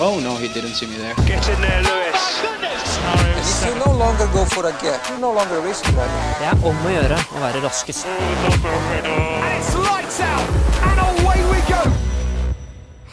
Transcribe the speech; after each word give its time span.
Oh 0.00 0.20
no, 0.20 0.36
he 0.36 0.48
didn't 0.48 0.74
see 0.74 0.86
me 0.86 0.96
there. 0.96 1.14
Get 1.26 1.48
in 1.48 1.60
there, 1.60 1.82
Lewis. 1.82 2.42
If 3.40 3.66
you 3.68 3.74
no 3.84 3.92
longer 3.98 4.26
go 4.32 4.44
for 4.44 4.66
a 4.66 4.72
gap, 4.82 5.00
you 5.10 5.18
no 5.18 5.32
longer 5.32 5.60
risk 5.60 5.84
that. 5.96 6.10
Det 6.40 6.46
er 6.52 6.66
om 6.70 6.86
å 6.86 6.94
gjøre 6.94 7.18
å 7.34 7.42
være 7.42 7.62
raskest. 7.64 8.06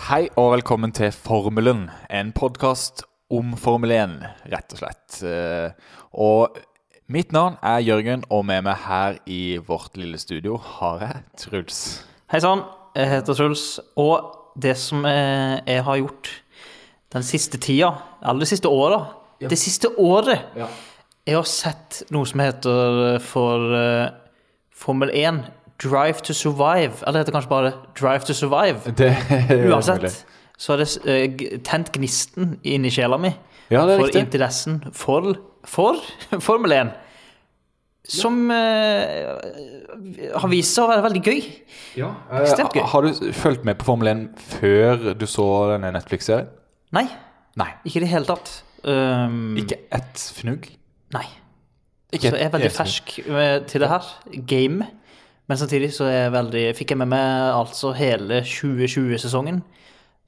Hei 0.05 0.27
og 0.37 0.51
velkommen 0.53 0.93
til 0.93 1.09
Formelen, 1.15 1.87
en 2.13 2.29
podkast 2.37 3.01
om 3.33 3.55
Formel 3.57 3.91
1, 3.95 4.13
rett 4.53 4.75
og 4.75 4.81
slett. 4.83 5.17
Eh, 5.25 5.71
Og 6.13 6.59
mitt 7.11 7.31
navn 7.35 7.57
er 7.65 7.81
Jørgen, 7.83 8.23
og 8.29 8.45
med 8.45 8.63
meg 8.63 8.77
her 8.85 9.17
i 9.25 9.57
vårt 9.57 9.97
lille 9.97 10.17
studio 10.21 10.55
har 10.57 11.01
jeg 11.01 11.23
Truls. 11.41 11.79
Hei 12.31 12.39
sann, 12.39 12.61
jeg 12.95 13.09
heter 13.11 13.33
Truls. 13.35 13.79
Og 13.97 14.53
det 14.55 14.77
som 14.79 15.03
eh, 15.05 15.57
jeg 15.67 15.83
har 15.83 15.97
gjort 15.99 16.29
den 17.15 17.23
siste 17.23 17.59
tida, 17.61 17.93
aller 18.21 18.47
siste 18.47 18.67
siste 18.67 19.05
ja. 19.41 19.49
Det 19.51 19.57
siste 19.59 19.89
året 19.99 20.39
Jeg 21.25 21.35
har 21.35 21.47
sett 21.49 22.03
noe 22.13 22.27
som 22.27 22.39
heter 22.39 23.17
for 23.23 23.73
uh, 23.75 24.13
Formel 24.75 25.11
1 25.11 25.41
Drive 25.81 26.23
to 26.23 26.33
Survive. 26.33 27.01
Eller 27.03 27.19
det 27.19 27.25
heter 27.25 27.35
kanskje 27.35 27.51
bare 27.51 27.71
Drive 27.99 28.27
to 28.27 28.33
Survive. 28.33 28.93
Det. 28.95 29.11
Uansett 29.67 30.25
så 30.57 30.71
har 30.71 30.83
det 30.83 30.87
uh, 31.03 31.57
tent 31.67 31.91
gnisten 31.91 32.59
inni 32.63 32.91
sjela 32.93 33.17
mi 33.19 33.33
Ja, 33.67 33.81
det 33.83 33.97
for 33.97 34.05
riktig. 34.05 34.21
interessen 34.21 34.83
for, 34.93 35.33
for 35.67 35.99
Formel 36.47 36.71
1. 36.71 36.93
Som 38.07 38.51
uh, 38.53 39.41
har 40.37 40.51
vist 40.51 40.77
seg 40.77 40.85
å 40.85 40.91
være 40.93 41.03
veldig 41.07 41.23
gøy. 41.25 41.41
Ekstremt 41.97 42.75
gøy. 42.75 42.83
Eh, 42.83 42.91
Har 42.91 43.07
du 43.07 43.31
fulgt 43.33 43.65
med 43.65 43.81
på 43.81 43.87
Formel 43.89 44.11
1 44.13 44.27
før 44.59 45.09
du 45.17 45.25
så 45.27 45.47
denne 45.73 45.91
Netflix-serien? 45.97 46.53
Nei, 46.95 47.05
Nei. 47.59 47.69
ikke 47.85 47.99
i 47.99 48.03
det 48.05 48.11
hele 48.11 48.25
tatt. 48.29 48.51
Um, 48.85 49.55
Ikke 49.57 49.77
ett 49.95 50.21
fnugg? 50.37 50.67
Nei. 51.15 51.25
Ikke 52.13 52.29
Så 52.29 52.37
jeg 52.37 52.45
er 52.45 52.51
veldig 52.53 52.71
fersk 52.71 53.15
med, 53.27 53.65
til 53.71 53.81
det 53.81 53.89
her 53.89 54.05
game. 54.47 54.85
Men 55.49 55.57
samtidig 55.57 55.91
så 55.93 56.05
er 56.09 56.15
jeg 56.23 56.31
veldig, 56.35 56.61
fikk 56.77 56.93
jeg 56.93 56.97
med 57.01 57.09
meg 57.11 57.55
altså 57.55 57.91
hele 57.97 58.41
2020-sesongen. 58.45 59.59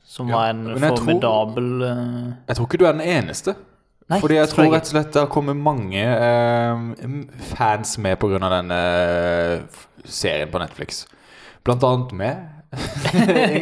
Som 0.08 0.30
Ja, 0.30 0.36
var 0.38 0.50
en 0.50 0.66
jeg 0.68 0.80
tror- 0.82 0.98
formidabel 0.98 1.82
eh, 1.84 2.34
Jeg 2.48 2.56
tror 2.56 2.66
ikke 2.68 2.78
du 2.82 2.86
er 2.86 2.92
den 2.98 3.02
eneste. 3.02 3.56
Nei, 4.10 4.20
Fordi 4.24 4.36
jeg 4.38 4.48
tror 4.48 4.56
tror 4.56 4.64
jeg 4.64 4.72
rett 4.74 4.82
og 4.88 4.94
slett 4.94 5.14
det 5.14 5.22
har 5.22 5.28
kommet 5.34 5.58
mange 5.60 6.00
eh, 6.00 6.76
fans 7.56 7.98
med 7.98 8.18
pga. 8.20 8.38
denne 8.50 8.78
eh, 8.78 9.60
serien 10.06 10.50
på 10.50 10.60
Netflix. 10.64 11.06
Blant 11.64 11.84
annet 11.84 12.14
meg. 12.14 12.38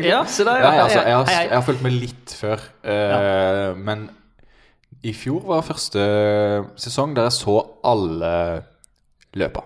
Ja, 0.06 0.24
se 0.26 0.44
der, 0.48 0.58
ja. 0.62 0.70
Nei, 0.70 0.80
altså, 0.82 1.02
jeg, 1.06 1.16
har, 1.16 1.30
jeg 1.30 1.52
har 1.54 1.66
fulgt 1.68 1.84
med 1.86 1.94
litt 1.94 2.34
før. 2.40 2.62
eh, 2.84 3.76
Men 3.78 4.08
i 5.06 5.14
fjor 5.14 5.44
var 5.46 5.62
første 5.68 6.02
sesong 6.82 7.14
der 7.18 7.28
jeg 7.30 7.36
så 7.38 7.60
alle 7.86 8.32
løpa. 9.38 9.62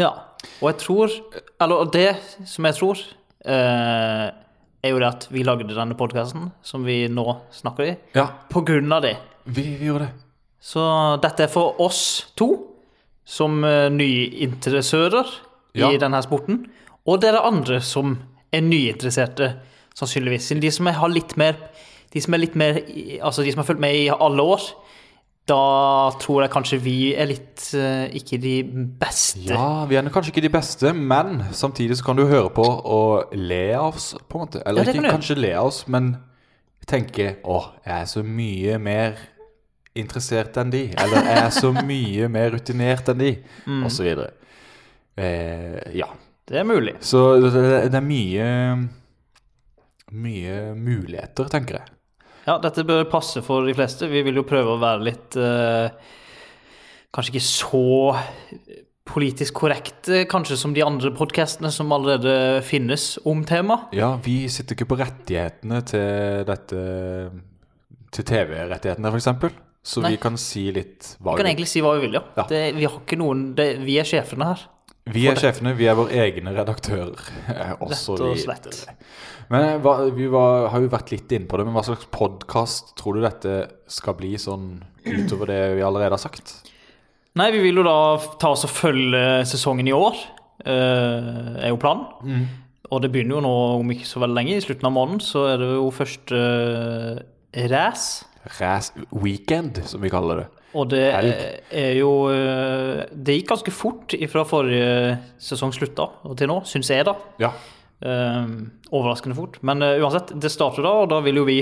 Ja. 0.00 0.10
Og 0.62 0.70
jeg 0.72 0.78
tror 0.80 1.12
Eller 1.60 1.82
og 1.84 1.90
det 1.92 2.14
som 2.48 2.64
jeg 2.66 2.74
tror, 2.78 3.00
uh, 3.44 4.26
er 4.80 4.94
jo 4.94 4.98
det 5.02 5.08
at 5.10 5.26
vi 5.30 5.42
lagde 5.44 5.68
denne 5.68 5.94
podkasten 5.98 6.46
som 6.64 6.86
vi 6.88 7.02
nå 7.12 7.26
snakker 7.52 7.84
i, 7.90 7.94
Ja, 8.16 8.24
på 8.48 8.62
grunn 8.64 8.90
av 8.96 9.02
det. 9.04 9.14
vi, 9.44 9.66
vi 9.76 9.86
gjorde 9.90 10.06
det. 10.08 10.14
Så 10.60 10.82
dette 11.22 11.44
er 11.46 11.52
for 11.52 11.76
oss 11.80 12.32
to, 12.36 12.48
som 13.24 13.60
uh, 13.64 13.88
nyinteressører 13.92 15.28
Ja. 15.76 15.92
i 15.92 15.98
denne 16.02 16.18
sporten. 16.24 16.64
Og 17.06 17.20
dere 17.22 17.44
andre 17.46 17.78
som 17.84 18.16
er 18.52 18.64
nyinteresserte, 18.66 19.52
sannsynligvis. 19.98 20.52
De 20.60 20.70
som 20.70 20.86
har 20.86 21.12
litt 21.12 21.36
mer 21.40 21.56
De 22.10 22.20
som 22.20 22.34
litt 22.34 22.56
mer 22.58 22.80
Altså 23.22 23.44
de 23.44 23.52
som 23.52 23.60
har 23.62 23.68
fulgt 23.68 23.80
med 23.82 23.94
i 23.94 24.08
alle 24.10 24.42
år, 24.42 24.64
da 25.50 26.10
tror 26.20 26.42
jeg 26.44 26.52
kanskje 26.52 26.78
vi 26.82 26.96
er 27.18 27.26
litt 27.30 27.64
uh, 27.74 28.06
ikke 28.14 28.38
de 28.42 28.54
beste. 29.00 29.48
Ja, 29.50 29.84
vi 29.90 29.96
er 29.98 30.08
kanskje 30.12 30.34
ikke 30.34 30.44
de 30.44 30.52
beste, 30.52 30.92
men 30.94 31.40
samtidig 31.56 31.98
så 31.98 32.06
kan 32.06 32.18
du 32.18 32.26
høre 32.30 32.50
på 32.54 32.66
og 32.66 33.34
le 33.34 33.62
av 33.74 33.94
oss, 33.96 34.12
på 34.28 34.38
en 34.38 34.44
måte. 34.46 34.62
Eller 34.66 34.86
Ja, 34.86 34.94
ikke 34.94 35.14
kanskje 35.16 35.38
le 35.40 35.52
av 35.58 35.70
oss, 35.72 35.84
men 35.90 36.12
tenke 36.90 37.36
Å, 37.44 37.60
jeg 37.86 37.94
er 37.96 38.08
så 38.10 38.22
mye 38.26 38.78
mer 38.82 39.18
interessert 39.98 40.56
enn 40.60 40.70
de. 40.72 40.84
Eller 40.98 41.26
jeg 41.26 41.42
er 41.44 41.54
så 41.54 41.72
mye 41.74 42.28
mer 42.30 42.54
rutinert 42.54 43.10
enn 43.12 43.22
de, 43.22 43.32
Mm. 43.66 43.84
videre. 43.90 44.30
Eh, 45.18 45.80
ja. 45.98 46.06
Det 46.50 46.58
er 46.58 46.66
mulig. 46.66 46.96
Så 47.06 47.38
det, 47.44 47.52
det 47.92 47.96
er 47.96 48.04
mye 48.04 48.50
Mye 50.10 50.54
muligheter, 50.74 51.46
tenker 51.52 51.78
jeg. 51.78 51.96
Ja, 52.48 52.56
dette 52.58 52.82
bør 52.82 53.04
passe 53.12 53.42
for 53.46 53.68
de 53.68 53.74
fleste. 53.78 54.08
Vi 54.10 54.24
vil 54.26 54.40
jo 54.40 54.46
prøve 54.48 54.74
å 54.74 54.80
være 54.82 55.04
litt 55.06 55.36
eh, 55.38 55.92
Kanskje 57.14 57.36
ikke 57.36 57.46
så 57.46 57.84
politisk 59.10 59.56
korrekte 59.62 60.24
kanskje 60.30 60.58
som 60.60 60.74
de 60.74 60.84
andre 60.86 61.10
podkastene 61.14 61.70
som 61.74 61.90
allerede 61.94 62.60
finnes 62.66 63.16
om 63.26 63.42
tema. 63.46 63.80
Ja, 63.96 64.12
vi 64.22 64.44
sitter 64.52 64.76
ikke 64.76 64.90
på 64.92 65.00
rettighetene 65.00 65.80
til 65.90 66.44
dette 66.46 66.84
Til 68.14 68.26
TV-rettighetene, 68.26 69.10
f.eks. 69.10 69.58
Så 69.80 70.02
Nei. 70.04 70.12
vi 70.14 70.20
kan 70.20 70.36
si 70.38 70.66
litt 70.74 71.14
hva 71.18 71.32
Vi 71.32 71.38
vil. 71.38 71.38
Vi 71.38 71.40
kan 71.40 71.48
egentlig 71.48 71.70
si 71.70 71.82
hva 71.82 71.94
vi 71.96 72.04
vil, 72.04 72.18
ja. 72.18 72.22
Ja. 72.36 72.44
Det, 72.50 72.60
vi 72.76 72.84
har 72.86 72.98
ikke 72.98 73.18
noen 73.18 73.46
det, 73.56 73.68
Vi 73.86 73.96
er 74.02 74.08
sjefene 74.08 74.50
her. 74.52 74.66
Vi 75.10 75.24
er 75.30 75.38
sjefene, 75.40 75.72
vi 75.78 75.88
er 75.88 75.96
våre 75.98 76.12
egne 76.26 76.52
redaktører. 76.54 77.16
eh, 77.48 77.72
Rett 77.72 78.08
og 78.20 78.36
slett. 78.38 78.82
Men 79.50 79.80
hva, 79.82 79.96
vi 80.14 80.28
var, 80.30 80.68
har 80.70 80.82
jo 80.84 80.90
vært 80.92 81.10
litt 81.14 81.32
inne 81.34 81.48
på 81.50 81.58
det, 81.58 81.66
men 81.66 81.74
hva 81.74 81.82
slags 81.86 82.06
podkast 82.14 82.92
tror 83.00 83.16
du 83.16 83.24
dette 83.24 83.54
skal 83.90 84.14
bli 84.18 84.36
sånn 84.38 84.76
utover 85.06 85.50
det 85.50 85.62
vi 85.78 85.86
allerede 85.86 86.14
har 86.14 86.22
sagt? 86.22 86.52
Nei, 87.38 87.48
vi 87.54 87.62
vil 87.64 87.80
jo 87.80 87.86
da 87.86 87.96
ta 88.42 88.52
oss 88.54 88.66
og 88.66 88.74
følge 88.74 89.22
sesongen 89.48 89.88
i 89.88 89.94
år, 89.96 90.18
eh, 90.66 91.64
er 91.64 91.72
jo 91.72 91.80
planen. 91.82 92.06
Mm. 92.22 92.46
Og 92.90 93.02
det 93.02 93.12
begynner 93.14 93.38
jo 93.38 93.44
nå 93.44 93.56
om 93.80 93.92
ikke 93.94 94.08
så 94.08 94.22
veldig 94.22 94.36
lenge. 94.36 94.56
I 94.58 94.64
slutten 94.64 94.88
av 94.88 94.94
måneden 94.94 95.22
så 95.22 95.44
er 95.52 95.60
det 95.62 95.68
jo 95.70 95.90
første 95.94 96.38
uh, 96.40 97.20
race. 97.70 98.26
Race 98.58 99.06
Weekend, 99.14 99.78
som 99.86 100.02
vi 100.02 100.10
kaller 100.10 100.42
det. 100.42 100.48
Og 100.78 100.86
det 100.92 101.02
Helg. 101.10 101.44
er 101.74 101.94
jo 101.98 102.10
eh, 102.30 103.00
Det 103.10 103.34
gikk 103.40 103.48
ganske 103.50 103.72
fort 103.74 104.14
fra 104.30 104.44
forrige 104.46 105.16
sesong 105.42 105.74
slutta 105.74 106.06
og 106.24 106.36
til 106.38 106.50
nå, 106.50 106.60
syns 106.68 106.92
jeg, 106.92 107.06
da. 107.08 107.16
Ja. 107.42 107.50
Eh, 108.00 108.52
overraskende 108.94 109.36
fort. 109.36 109.58
Men 109.66 109.82
uh, 109.84 109.98
uansett, 110.00 110.30
det 110.40 110.52
starter 110.52 110.86
da, 110.86 110.94
og 111.02 111.10
da 111.12 111.18
vil 111.24 111.42
jo 111.42 111.48
vi 111.48 111.58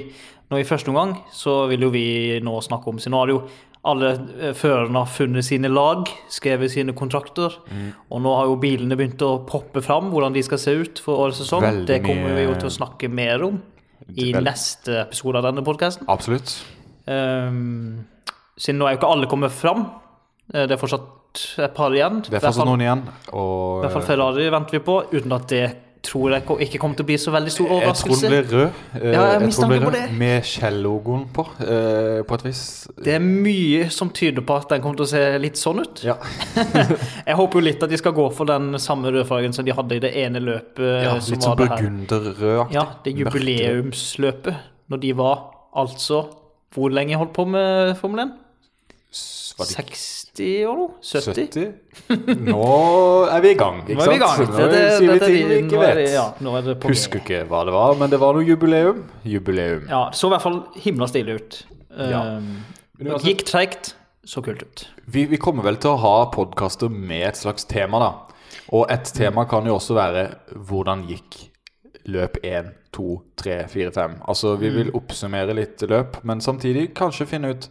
nå 0.49 0.61
i 0.61 0.65
første 0.69 0.89
omgang 0.93 1.17
så 1.35 1.67
vil 1.69 1.83
jo 1.85 1.91
vi 1.93 2.39
nå 2.41 2.55
snakke 2.65 2.89
om 2.89 3.01
nå 3.01 3.19
har 3.21 3.33
jo 3.35 3.41
alle 3.89 4.11
eh, 4.41 4.55
førerne 4.57 5.03
funnet 5.09 5.47
sine 5.47 5.71
lag, 5.71 6.09
skrevet 6.33 6.73
sine 6.73 6.95
kontrakter. 6.99 7.55
Mm. 7.71 7.91
Og 8.11 8.23
nå 8.25 8.35
har 8.37 8.49
jo 8.51 8.59
bilene 8.61 8.99
begynt 8.99 9.23
å 9.25 9.39
poppe 9.49 9.83
fram, 9.85 10.11
hvordan 10.13 10.35
de 10.37 10.45
skal 10.47 10.61
se 10.63 10.75
ut 10.79 11.03
for 11.05 11.25
årets 11.27 11.43
sesong. 11.45 11.65
Veldig 11.67 11.89
det 11.91 12.01
kommer 12.07 12.35
vi 12.37 12.47
jo 12.49 12.57
til 12.59 12.71
å 12.71 12.77
snakke 12.79 13.11
mer 13.13 13.45
om 13.47 13.61
i 14.15 14.33
Vel- 14.33 14.45
neste 14.47 15.03
episode 15.05 15.41
av 15.41 15.51
denne 15.51 15.65
podkasten. 15.67 16.09
Absolutt. 16.11 16.57
Um, 17.09 18.05
siden 18.59 18.79
nå 18.83 18.89
er 18.89 18.97
jo 18.97 19.01
ikke 19.03 19.13
alle 19.15 19.31
kommet 19.31 19.55
fram. 19.55 19.87
Eh, 20.53 20.67
Det 20.67 20.73
er 20.77 20.81
fortsatt 20.83 21.15
et 21.63 21.75
par 21.77 21.91
igjen. 21.95 22.23
Det 22.27 22.35
er 22.35 22.41
fortsatt 22.49 22.67
noen 22.67 22.81
igjen. 22.87 23.03
Og 23.33 23.83
I 23.85 23.87
hvert 23.87 23.93
fall 23.99 24.09
Ferrari 24.09 24.49
venter 24.51 24.79
vi 24.79 24.87
på, 24.89 25.03
uten 25.13 25.33
at 25.37 25.47
det 25.49 25.67
tror 26.09 26.31
jeg 26.31 26.45
ikke 26.63 26.79
kommer 26.79 26.95
til 26.97 27.05
å 27.05 27.09
bli 27.09 27.17
så 27.19 27.33
veldig 27.35 27.51
stor 27.51 27.71
jeg 27.83 27.95
tror 27.99 28.21
den 28.23 28.31
blir 28.31 28.45
rød. 28.53 28.77
Eh, 29.03 29.13
Ja, 29.13 29.23
jeg 29.33 29.41
jeg 29.43 29.51
tror 29.53 29.69
den 29.69 29.73
blir 29.83 29.91
rød. 29.91 30.13
Med 30.21 30.45
Shell-logoen 30.47 31.25
på, 31.35 31.45
eh, 31.61 32.23
på 32.23 32.35
et 32.39 32.45
vis. 32.47 32.61
Det 33.05 33.15
er 33.17 33.19
mye 33.19 33.91
som 33.91 34.09
tyder 34.15 34.41
på 34.47 34.57
at 34.57 34.69
den 34.71 34.81
kommer 34.81 34.97
til 34.97 35.05
å 35.05 35.11
se 35.11 35.39
litt 35.43 35.59
sånn 35.59 35.81
ut. 35.83 36.03
Ja. 36.07 36.15
Jeg 37.27 37.37
håper 37.37 37.59
jo 37.61 37.65
litt 37.67 37.83
at 37.83 37.91
de 37.91 37.99
skal 37.99 38.13
gå 38.17 38.29
for 38.33 38.47
den 38.47 38.79
samme 38.79 39.11
rødfargen 39.11 39.53
som 39.53 39.65
de 39.67 39.73
hadde 39.75 39.97
i 39.99 39.99
det 40.07 40.15
ene 40.17 40.39
løpet. 40.41 41.03
ja 41.03 41.19
som 41.21 41.35
litt 41.35 41.45
var 41.45 41.57
sånn 41.57 41.67
burgunderrødaktig. 41.67 42.75
Ja, 42.79 42.87
det 43.05 43.15
jubileumsløpet. 43.19 44.55
Når 44.89 45.01
de 45.03 45.13
var 45.19 45.39
altså 45.77 46.25
Hvor 46.75 46.91
lenge 46.93 47.17
holdt 47.17 47.33
på 47.33 47.45
med 47.49 47.97
Formel 47.99 48.21
1? 48.27 48.33
Var 49.59 49.67
60 49.67 50.67
år 50.69 50.77
nå? 50.79 50.87
70? 51.03 51.73
70? 52.09 52.37
Nå 52.47 52.67
er 53.33 53.41
vi 53.43 53.51
i 53.51 53.57
gang, 53.59 53.81
ikke 53.83 53.97
Nå 53.97 54.05
er 54.05 54.11
vi 54.13 54.17
i 54.19 54.21
gang. 54.23 54.43
Nå 54.45 54.59
det, 54.59 54.67
det, 54.75 54.83
sier 54.99 55.13
vi 55.15 55.19
ting 55.25 55.49
vi 55.49 55.57
ikke 55.65 55.81
er 55.83 55.95
det- 55.99 56.11
Ja, 56.13 56.27
nå 56.45 56.53
er 56.59 56.67
det 56.67 56.75
på 56.83 56.93
Husker 56.93 57.23
ikke 57.23 57.41
hva 57.49 57.65
det 57.67 57.75
var, 57.75 57.95
men 57.99 58.13
det 58.13 58.21
var 58.23 58.37
noe 58.37 58.47
jubileum. 58.47 59.01
Jubileum. 59.25 59.89
Ja, 59.89 60.05
det 60.13 60.21
så 60.21 60.29
i 60.29 60.35
hvert 60.37 60.45
fall 60.45 60.61
himla 60.85 61.09
stilig 61.11 61.39
ut. 61.41 61.59
Ja. 61.99 62.21
Um, 62.37 62.53
Men 63.01 63.19
gikk 63.25 63.43
treigt, 63.49 63.95
så 64.29 64.45
kult 64.45 64.63
ut. 64.63 64.85
Vi, 65.07 65.25
vi 65.27 65.41
kommer 65.41 65.65
vel 65.67 65.81
til 65.81 65.97
å 65.97 65.99
ha 66.05 66.15
podkaster 66.31 66.93
med 66.93 67.27
et 67.33 67.41
slags 67.41 67.65
tema, 67.67 67.99
da. 67.99 68.13
Og 68.77 68.87
et 68.93 69.11
tema 69.17 69.47
kan 69.49 69.67
jo 69.67 69.79
også 69.81 69.97
være 69.97 70.29
hvordan 70.55 71.07
gikk 71.09 71.49
løp 72.09 72.39
1, 72.45 72.71
2, 72.93 73.09
3, 73.41 73.59
4, 73.73 73.91
5. 73.97 74.17
Altså, 74.29 74.55
vi 74.61 74.71
vil 74.73 74.93
oppsummere 74.97 75.57
litt 75.57 75.83
løp, 75.89 76.21
men 76.29 76.41
samtidig 76.45 76.93
kanskje 76.97 77.27
finne 77.27 77.51
ut 77.57 77.69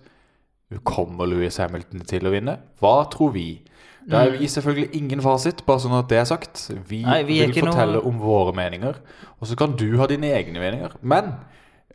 Kommer 0.83 1.25
Louis 1.25 1.55
Hamilton 1.57 2.01
til 2.09 2.27
å 2.27 2.31
vinne? 2.33 2.57
Hva 2.81 3.09
tror 3.11 3.31
vi? 3.33 3.61
Da 4.07 4.21
er 4.25 4.37
vi 4.37 4.47
selvfølgelig 4.47 4.89
ingen 4.95 5.21
fasit, 5.23 5.65
bare 5.67 5.79
sånn 5.83 5.95
at 5.99 6.07
det 6.11 6.17
er 6.21 6.27
sagt. 6.29 6.69
Vi, 6.87 7.01
Nei, 7.03 7.21
vi 7.27 7.41
vil 7.41 7.53
fortelle 7.53 7.97
noe- 7.99 8.05
om 8.07 8.19
våre 8.19 8.53
meninger, 8.55 8.95
og 9.39 9.47
så 9.47 9.55
kan 9.59 9.75
du 9.79 9.97
ha 9.99 10.07
dine 10.07 10.31
egne 10.33 10.59
meninger. 10.59 10.97
Men 11.01 11.35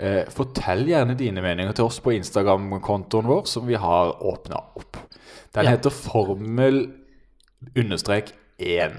Eh, 0.00 0.24
fortell 0.32 0.86
gjerne 0.88 1.12
dine 1.14 1.42
meninger 1.44 1.72
til 1.76 1.84
oss 1.84 1.98
på 2.00 2.14
Instagram-kontoen 2.16 3.26
vår, 3.28 3.42
som 3.46 3.66
vi 3.69 3.74
har 3.74 4.14
åpna 4.24 4.56
opp. 4.74 4.96
Den 5.52 5.64
Ja. 5.66 5.70
heter 5.76 5.90
formel 5.92 6.86
understrek 7.76 8.32
1. 8.58 8.96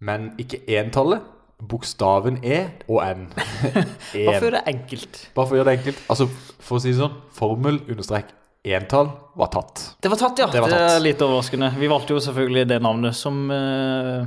Men 0.00 0.32
ikke 0.40 0.62
entallet. 0.80 1.20
Bokstaven 1.60 2.40
E 2.42 2.66
og 2.88 3.02
N. 3.06 3.28
Bare 3.36 3.84
for 4.12 4.18
å 4.18 4.40
gjøre 4.40 4.50
det 4.50 4.64
enkelt. 4.74 5.20
Bare 5.36 5.46
for 5.46 5.54
å 5.54 5.58
gjøre 5.60 5.70
det 5.70 5.78
enkelt. 5.78 6.00
Altså, 6.10 6.26
for 6.58 6.76
å 6.78 6.80
si 6.82 6.90
det 6.90 6.98
sånn, 6.98 7.14
formel 7.30 7.78
understrek 7.88 8.32
entall 8.72 9.10
var 9.36 9.50
tatt. 9.52 9.82
Det 10.00 10.08
var 10.08 10.16
tatt, 10.16 10.38
ja. 10.38 10.46
Det 10.46 10.56
Det, 10.56 10.60
var 10.64 10.72
tatt. 10.72 10.90
er 10.96 11.04
litt 11.04 11.20
overraskende. 11.20 11.70
Vi 11.76 11.90
valgte 11.90 12.16
jo 12.16 12.20
selvfølgelig 12.24 12.66
det 12.70 12.80
navnet 12.80 13.16
som 13.18 13.50
uh, 13.50 14.24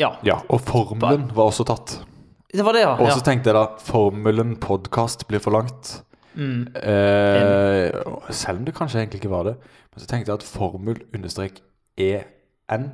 Ja, 0.00 0.14
Ja, 0.26 0.40
og 0.48 0.62
formelen 0.66 1.28
var 1.36 1.52
også 1.52 1.66
tatt. 1.68 2.00
det 2.52 2.64
var 2.66 2.74
det, 2.74 2.80
ja. 2.82 2.94
Og 2.96 3.12
så 3.12 3.20
ja. 3.20 3.26
tenkte 3.30 3.52
jeg 3.52 3.58
da, 3.58 3.66
formelen 3.84 4.56
podcast 4.58 5.26
blir 5.28 5.38
for 5.44 5.54
langt. 5.54 6.00
Mm. 6.34 6.66
Eh, 6.74 7.90
selv 8.30 8.58
om 8.58 8.64
det 8.64 8.74
kanskje 8.74 9.00
egentlig 9.02 9.20
ikke 9.20 9.32
var 9.32 9.44
det. 9.50 9.54
Men 9.90 10.02
så 10.02 10.06
tenkte 10.10 10.30
jeg 10.30 10.40
at 10.40 10.46
formel 10.46 11.00
understrek 11.14 11.60
EN 12.00 12.90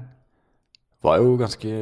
var 1.05 1.21
jo 1.21 1.37
ganske 1.39 1.73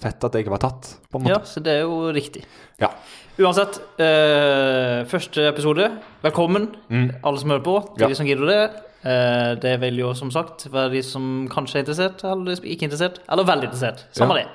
fett 0.00 0.24
at 0.24 0.32
det 0.32 0.44
ikke 0.44 0.54
var 0.54 0.62
tatt, 0.62 0.94
på 1.10 1.20
en 1.20 1.28
ja, 1.28 1.40
så 1.44 1.60
det 1.60 1.74
er 1.74 1.82
jo 1.84 2.12
riktig. 2.14 2.44
Ja. 2.80 2.92
Uansett, 3.38 3.80
eh, 3.98 5.02
første 5.10 5.48
episode. 5.48 5.88
Velkommen, 6.22 6.68
Mm. 6.90 7.10
alle 7.24 7.38
som 7.38 7.50
hører 7.50 7.62
på. 7.64 7.80
Til 7.96 8.02
Ja. 8.04 8.08
de 8.08 8.14
som 8.14 8.26
gidder 8.26 8.46
det. 8.46 8.70
Eh, 9.04 9.54
det 9.60 9.80
vil 9.80 9.96
jo 9.98 10.14
som 10.14 10.30
sagt 10.30 10.68
være 10.72 10.90
de 10.92 11.02
som 11.02 11.48
kanskje 11.48 11.76
er 11.76 11.82
interessert, 11.84 12.22
eller 12.24 12.44
de 12.44 12.56
som 12.56 12.64
ikke 12.64 12.82
er 12.84 12.88
interessert. 12.88 13.18
Eller 13.28 13.44
veldig 13.44 13.64
interessert. 13.64 14.04
Samme 14.12 14.34
det. 14.34 14.46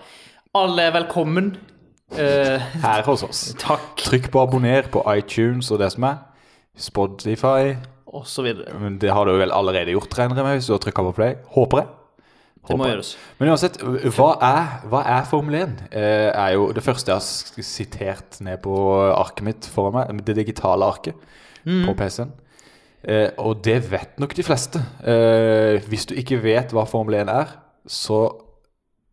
Alle 0.55 0.79
er 0.81 0.91
velkommen. 0.91 1.57
Eh, 2.17 2.57
Her 2.81 3.03
hos 3.03 3.23
oss. 3.23 3.53
takk, 3.59 3.97
Trykk 3.97 4.31
på 4.31 4.41
abonner 4.47 4.83
på 4.89 5.03
iTunes 5.17 5.69
og 5.71 5.79
det 5.79 5.91
som 5.91 6.03
er. 6.05 6.17
Spotify. 6.77 7.75
og 8.11 8.25
så 8.25 8.41
videre. 8.41 8.73
Men 8.79 8.97
det 8.97 9.11
har 9.11 9.23
du 9.25 9.37
vel 9.37 9.51
allerede 9.51 9.91
gjort, 9.93 10.09
regner 10.17 10.35
jeg 10.35 10.43
med, 10.43 10.55
hvis 10.57 10.65
du 10.65 10.73
har 10.73 10.79
trykka 10.79 11.03
på 11.03 11.15
play. 11.15 11.35
Håper 11.53 11.77
jeg. 11.77 11.87
Det 12.69 12.77
må 12.77 12.87
gjøres. 12.89 13.13
Men 13.39 13.49
uansett, 13.53 13.79
hva 14.15 14.29
er, 14.45 14.75
hva 14.91 15.01
er 15.17 15.23
Formel 15.29 15.55
1? 15.61 15.77
Eh, 15.91 16.29
er 16.29 16.53
jo 16.55 16.67
det 16.75 16.83
første 16.85 17.11
jeg 17.11 17.17
har 17.19 17.65
sitert 17.65 18.37
ned 18.45 18.61
på 18.63 18.75
arket 19.13 19.45
mitt 19.47 19.69
foran 19.73 19.97
meg. 19.97 20.21
Det 20.27 20.35
digitale 20.37 20.85
arket 20.85 21.17
på 21.65 21.95
PC-en. 21.97 22.31
Eh, 23.03 23.29
og 23.39 23.61
det 23.63 23.79
vet 23.91 24.19
nok 24.19 24.35
de 24.35 24.43
fleste. 24.43 24.81
Eh, 25.07 25.79
hvis 25.89 26.05
du 26.09 26.13
ikke 26.19 26.39
vet 26.43 26.73
hva 26.75 26.85
Formel 26.89 27.15
1 27.21 27.31
er, 27.31 27.55
så 27.89 28.21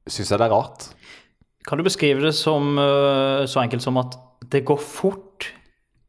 syns 0.06 0.30
jeg 0.32 0.38
det 0.40 0.46
er 0.48 0.54
rart. 0.54 0.88
Kan 1.66 1.78
du 1.80 1.84
beskrive 1.86 2.22
det 2.22 2.34
som 2.38 2.76
eh, 2.78 3.44
så 3.50 3.62
enkelt 3.64 3.82
som 3.82 3.96
at 3.98 4.14
det 4.52 4.64
går 4.68 4.78
fort 4.82 5.48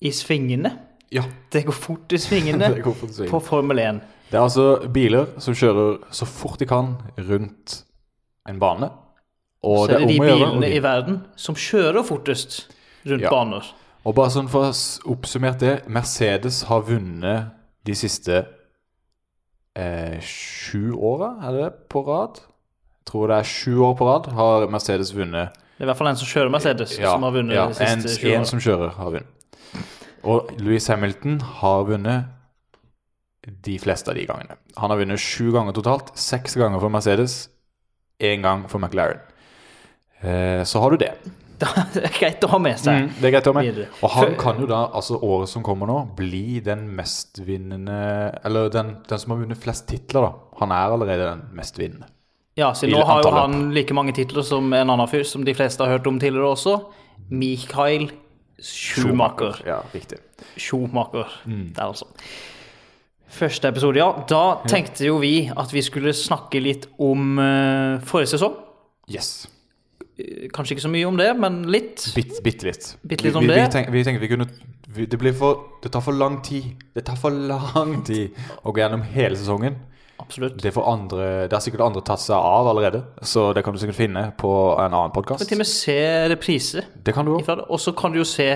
i 0.02 0.12
svingene? 0.14 0.76
Ja, 1.14 1.24
Det 1.54 1.64
går 1.66 1.74
fort 1.74 2.12
i 2.14 2.20
svingene 2.20 2.68
det 2.76 2.84
går 2.86 2.94
for 3.00 3.08
å 3.08 3.16
si. 3.16 3.30
på 3.32 3.40
Formel 3.42 3.80
1. 3.80 4.02
Det 4.28 4.36
er 4.38 4.44
altså 4.44 4.64
biler 4.92 5.30
som 5.40 5.56
kjører 5.56 6.00
så 6.12 6.26
fort 6.28 6.60
de 6.60 6.68
kan 6.68 6.96
rundt 7.18 7.84
en 8.50 8.60
bane. 8.60 8.90
Og 9.64 9.86
Så 9.88 9.96
er 9.96 10.00
det 10.04 10.10
de 10.10 10.20
bilene 10.20 10.40
gjøre 10.52 10.62
de... 10.62 10.72
i 10.76 10.84
verden 10.84 11.22
som 11.40 11.56
kjører 11.56 12.04
fortest 12.08 12.68
rundt 13.08 13.24
Ja. 13.24 13.30
baner. 13.32 13.64
Og 14.08 14.16
bare 14.16 14.32
sånn 14.32 14.48
for 14.52 14.70
å 14.70 14.74
oppsummere 15.12 15.58
det, 15.60 15.74
Mercedes 15.92 16.62
har 16.70 16.84
vunnet 16.88 17.50
de 17.88 17.96
siste 17.96 18.46
eh, 19.76 20.20
sju 20.24 20.94
åra, 20.96 21.34
er 21.44 21.52
det 21.56 21.64
det, 21.64 21.72
på 21.92 22.04
rad? 22.08 22.40
Jeg 22.44 23.12
tror 23.12 23.28
det 23.32 23.40
er 23.42 23.48
sju 23.48 23.80
år 23.88 23.96
på 24.00 24.08
rad 24.08 24.30
har 24.36 24.68
Mercedes 24.72 25.14
vunnet. 25.16 25.56
Det 25.78 25.84
er 25.84 25.88
i 25.88 25.92
hvert 25.92 26.00
fall 26.00 26.10
en 26.12 26.20
som 26.20 26.28
kjører 26.28 26.52
Mercedes, 26.52 26.96
som 26.98 27.24
har 27.24 27.36
vunnet 27.36 27.56
ja, 27.56 27.68
de 27.68 27.76
siste 27.78 27.92
en, 27.94 28.02
20 28.02 28.28
en 28.28 28.34
årene. 28.36 28.50
som 28.52 28.64
kjører 28.64 28.96
har 28.98 29.12
vunnet. 29.18 29.34
Og 30.28 30.50
Louis 30.60 30.88
Hamilton 30.92 31.38
har 31.62 31.84
vunnet 31.88 32.26
de 33.48 33.78
fleste 33.80 34.12
av 34.12 34.18
de 34.20 34.26
gangene. 34.28 34.58
Han 34.78 34.92
har 34.92 35.00
vunnet 35.00 35.22
sju 35.22 35.52
ganger 35.56 35.76
totalt. 35.78 36.14
Seks 36.20 36.58
ganger 36.60 36.82
for 36.84 36.94
Mercedes, 36.94 37.48
én 38.20 38.44
gang 38.46 38.68
for 38.72 38.84
McLaren. 38.84 39.24
Eh, 40.22 40.64
så 40.64 40.82
har 40.84 40.92
du 40.92 40.98
det. 40.98 41.14
Det 41.94 42.04
er 42.06 42.14
greit 42.14 42.44
å 42.46 42.52
ha 42.52 42.60
med 42.62 42.78
seg. 42.78 43.08
Mm, 43.08 43.14
det 43.18 43.28
er 43.28 43.32
greit 43.34 43.48
å 43.50 43.54
ha 43.56 43.62
med. 43.64 43.80
Og 44.06 44.12
han 44.14 44.36
kan 44.38 44.60
jo 44.62 44.68
da, 44.70 44.84
altså 44.94 45.18
året 45.26 45.50
som 45.50 45.64
kommer 45.66 45.90
nå, 45.90 45.96
bli 46.18 46.60
den 46.62 46.84
mestvinnende 46.94 47.96
Eller 48.46 48.70
den, 48.70 48.92
den 49.10 49.22
som 49.24 49.34
har 49.34 49.42
vunnet 49.42 49.58
flest 49.64 49.88
titler, 49.90 50.28
da. 50.28 50.60
Han 50.62 50.76
er 50.76 50.94
allerede 50.94 51.32
den 51.32 51.42
mestvinnende. 51.58 52.12
Ja, 52.58 52.72
så 52.78 52.90
nå 52.90 53.02
har 53.06 53.26
jo 53.26 53.32
han 53.34 53.72
like 53.74 53.94
mange 53.94 54.14
titler 54.18 54.46
som 54.46 54.70
en 54.74 54.90
annen 54.90 55.10
fyr 55.10 55.26
som 55.30 55.44
de 55.46 55.54
fleste 55.58 55.82
har 55.82 55.98
hørt 55.98 56.08
om 56.10 56.18
tidligere 56.22 56.54
også. 56.54 56.78
Mikael 57.30 58.08
Schumacher. 58.62 59.60
Ja, 59.66 59.82
riktig. 59.94 60.18
Schumacher. 60.58 61.30
Mm. 61.46 61.74
Der, 61.74 61.84
altså. 61.84 62.08
Første 63.28 63.68
episode, 63.68 64.00
ja. 64.00 64.08
Da 64.30 64.62
tenkte 64.70 65.10
jo 65.10 65.18
vi 65.22 65.50
at 65.52 65.74
vi 65.76 65.84
skulle 65.86 66.14
snakke 66.16 66.62
litt 66.64 66.88
om 67.04 67.36
uh, 67.42 68.00
forrige 68.08 68.38
sesong. 68.38 68.56
Yes. 69.12 69.50
Eh, 70.18 70.48
Kanskje 70.54 70.78
ikke 70.78 70.86
så 70.86 70.92
mye 70.94 71.10
om 71.10 71.20
det, 71.20 71.28
men 71.40 71.66
litt. 71.72 72.08
Bitt, 72.16 72.40
bit, 72.44 72.64
litt. 72.64 72.94
Bitt 73.04 73.26
litt 73.26 73.36
om 73.36 73.44
vi, 73.44 73.52
det. 73.52 73.60
Vi, 73.66 73.74
tenk, 73.76 73.92
vi 73.94 74.06
tenkte 74.08 74.24
vi 74.24 74.32
kunne 74.32 74.48
vi, 74.88 75.06
det, 75.06 75.20
blir 75.20 75.36
for, 75.38 75.78
det 75.84 75.92
tar 75.94 76.06
for 76.06 76.16
lang 76.16 76.40
tid. 76.46 76.72
Det 76.96 77.04
tar 77.06 77.20
for 77.20 77.36
lang 77.36 78.00
tid 78.08 78.38
å 78.64 78.72
gå 78.72 78.82
gjennom 78.82 79.04
hele 79.12 79.38
sesongen. 79.38 79.78
Absolutt. 80.18 80.58
Det, 80.64 80.72
får 80.74 80.88
andre, 80.90 81.26
det 81.46 81.54
har 81.54 81.62
sikkert 81.62 81.84
andre 81.86 82.02
tatt 82.08 82.24
seg 82.24 82.36
av 82.40 82.72
allerede, 82.72 83.04
så 83.22 83.52
det 83.54 83.62
kan 83.64 83.76
du 83.76 83.80
sikkert 83.80 84.00
finne 84.00 84.24
på 84.40 84.50
en 84.74 84.88
annen 84.88 85.14
podkast. 85.14 85.46
til 85.46 85.60
og 85.60 85.62
med 85.62 85.70
se 85.70 86.00
reprise 86.32 86.84
Det 87.06 87.14
kan 87.14 87.28
du 87.28 87.36
òg. 87.36 87.52
Og 87.68 87.80
så 87.80 87.94
kan 87.96 88.16
du 88.16 88.24
jo 88.24 88.26
se 88.28 88.50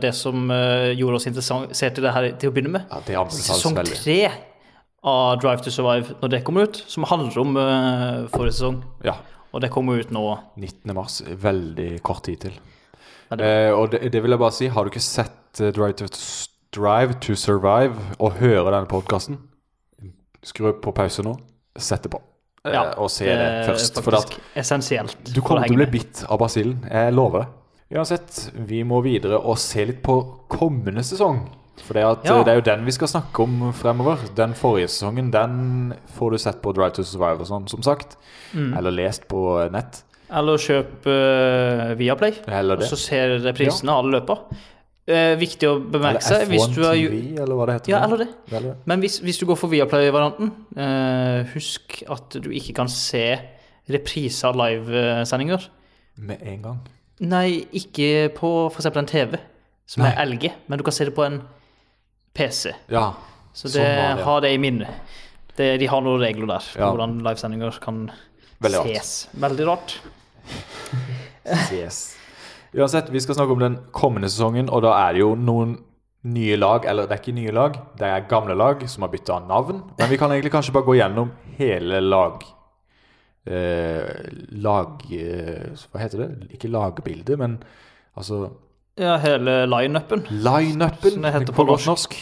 det 0.00 0.10
som 0.16 0.50
eh, 0.50 0.92
gjorde 0.96 1.16
oss 1.20 1.26
interessert 1.28 1.98
i 2.00 2.02
det 2.04 2.12
her 2.16 2.30
til 2.40 2.50
å 2.50 2.54
begynne 2.54 2.72
med. 2.78 2.86
Ja, 2.90 3.00
det 3.06 3.18
Sesong 3.36 3.76
tre 3.84 4.18
av 5.04 5.38
Drive 5.42 5.60
to 5.66 5.70
Survive, 5.70 6.14
når 6.22 6.30
det 6.32 6.42
kommer 6.46 6.64
ut, 6.64 6.78
som 6.88 7.04
handler 7.04 7.38
om 7.42 7.56
eh, 7.60 8.22
forrige 8.32 8.56
sesong. 8.56 8.78
Ja. 9.04 9.18
Og 9.54 9.60
det 9.62 9.68
kommer 9.70 10.00
ut 10.00 10.10
nå. 10.10 10.22
19. 10.56 10.94
mars. 10.96 11.20
Veldig 11.22 11.90
kort 12.02 12.24
tid 12.24 12.40
til. 12.46 12.56
Ja, 13.30 13.36
det- 13.36 13.44
Eh, 13.44 13.72
og 13.72 13.90
det, 13.92 14.00
det 14.12 14.22
vil 14.22 14.30
jeg 14.30 14.38
bare 14.40 14.52
si, 14.52 14.68
har 14.68 14.84
du 14.84 14.90
ikke 14.90 15.00
sett 15.04 15.60
eh, 15.60 15.70
Drive, 15.76 15.92
to, 16.00 16.06
Drive 16.72 17.18
to 17.20 17.34
Survive 17.34 17.94
og 18.18 18.32
hører 18.40 18.70
denne 18.72 18.88
podkasten, 18.88 19.38
skru 20.44 20.72
på 20.80 20.92
pause 20.94 21.22
nå, 21.24 21.36
sett 21.76 22.02
det 22.02 22.10
på. 22.12 22.20
Eh, 22.64 22.80
og 22.96 23.10
se 23.12 23.26
det, 23.28 23.66
først. 23.68 24.38
Essensielt. 24.56 25.16
du 25.34 25.40
kommer 25.44 25.66
til 25.68 25.76
å 25.76 25.82
bli 25.84 25.90
bitt 25.98 26.24
av 26.28 26.38
basillen. 26.40 26.80
Jeg 26.90 27.12
lover 27.12 27.44
det. 27.44 27.48
Uansett, 27.92 28.50
vi 28.54 28.80
må 28.86 29.02
videre 29.04 29.38
og 29.38 29.58
se 29.60 29.84
litt 29.84 30.00
på 30.04 30.16
kommende 30.48 31.04
sesong. 31.04 31.44
For 31.84 31.96
det, 31.98 32.04
at, 32.06 32.24
Ja. 32.24 32.42
det 32.46 32.52
er 32.52 32.60
jo 32.60 32.64
den 32.64 32.84
vi 32.86 32.92
skal 32.92 33.08
snakke 33.08 33.42
om 33.42 33.72
fremover. 33.72 34.18
Den 34.34 34.54
forrige 34.54 34.88
sesongen 34.88 35.30
den 35.30 35.94
får 36.16 36.30
du 36.30 36.38
sett 36.38 36.62
på 36.62 36.72
Drive 36.72 36.94
to 36.94 37.02
Survive 37.02 37.40
og 37.40 37.46
sånn, 37.50 37.68
som 37.68 37.82
sagt. 37.82 38.16
Mm. 38.54 38.76
Eller 38.78 38.90
lest 38.90 39.28
på 39.28 39.70
nett. 39.74 40.02
Eller 40.30 40.56
kjøp 40.56 41.04
uh, 41.06 41.94
Viaplay, 41.98 42.32
Eller 42.48 42.80
og 42.80 42.88
så 42.88 42.96
ser 42.96 43.38
reprisene 43.44 43.92
alle 43.92 44.16
løper. 44.16 44.38
Eh, 45.04 45.34
viktig 45.36 45.68
å 45.68 45.74
bemerke 45.92 46.24
seg 46.24 46.46
hvis 46.48 46.62
F1 46.64 46.74
du 46.78 46.84
er, 46.88 46.94
TV, 46.96 47.18
eller 47.42 47.58
hva 47.58 47.66
det 47.68 47.74
heter. 47.76 47.90
Ja, 47.92 47.98
eller 48.06 48.22
det. 48.22 48.28
Eller 48.48 48.70
det. 48.70 48.76
Men 48.88 49.02
hvis, 49.04 49.18
hvis 49.20 49.36
du 49.36 49.44
går 49.44 49.58
for 49.60 49.68
Viaplay-varianten, 49.68 50.48
eh, 50.80 51.50
husk 51.52 51.98
at 52.08 52.38
du 52.40 52.48
ikke 52.56 52.72
kan 52.78 52.88
se 52.88 53.26
repriser 53.92 54.48
av 54.48 54.56
livesendinger. 54.56 55.66
Med 56.24 56.40
en 56.40 56.62
gang. 56.62 56.80
Nei, 57.20 57.64
ikke 57.72 58.28
på 58.34 58.48
f.eks. 58.72 58.86
en 58.96 59.06
TV, 59.06 59.36
som 59.86 60.02
Nei. 60.02 60.10
er 60.12 60.26
LG, 60.26 60.48
men 60.68 60.78
du 60.78 60.84
kan 60.84 60.92
se 60.96 61.04
det 61.06 61.14
på 61.14 61.22
en 61.26 61.42
PC. 62.34 62.72
Ja. 62.90 63.12
Så 63.54 63.68
Sånn 63.68 63.76
det, 63.78 63.84
var 63.86 64.02
det, 64.16 64.18
ja. 64.18 64.24
ha 64.26 64.40
det 64.42 64.50
i 64.54 64.58
minnet. 64.58 64.88
Det, 65.54 65.68
de 65.78 65.86
har 65.86 66.00
noen 66.02 66.18
regler 66.20 66.46
der 66.50 66.64
på 66.72 66.80
Ja. 66.80 66.88
hvordan 66.90 67.20
livesendinger 67.22 67.76
kan 67.80 68.10
Veldig 68.60 68.80
ses. 68.96 69.28
Veldig 69.38 69.66
rart. 69.68 70.00
ses. 71.44 72.16
Uansett, 72.74 73.10
vi 73.14 73.20
skal 73.22 73.36
snakke 73.38 73.52
om 73.54 73.60
den 73.62 73.76
kommende 73.94 74.28
sesongen, 74.28 74.66
og 74.70 74.82
da 74.82 74.96
er 75.06 75.12
det 75.14 75.20
jo 75.22 75.34
noen 75.38 75.76
nye 76.24 76.56
lag, 76.58 76.86
eller 76.88 77.06
det 77.06 77.12
er 77.18 77.20
ikke 77.22 77.36
nye 77.36 77.52
lag, 77.54 77.76
det 78.00 78.08
er 78.08 78.26
gamle 78.30 78.56
lag 78.58 78.82
som 78.90 79.04
har 79.06 79.12
bytta 79.12 79.38
navn. 79.46 79.82
Men 80.00 80.10
vi 80.10 80.16
kan 80.18 80.32
egentlig 80.32 80.50
kanskje 80.54 80.72
bare 80.74 80.88
gå 80.88 80.96
gjennom 80.98 81.30
hele 81.58 82.00
lag 82.02 82.42
eh, 83.46 84.08
Lag 84.64 85.04
eh, 85.12 85.74
Hva 85.90 86.02
heter 86.02 86.24
det? 86.24 86.28
Ikke 86.56 86.70
lagbilde, 86.72 87.36
men 87.40 87.58
altså 88.16 88.48
Ja, 88.98 89.16
hele 89.18 89.64
line-upen. 89.66 90.26
Line-upen 90.30 91.16
Som 91.16 91.24
det 91.26 91.32
heter 91.34 91.52
på 91.52 91.64
på 91.64 91.70
norsk. 91.72 91.86
norsk. 91.86 92.18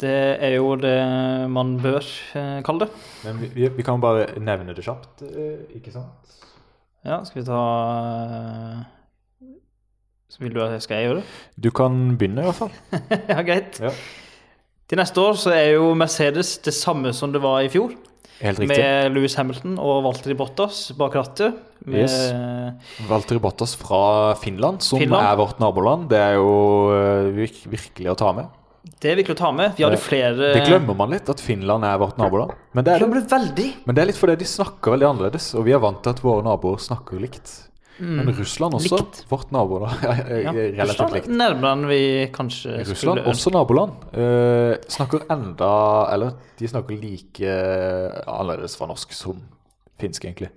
Det 0.00 0.36
er 0.40 0.54
jo 0.56 0.76
det 0.80 0.96
man 1.52 1.74
bør 1.82 2.00
eh, 2.38 2.62
kalle 2.64 2.86
det. 2.86 2.88
Men 3.24 3.42
vi, 3.42 3.68
vi, 3.68 3.82
kan 3.84 4.00
bare 4.00 4.38
nevne 4.40 4.72
det 4.76 4.84
kjapt, 4.86 5.26
eh, 5.26 5.76
ikke 5.76 5.92
sant? 5.92 6.38
Ja, 7.04 7.20
skal 7.24 7.40
vi 7.40 7.46
ta 7.48 7.60
eh, 8.24 8.80
så 10.30 10.44
Vil 10.44 10.54
du 10.54 10.60
at 10.62 10.72
jeg 10.76 10.82
skal 10.86 11.04
gjøre 11.04 11.20
det? 11.20 11.24
Du 11.58 11.70
kan 11.74 12.16
begynne, 12.16 12.44
i 12.44 12.48
hvert 12.48 12.54
fall. 12.54 12.72
ja, 13.32 13.42
greit. 13.42 13.80
Ja. 13.82 13.90
Til 14.88 14.98
neste 14.98 15.20
år 15.20 15.36
så 15.38 15.52
er 15.54 15.72
jo 15.74 15.92
Mercedes 15.94 16.56
det 16.64 16.74
samme 16.74 17.12
som 17.12 17.32
det 17.34 17.42
var 17.42 17.60
i 17.66 17.70
fjor. 17.70 17.92
Med 18.40 19.12
Louis 19.12 19.34
Hamilton 19.36 19.74
og 19.78 20.04
Walter 20.06 20.34
Bottas 20.38 20.92
bak 20.96 21.16
rattet. 21.18 21.58
Med 21.84 22.04
Yes. 22.04 22.14
Valtteri 23.08 23.40
Bottas 23.40 23.74
fra 23.76 24.34
Finland, 24.40 24.82
som 24.84 24.98
Finland. 25.00 25.26
er 25.26 25.36
vårt 25.36 25.60
naboland. 25.60 26.08
Det 26.08 26.18
er 26.18 26.34
jo 26.38 26.50
eh, 26.92 27.30
virk, 27.36 27.62
virkelig 27.72 28.10
å 28.12 28.16
ta 28.16 28.32
med. 28.36 28.48
Det 29.00 29.12
er 29.12 29.16
viktig 29.16 29.34
å 29.36 29.40
ta 29.40 29.50
med. 29.52 29.74
Vi 29.76 29.84
hadde 29.84 30.00
flere 30.00 30.52
Det 30.56 30.64
glemmer 30.64 30.96
man 30.96 31.12
litt, 31.12 31.28
at 31.28 31.40
Finland 31.40 31.84
er 31.84 31.98
vårt 32.00 32.16
naboland. 32.20 32.52
Men 32.72 32.84
det 32.84 32.94
er, 32.96 33.04
veldig. 33.04 33.68
Men 33.84 33.96
det 33.96 34.02
er 34.02 34.08
litt 34.08 34.20
fordi 34.20 34.38
de 34.40 34.48
snakker 34.48 34.96
veldig 34.96 35.08
annerledes, 35.08 35.50
og 35.56 35.66
vi 35.68 35.76
er 35.76 35.82
vant 35.82 36.00
til 36.04 36.14
at 36.14 36.22
våre 36.24 36.44
naboer 36.44 36.80
snakker 36.80 37.20
likt. 37.20 37.69
Men 38.00 38.30
Russland 38.38 38.74
også, 38.74 38.96
Mm. 38.96 39.04
Likt. 39.04 39.24
vårt 39.30 39.50
naboland, 39.52 40.02
Ja. 40.44 40.52
er 40.52 40.72
relativt 40.78 41.12
likt. 41.12 41.28
er 41.28 41.36
nærmere 41.36 41.88
vi 41.90 42.00
kanskje 42.32 42.78
Russland, 42.80 42.96
skulle 42.96 43.24
også 43.34 43.50
naboland, 43.52 43.92
uh, 44.16 44.74
snakker 44.88 45.26
enda 45.30 45.72
Eller 46.14 46.32
de 46.58 46.68
snakker 46.68 46.96
like 47.00 47.44
eh, 47.44 48.22
annerledes 48.26 48.76
fra 48.76 48.86
norsk 48.88 49.12
som 49.12 49.36
finsk, 50.00 50.24
egentlig. 50.24 50.48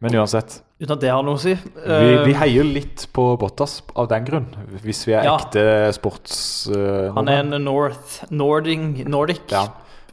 Men 0.00 0.12
uansett. 0.20 0.58
Uten 0.80 0.92
at 0.92 1.00
det 1.00 1.10
har 1.10 1.22
noe 1.24 1.38
å 1.38 1.40
si. 1.40 1.54
Vi, 1.54 1.88
Eh, 1.88 2.24
vi 2.26 2.32
heier 2.36 2.64
litt 2.66 3.06
på 3.14 3.38
Bottas 3.40 3.78
av 3.96 4.08
den 4.10 4.24
grunn, 4.26 4.46
hvis 4.82 5.06
vi 5.06 5.14
er 5.14 5.24
Ja. 5.24 5.36
ekte 5.38 5.92
sports... 5.94 6.68
Uh, 6.68 7.12
han 7.14 7.28
er 7.28 7.40
en 7.44 7.64
North 7.64 8.24
Nordic, 8.30 9.06
Nordic 9.08 9.40
ja. 9.50 9.68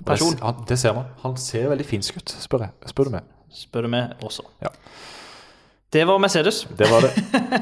person. 0.05 0.31
Det, 0.37 0.43
han, 0.43 0.63
det 0.67 0.77
ser 0.79 0.93
man. 0.93 1.05
Han 1.23 1.35
ser 1.35 1.67
veldig 1.67 1.85
finsk 1.85 2.17
ut, 2.21 2.29
spør, 2.39 2.59
jeg, 2.69 2.71
spør 2.93 3.09
du 3.09 3.09
meg. 3.17 3.23
spør 3.51 3.81
du 3.81 3.87
meg 3.89 4.13
også. 4.23 4.43
Ja. 4.61 4.69
Det 5.91 6.05
var 6.07 6.19
Mercedes. 6.23 6.61
Det 6.77 6.87
var 6.87 7.01
det. 7.03 7.11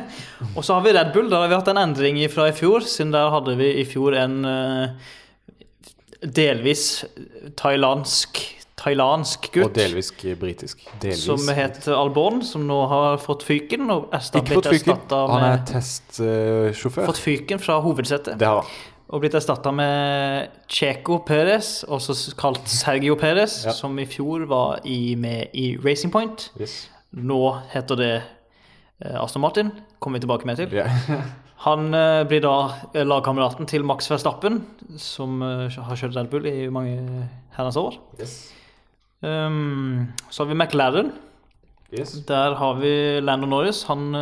Og 0.57 0.63
så 0.65 0.75
har 0.77 0.83
vi 0.85 0.91
Red 0.93 1.13
Bull. 1.15 1.29
Der 1.31 1.41
har 1.41 1.47
vi 1.49 1.57
hatt 1.57 1.71
en 1.71 1.79
endring 1.81 2.19
fra 2.29 2.45
i 2.49 2.53
fjor. 2.53 2.83
Siden 2.85 3.13
der 3.15 3.31
hadde 3.33 3.55
vi 3.57 3.71
i 3.81 3.85
fjor 3.89 4.13
en 4.19 4.35
eh, 4.45 4.89
delvis 6.35 6.83
thailandsk, 7.57 8.41
thailandsk 8.79 9.49
Og 9.63 9.73
delvis 9.75 10.11
britisk. 10.39 10.83
Delvis. 11.01 11.23
Som 11.25 11.49
het 11.57 11.87
Albon, 11.89 12.43
som 12.45 12.67
nå 12.69 12.77
har 12.91 13.17
fått 13.23 13.43
fyken. 13.47 13.89
Og 13.95 14.13
erstatt, 14.13 14.43
Ikke 14.45 14.59
fått 14.59 14.69
fyken. 14.75 15.01
Han 15.33 15.47
er 15.49 15.65
testsjåfør. 15.71 17.09
fått 17.09 17.23
fyken 17.23 17.59
fra 17.59 17.79
hovedsetet. 17.83 18.37
det 18.39 18.47
har 18.47 18.61
han. 18.61 18.71
Og 19.09 19.23
blitt 19.23 19.33
erstatta 19.33 19.71
med 19.73 20.51
Checo 20.69 21.15
Perez, 21.25 21.79
også 21.89 22.13
kalt 22.37 22.67
Sergio 22.69 23.15
Perez, 23.17 23.63
Ja. 23.65 23.71
som 23.73 23.97
i 23.97 24.05
fjor 24.05 24.45
var 24.45 24.81
i, 24.85 25.15
med 25.15 25.47
i 25.57 25.77
Racing 25.81 26.11
Point. 26.13 26.51
Yes. 26.61 26.89
Nå 27.17 27.41
heter 27.71 27.97
det 27.97 28.15
eh, 29.01 29.17
Aston 29.17 29.41
Martin. 29.41 29.71
Kommer 29.99 30.19
vi 30.19 30.25
tilbake 30.25 30.45
med 30.49 30.59
til. 30.59 30.73
Yeah. 30.73 30.93
Han 31.65 31.89
eh, 31.93 32.23
blir 32.29 32.43
da 32.45 32.55
eh, 32.93 33.05
lagkameraten 33.07 33.67
til 33.69 33.83
Max 33.87 34.09
Verstappen, 34.11 34.61
som 35.01 35.41
har 35.41 35.97
kjørt 35.97 36.15
Red 36.15 36.29
Bull 36.31 36.45
i 36.47 36.69
mange 36.71 37.25
herrens 37.57 37.79
år. 37.79 37.97
Yes. 38.19 38.37
Um, 39.19 40.13
så 40.29 40.45
har 40.45 40.53
vi 40.53 40.55
McLaren. 40.55 41.11
Yes. 41.91 42.13
Der 42.29 42.53
har 42.55 42.77
vi 42.77 42.93
Landon 43.19 43.49
Norris. 43.49 43.81
Han 43.89 44.13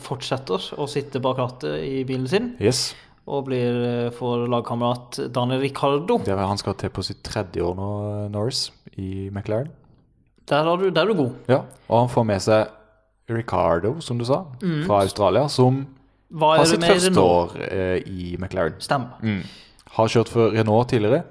fortsetter 0.00 0.70
å 0.80 0.88
sitte 0.88 1.20
bak 1.22 1.36
rattet 1.38 1.84
i 1.84 2.00
bilen 2.08 2.24
sin 2.26 2.46
yes. 2.56 2.94
og 3.28 3.50
blir 3.50 4.08
for 4.16 4.48
lagkamerat 4.48 5.20
Daniel 5.28 5.60
Ricardo. 5.60 6.16
Det 6.24 6.32
er, 6.32 6.40
han 6.40 6.58
skal 6.58 6.78
til 6.80 6.90
på 6.96 7.04
sitt 7.04 7.20
tredje 7.28 7.60
år 7.62 7.76
nå, 7.76 7.90
Norris, 8.32 8.70
i 8.96 9.28
McLaren. 9.28 9.68
Der, 10.48 10.56
er, 10.66 10.76
du, 10.76 10.88
der 10.90 11.02
er 11.02 11.06
du 11.06 11.14
god. 11.14 11.34
Ja, 11.48 11.60
og 11.88 11.98
han 12.00 12.08
får 12.12 12.24
med 12.28 12.40
seg 12.44 13.32
Ricardo, 13.32 13.94
som 14.00 14.18
du 14.18 14.24
sa, 14.28 14.42
fra 14.86 15.02
Australia, 15.02 15.46
som 15.48 15.84
har 16.40 16.64
sitt 16.68 16.84
første 16.84 17.20
år 17.20 17.54
eh, 17.68 17.98
i 18.08 18.34
McLaren. 18.38 18.74
Stemmer. 18.82 19.20
Mm. 19.22 19.42
Har 19.96 20.10
kjørt 20.12 20.32
for 20.32 20.52
Renault 20.54 20.88
tidligere, 20.92 21.22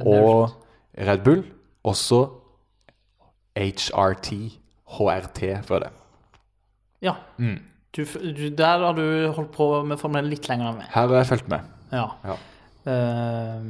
og 0.00 0.50
Red 0.96 1.24
Bull, 1.26 1.44
også 1.84 2.24
HRT, 3.56 4.32
HRT 4.96 5.40
før 5.66 5.86
det. 5.86 5.92
Ja. 7.02 7.16
Mm. 7.36 7.58
Du, 7.96 8.04
du, 8.04 8.48
der 8.56 8.84
har 8.84 8.92
du 8.92 9.32
holdt 9.32 9.52
på 9.54 9.68
med 9.88 9.96
formelen 10.00 10.28
litt 10.30 10.48
lenger 10.50 10.68
enn 10.70 10.80
meg. 10.82 10.88
Her 10.92 11.08
har 11.08 11.22
jeg 11.22 11.28
fulgt 11.30 11.48
med. 11.48 11.72
Ja. 11.92 12.08
Ja. 12.26 12.36
Eh, 12.86 13.62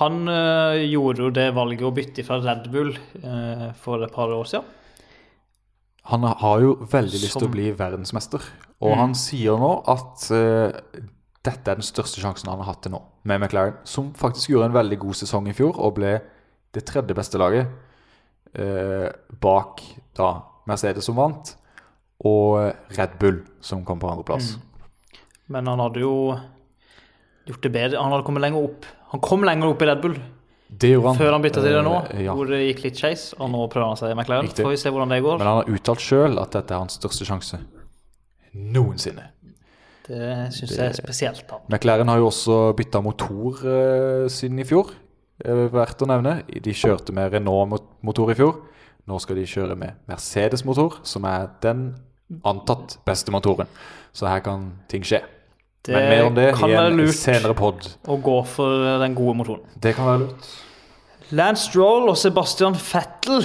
han 0.00 0.16
uh, 0.26 0.74
gjorde 0.82 1.22
jo 1.22 1.30
det 1.30 1.50
valget 1.54 1.86
å 1.86 1.92
bytte 1.94 2.24
fra 2.26 2.40
Red 2.42 2.66
Bull 2.72 2.90
uh, 3.22 3.68
for 3.82 4.02
et 4.02 4.12
par 4.14 4.32
år 4.34 4.48
siden. 4.50 4.66
Han 6.06 6.22
har 6.22 6.60
jo 6.62 6.76
veldig 6.86 7.18
lyst 7.18 7.34
til 7.38 7.48
å 7.48 7.50
bli 7.52 7.70
verdensmester, 7.74 8.42
og 8.78 8.92
Mm. 8.92 8.98
han 9.00 9.14
sier 9.18 9.56
nå 9.58 9.70
at 9.90 10.26
eh, 10.30 11.00
dette 11.42 11.70
er 11.72 11.80
den 11.80 11.86
største 11.86 12.20
sjansen 12.22 12.48
han 12.48 12.60
har 12.62 12.68
hatt 12.74 12.82
til 12.84 12.92
nå, 12.94 13.00
med 13.24 13.40
McLaren, 13.40 13.74
som 13.82 14.12
faktisk 14.14 14.52
gjorde 14.52 14.68
en 14.70 14.76
veldig 14.76 14.98
god 15.02 15.18
sesong 15.18 15.48
i 15.50 15.54
fjor, 15.56 15.74
og 15.74 15.96
ble 15.98 16.12
det 16.74 16.84
tredje 16.86 17.14
beste 17.16 17.40
laget 17.42 17.66
eh, 18.54 19.08
bak 19.42 19.82
da 20.14 20.28
Mercedes 20.70 21.08
som 21.10 21.18
vant, 21.18 21.56
og 22.22 22.70
Red 22.94 23.18
Bull 23.18 23.42
som 23.60 23.82
kom 23.84 23.98
på 23.98 24.10
andreplass. 24.10 24.56
Men 25.50 25.66
han 25.66 25.82
hadde 25.82 26.00
jo 26.06 26.38
gjort 27.46 27.62
det 27.66 27.72
bedre. 27.74 28.00
Han 28.00 28.14
hadde 28.14 28.26
kommet 28.26 28.44
lenger 28.44 28.66
opp. 28.70 28.88
Han 29.12 29.22
kom 29.24 29.46
lenger 29.46 29.70
opp 29.70 29.84
i 29.84 29.88
Red 29.88 30.02
Bull 30.02 30.16
Det 30.66 30.90
gjorde 30.90 31.12
han. 31.12 31.20
før 31.20 31.32
han 31.36 31.44
bytta 31.44 31.62
til 31.62 31.76
det 31.76 31.84
nå, 31.86 31.94
uh, 32.10 32.20
ja. 32.24 32.34
hvor 32.34 32.50
det 32.50 32.60
gikk 32.64 32.84
litt 32.88 33.00
skeis. 33.00 33.30
Og 33.38 33.50
nå 33.52 33.62
prøver 33.72 33.92
han 33.92 34.00
seg 34.00 34.12
i 34.12 34.18
McLaren. 34.18 34.50
Får 34.50 34.74
vi 34.74 34.82
se 34.82 34.92
hvordan 34.92 35.14
det 35.14 35.22
går. 35.24 35.40
Men 35.40 35.50
han 35.50 35.62
har 35.62 35.72
uttalt 35.78 36.02
sjøl 36.02 36.38
at 36.42 36.58
dette 36.58 36.74
er 36.74 36.84
hans 36.84 36.98
største 36.98 37.28
sjanse 37.28 37.62
noensinne. 38.56 39.30
Det 40.06 40.52
syns 40.54 40.76
jeg 40.76 40.86
er 40.86 40.94
spesielt. 40.96 41.42
da. 41.50 41.58
McLaren 41.68 42.08
har 42.08 42.20
jo 42.22 42.28
også 42.30 42.72
bytta 42.78 43.02
motor 43.02 43.58
uh, 43.66 44.28
siden 44.30 44.62
i 44.62 44.66
fjor. 44.68 44.94
eh, 45.44 45.66
verdt 45.68 46.02
å 46.02 46.08
nevne. 46.08 46.38
De 46.48 46.72
kjørte 46.72 47.12
med 47.12 47.34
Renault-motor 47.34 48.30
i 48.32 48.38
fjor. 48.38 48.60
Nå 49.06 49.18
skal 49.20 49.36
de 49.36 49.46
kjøre 49.46 49.76
med 49.78 49.98
Mercedes-motor, 50.08 51.00
som 51.06 51.26
er 51.28 51.50
den 51.62 51.90
antatt 52.46 52.98
beste 53.06 53.30
motoren. 53.34 53.68
Så 54.16 54.26
her 54.26 54.40
kan 54.40 54.70
ting 54.88 55.04
skje. 55.06 55.20
Det 55.86 55.94
Men 55.94 56.08
mer 56.10 56.26
om 56.26 56.34
det 56.34 56.48
kan 56.58 56.70
i 56.70 56.74
være 56.74 56.90
en 56.92 56.96
lurt 57.00 57.14
senere 57.14 57.54
pod. 57.54 57.88
å 58.10 58.16
gå 58.22 58.36
for 58.46 58.86
den 59.02 59.14
gode 59.14 59.36
motoren. 59.38 59.60
Det 59.80 59.94
kan 59.94 60.06
være 60.10 60.24
lurt. 60.26 60.48
Lance 61.34 61.64
Stroll 61.66 62.04
og 62.08 62.14
Sebastian 62.20 62.76
Vettel 62.78 63.40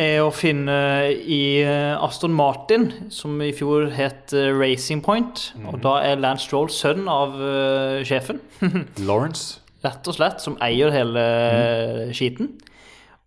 er 0.00 0.22
å 0.24 0.30
finne 0.32 0.76
i 1.12 1.60
eh, 1.60 1.92
Aston 2.00 2.32
Martin, 2.32 2.86
som 3.12 3.34
i 3.44 3.50
fjor 3.52 3.90
het 3.92 4.32
eh, 4.32 4.48
Racing 4.56 5.02
Point. 5.04 5.50
Mhm. 5.58 5.66
Og 5.74 5.82
da 5.84 5.98
er 6.08 6.16
Lance 6.16 6.46
Stroll 6.48 6.70
sønn 6.72 7.04
av 7.12 7.36
eh, 7.36 8.00
sjefen, 8.08 8.40
Lawrence. 9.08 9.58
rett 9.84 10.08
og 10.08 10.16
slett, 10.16 10.40
som 10.40 10.56
eier 10.64 10.90
hele 10.96 11.26
Mhm. 11.26 12.08
eh, 12.08 12.12
skiten. 12.16 12.48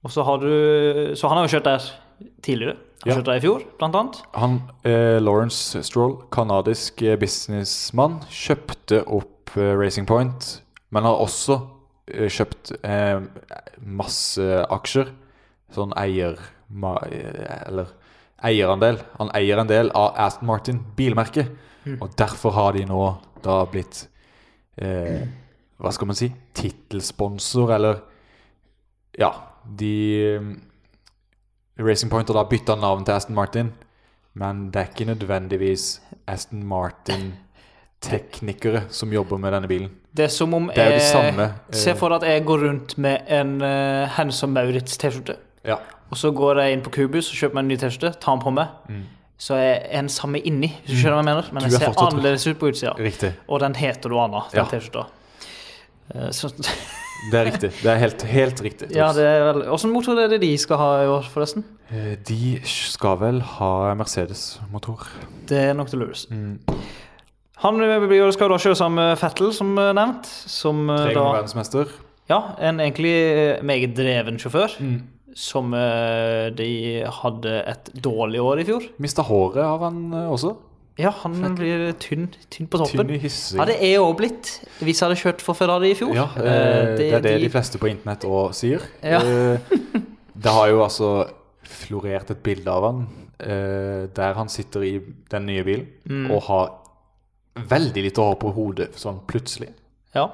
Og 0.04 0.10
så 0.16 0.24
har 0.26 0.38
du 0.42 1.14
Så 1.16 1.28
han 1.30 1.38
har 1.38 1.46
jo 1.48 1.58
kjørt 1.60 1.70
der 1.70 1.90
tidligere. 2.42 2.78
Han 3.00 3.08
Ja. 3.12 3.16
kjørte 3.16 3.36
i 3.38 3.40
fjor, 3.40 3.62
blant 3.80 3.96
annet. 3.96 4.18
Han, 4.36 4.58
eh, 4.84 5.20
Lawrence 5.24 5.82
Stroll, 5.84 6.18
kanadisk 6.32 7.02
eh, 7.02 7.16
businessmann, 7.16 8.20
kjøpte 8.30 9.06
opp 9.08 9.56
eh, 9.56 9.74
Racing 9.80 10.06
Point, 10.08 10.62
men 10.92 11.04
har 11.08 11.16
også 11.16 11.62
eh, 12.12 12.28
kjøpt 12.28 12.74
eh, 12.84 13.22
masse 13.80 14.66
aksjer. 14.70 15.14
Sånn 15.72 15.94
eier... 15.96 16.36
Ma, 16.70 16.98
eh, 17.10 17.68
eller 17.68 17.88
eierandel. 18.46 19.00
Han 19.18 19.32
eier 19.34 19.58
en 19.58 19.68
del 19.68 19.90
av 19.98 20.14
Aston 20.22 20.46
Martin 20.48 20.84
bilmerket, 20.96 21.50
og 22.02 22.12
derfor 22.20 22.52
har 22.54 22.74
de 22.74 22.84
nå 22.86 23.00
da 23.42 23.64
blitt 23.66 24.04
eh, 24.78 25.24
Hva 25.80 25.92
skal 25.96 26.08
man 26.12 26.16
si? 26.20 26.28
Tittelsponsor, 26.54 27.72
eller 27.74 28.02
Ja, 29.18 29.32
de 29.66 30.60
Racing 31.80 32.10
Point 32.12 32.30
og 32.30 32.36
da 32.36 32.44
bytta 32.50 32.76
navn 32.76 33.06
til 33.08 33.14
Aston 33.16 33.36
Martin, 33.36 33.70
men 34.36 34.66
det 34.72 34.80
er 34.82 34.86
ikke 34.92 35.06
nødvendigvis 35.10 36.02
Aston 36.28 36.64
Martin-teknikere 36.68 38.82
som 38.94 39.14
jobber 39.14 39.38
med 39.42 39.52
denne 39.56 39.68
bilen. 39.72 39.90
Det 40.16 40.24
er 40.26 40.30
som 40.34 40.54
om 40.58 40.70
er 40.74 40.90
jeg 40.96 41.02
samme, 41.12 41.44
eh. 41.44 41.50
Se 41.78 41.94
for 41.96 42.10
deg 42.10 42.16
at 42.24 42.30
jeg 42.34 42.46
går 42.48 42.60
rundt 42.68 42.98
med 42.98 43.18
en 43.28 43.56
uh, 43.62 44.08
Hennes 44.18 44.44
og 44.44 44.50
Maurits-T-skjorte. 44.56 45.36
Ja. 45.68 45.76
Og 46.10 46.18
så 46.18 46.32
går 46.34 46.60
jeg 46.64 46.74
inn 46.74 46.82
på 46.86 46.90
Kubus 46.96 47.30
og 47.32 47.36
kjøper 47.38 47.56
meg 47.60 47.64
en 47.64 47.68
ny 47.74 47.78
T-skjorte, 47.78 48.14
tar 48.20 48.32
den 48.36 48.44
på 48.44 48.52
meg. 48.56 48.68
Så 49.40 49.54
er 49.56 49.76
en 49.96 50.10
samme 50.12 50.40
inni, 50.44 50.68
hvis 50.84 50.96
du 50.98 51.02
skjønner 51.04 51.16
hva 51.16 51.22
jeg 51.24 51.30
mener. 51.30 51.46
Men 51.54 51.62
Mm. 51.64 51.70
Jeg 51.70 51.74
er 51.74 51.78
ser 51.80 51.86
fortsatt- 51.94 52.14
annerledes 52.14 52.48
ut 52.48 52.60
på 52.60 52.68
utsida. 52.74 52.94
Riktig. 52.98 53.32
Og 53.48 53.60
den 53.60 53.74
heter 53.76 54.10
noe 54.10 54.24
annet, 54.26 54.44
den 54.52 54.60
Ja. 54.60 54.66
T-skjorta. 54.66 55.06
Uh, 56.16 56.32
Så, 56.32 56.50
Det 57.28 57.36
er 57.36 57.46
riktig. 57.50 57.70
Det 57.84 57.90
er 57.92 58.00
helt, 58.00 58.22
helt 58.32 58.62
riktig. 58.64 58.88
ja, 58.96 59.10
det 59.16 59.26
er 59.28 59.42
vel 59.50 59.66
Åssen 59.74 59.92
motor 59.92 60.20
er 60.22 60.30
det 60.32 60.40
de 60.42 60.54
skal 60.58 60.80
ha 60.80 60.90
i 61.04 61.10
år, 61.12 61.28
forresten? 61.34 61.66
Eh, 61.92 62.14
De 62.28 62.60
skal 62.64 63.18
vel 63.20 63.42
ha 63.58 63.94
Mercedes-motor. 64.00 65.08
Det 65.50 65.60
er 65.70 65.74
nok 65.76 65.90
til 65.92 66.00
Lewis. 66.00 66.28
Mm. 66.32 66.60
Han 67.60 67.82
skal 68.32 68.54
da 68.54 68.58
kjøre 68.64 68.78
sammen 68.80 69.02
med 69.02 69.20
Fettel, 69.20 69.52
som 69.54 69.76
eh, 69.78 69.92
nevnt. 69.98 70.30
Som 70.48 70.86
eh, 70.90 71.04
Tre 71.10 71.14
ganger 71.18 71.40
verdensmester. 71.42 71.92
Ja, 72.30 72.40
en 72.62 72.80
egentlig 72.80 73.14
meget 73.66 73.96
dreven 73.98 74.40
sjåfør. 74.40 74.78
Mm. 74.80 75.00
Som 75.40 75.72
de 75.72 76.70
hadde 77.06 77.52
et 77.70 77.90
dårlig 78.04 78.42
år 78.42 78.60
i 78.60 78.66
fjor. 78.68 78.88
Mista 79.00 79.22
håret 79.24 79.62
av 79.62 79.84
han 79.86 80.00
også. 80.26 80.56
Ja, 81.00 81.12
han 81.24 81.56
blir 81.56 81.94
tynn, 82.02 82.26
tynn 82.52 82.68
på 82.68 82.78
toppen. 82.82 83.06
Tynn 83.08 83.16
i 83.16 83.20
hissing. 83.24 83.60
Ja, 83.62 83.66
det 83.70 83.78
er 83.82 83.94
jo 83.96 84.10
blitt 84.20 84.50
hvis 84.84 85.00
jeg 85.00 85.06
hadde 85.08 85.20
kjørt 85.22 85.42
for 85.46 85.56
Ferrari 85.56 85.92
i 85.94 85.96
fjor. 85.96 86.12
Ja, 86.18 86.26
Eh, 86.36 86.44
det, 86.44 86.98
det 86.98 87.14
er 87.14 87.22
det 87.22 87.34
de- 87.40 87.46
de 87.48 87.50
fleste 87.54 87.80
på 87.80 87.88
internett 87.90 88.26
òg 88.28 88.54
sier. 88.54 88.84
Ja. 89.04 89.22
Eh, 89.24 89.60
Det 90.40 90.52
har 90.52 90.68
jo 90.70 90.84
altså 90.84 91.08
florert 91.64 92.30
et 92.32 92.44
bilde 92.44 92.68
av 92.72 92.84
han 92.84 93.08
eh, 93.40 94.08
der 94.16 94.34
han 94.36 94.48
sitter 94.50 94.84
i 94.84 95.00
den 95.32 95.46
nye 95.46 95.64
bilen 95.64 95.88
Mm. 96.10 96.32
og 96.32 96.42
har 96.44 96.70
veldig 97.56 98.04
lite 98.04 98.22
hår 98.22 98.36
på 98.40 98.54
hodet 98.54 98.94
sånn 98.96 99.20
plutselig. 99.28 99.70
Ja. 100.16 100.30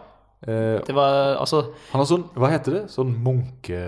Eh, 0.47 0.79
Det 0.85 0.93
var 0.93 1.37
altså 1.37 1.63
han 1.91 1.99
har 2.01 2.05
sånn, 2.05 2.23
hva 2.35 2.49
heter 2.51 2.71
det? 2.71 2.83
Sånn 2.89 3.15
munke, 3.23 3.79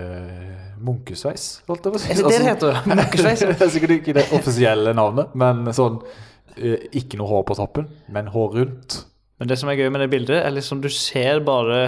munkesveis, 0.80 1.62
holdt 1.68 1.84
jeg 1.86 1.92
på 1.92 1.98
å 1.98 2.02
si. 2.02 2.14
Det 2.14 2.24
det 2.24 2.38
det 2.38 2.48
heter? 2.48 2.80
Munkesveis? 2.86 3.40
det 3.58 3.62
er 3.62 3.72
sikkert 3.74 3.94
ikke 3.98 4.14
det 4.18 4.26
offisielle 4.32 4.94
navnet, 4.94 5.34
men 5.38 5.66
sånn 5.76 6.00
eh, 6.02 6.08
Ikke 6.96 7.18
noe 7.20 7.30
hår 7.30 7.44
på 7.48 7.56
toppen, 7.58 7.88
men 8.12 8.30
hår 8.34 8.56
rundt. 8.58 9.02
Men 9.38 9.50
det 9.50 9.58
som 9.60 9.70
er 9.70 9.78
gøy 9.78 9.90
med 9.94 10.02
det 10.02 10.10
bildet, 10.12 10.40
er 10.42 10.54
liksom 10.54 10.80
du 10.82 10.88
ser 10.92 11.42
bare 11.46 11.82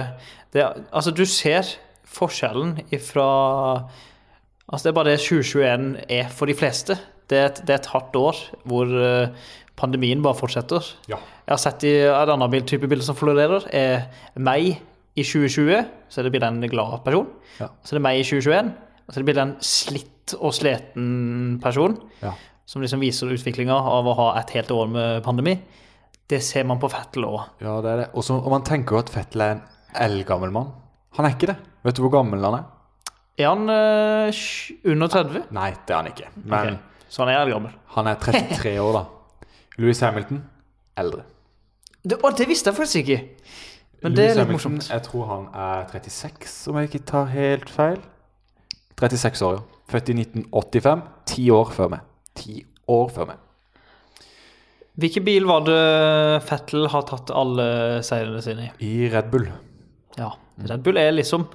det, 0.53 0.63
Altså, 0.91 1.11
du 1.11 1.25
ser 1.27 1.67
forskjellen 2.11 2.77
ifra 2.91 3.27
Altså, 4.71 4.85
det 4.85 4.91
er 4.91 4.95
bare 4.95 5.11
det 5.11 5.19
2021 5.19 6.05
er 6.15 6.29
for 6.31 6.47
de 6.47 6.55
fleste. 6.55 6.95
Det 7.27 7.37
er 7.37 7.49
et, 7.49 7.57
det 7.67 7.73
er 7.73 7.81
et 7.81 7.89
hardt 7.91 8.15
år 8.15 8.37
hvor 8.67 8.87
eh, 8.87 9.49
pandemien 9.75 10.21
bare 10.23 10.37
fortsetter. 10.37 10.85
Ja. 11.11 11.17
Jeg 11.43 11.51
har 11.51 11.59
sett 11.59 11.83
i 11.87 11.91
et 12.07 12.31
annet 12.31 12.67
type 12.69 12.87
bilde 12.87 13.03
som 13.03 13.17
florerer, 13.19 13.65
er 13.75 14.05
meg 14.39 14.77
i 15.19 15.25
2020, 15.27 15.83
så 16.07 16.21
er 16.21 16.27
det 16.27 16.31
bildet 16.31 16.47
av 16.47 16.55
en 16.55 16.71
glad 16.71 17.01
person. 17.03 17.27
Ja. 17.59 17.67
Så 17.83 17.95
er 17.95 17.99
det 17.99 18.05
meg 18.05 18.21
i 18.21 18.23
2021, 18.29 18.71
og 18.71 19.11
så 19.11 19.17
er 19.17 19.19
det 19.25 19.27
bildet 19.27 19.43
av 19.43 19.49
en 19.49 19.57
slitt 19.73 20.35
og 20.39 20.55
sliten 20.55 21.59
person 21.63 21.97
Ja. 22.21 22.31
Som 22.71 22.83
liksom 22.83 23.01
viser 23.03 23.31
utviklinga 23.35 23.75
av 23.75 24.07
å 24.07 24.15
ha 24.15 24.27
et 24.39 24.51
helt 24.55 24.71
år 24.71 24.91
med 24.91 25.23
pandemi. 25.25 25.57
Det 26.31 26.39
ser 26.43 26.63
man 26.67 26.79
på 26.79 26.87
Fettel 26.91 27.25
òg. 27.27 27.41
Ja, 27.59 27.79
det 27.83 27.89
er 27.91 27.97
det. 28.05 28.05
Og 28.15 28.29
og 28.37 28.51
man 28.53 28.63
tenker 28.63 28.95
jo 28.95 29.01
at 29.03 29.11
Fettel 29.11 29.43
er 29.43 29.57
en 29.57 29.65
eldgammel 30.05 30.53
mann. 30.55 30.69
Han 31.17 31.27
er 31.27 31.35
ikke 31.35 31.49
det. 31.51 31.57
Vet 31.83 31.97
du 31.97 32.05
hvor 32.05 32.13
gammel 32.13 32.45
han 32.47 32.61
er? 32.61 32.69
Er 33.41 33.49
han 33.49 33.73
eh, 33.73 34.39
under 34.93 35.11
30? 35.11 35.49
Nei, 35.51 35.71
det 35.87 35.95
er 35.95 35.99
han 35.99 36.07
ikke. 36.13 36.29
Men 36.45 36.59
okay. 36.59 36.77
Så 37.11 37.25
han 37.25 37.33
er 37.33 37.41
eldgammel. 37.41 37.73
han 37.97 38.07
er 38.07 38.21
33 38.21 38.77
år, 38.79 38.95
da. 38.95 39.03
Louis 39.81 39.99
Hamilton 39.99 40.39
eldre. 41.01 41.25
Det, 42.03 42.21
å, 42.23 42.31
det 42.37 42.47
visste 42.47 42.71
jeg 42.71 42.77
faktisk 42.77 43.01
ikke. 43.01 43.19
Men 44.05 44.15
det 44.15 44.29
er 44.29 44.37
litt 44.37 44.45
Hamilton, 44.45 44.77
morsomt. 44.77 44.87
Jeg 44.93 45.05
tror 45.09 45.27
han 45.33 45.49
er 45.51 45.91
36, 45.91 46.55
om 46.71 46.79
jeg 46.79 46.91
ikke 46.91 47.03
tar 47.11 47.27
helt 47.33 47.73
feil. 47.73 47.99
36 49.01 49.43
år, 49.49 49.59
ja. 49.59 49.83
Født 49.91 50.13
i 50.13 50.15
1985. 50.21 51.03
Ti 51.27 51.49
år 51.51 51.75
før 51.75 51.91
meg. 51.97 52.07
Ti 52.37 52.61
år 52.91 53.09
før 53.13 53.31
meg. 53.33 53.47
Hvilken 55.01 55.23
bil 55.25 55.47
var 55.47 55.63
det 55.65 55.81
Fettel 56.45 56.89
har 56.91 57.05
tatt 57.07 57.31
alle 57.33 57.65
seirene 58.05 58.41
sine 58.43 58.67
i? 58.67 58.71
I 58.85 59.11
Red 59.13 59.31
Bull. 59.31 59.47
Ja, 60.19 60.33
Red 60.67 60.83
Bull 60.85 60.99
er 60.99 61.13
liksom 61.15 61.47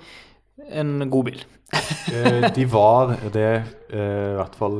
en 0.72 1.10
god 1.12 1.28
bil. 1.28 1.44
Eh, 1.76 2.46
de 2.54 2.64
var 2.70 3.12
det 3.34 3.50
eh, 3.90 4.32
i 4.32 4.36
hvert 4.38 4.56
fall 4.58 4.78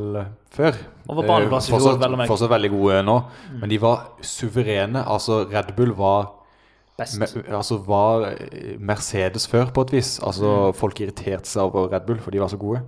før. 0.54 0.78
Og 1.06 1.20
var 1.20 1.44
i 1.44 1.50
fjor, 1.50 1.60
fortsatt, 1.76 2.00
vel 2.00 2.16
å 2.16 2.26
fortsatt 2.30 2.52
veldig 2.54 2.72
gode 2.72 3.02
nå. 3.06 3.16
Men 3.60 3.70
de 3.70 3.78
var 3.82 4.08
suverene. 4.24 5.04
Altså, 5.04 5.44
Red 5.50 5.74
Bull 5.76 5.94
var. 5.98 6.32
Me, 6.96 7.28
altså 7.52 7.76
var 7.84 8.30
eh, 8.30 8.76
Mercedes 8.80 9.44
før, 9.52 9.68
på 9.74 9.84
et 9.86 9.98
vis. 9.98 10.16
Altså 10.24 10.72
Folk 10.76 11.02
irriterte 11.04 11.50
seg 11.50 11.68
over 11.68 11.90
Red 11.92 12.08
Bull, 12.08 12.22
for 12.22 12.34
de 12.34 12.40
var 12.42 12.52
så 12.52 12.60
gode. 12.60 12.82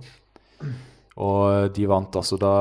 Og 1.19 1.69
de 1.75 1.87
vant 1.87 2.15
altså 2.19 2.39
da 2.41 2.53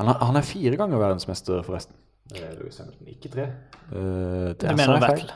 Han, 0.00 0.08
er- 0.10 0.24
han 0.24 0.36
er 0.36 0.42
fire 0.46 0.76
ganger 0.80 0.98
verdensmester, 0.98 1.62
forresten. 1.66 1.94
Louis 2.58 2.76
Hamilton, 2.80 3.06
ikke 3.12 3.30
tre. 3.30 3.44
Uh, 3.92 4.48
det 4.54 4.60
Du 4.60 4.66
er 4.66 4.76
mener 4.78 5.00
feil. 5.04 5.26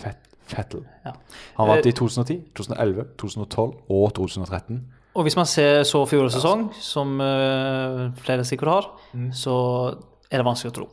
Vettel? 0.00 0.20
Fettel. 0.44 0.82
Ja. 1.06 1.12
Han 1.56 1.68
vant 1.70 1.86
Eh, 1.86 1.92
i 1.92 1.92
2010, 1.96 2.38
2011, 2.56 3.04
2012 3.20 3.74
og 3.90 4.12
2013. 4.14 4.80
Og 5.14 5.22
hvis 5.24 5.36
man 5.38 5.46
ser 5.46 5.84
så 5.86 6.02
fjorårets 6.10 6.34
sesong, 6.34 6.66
som 6.74 7.14
uh, 7.20 8.10
flere 8.18 8.44
sikkert 8.44 8.68
har, 8.72 8.88
så 9.32 9.54
er 10.30 10.42
det 10.42 10.44
vanskelig 10.48 10.72
å 10.72 10.76
tro. 10.80 10.88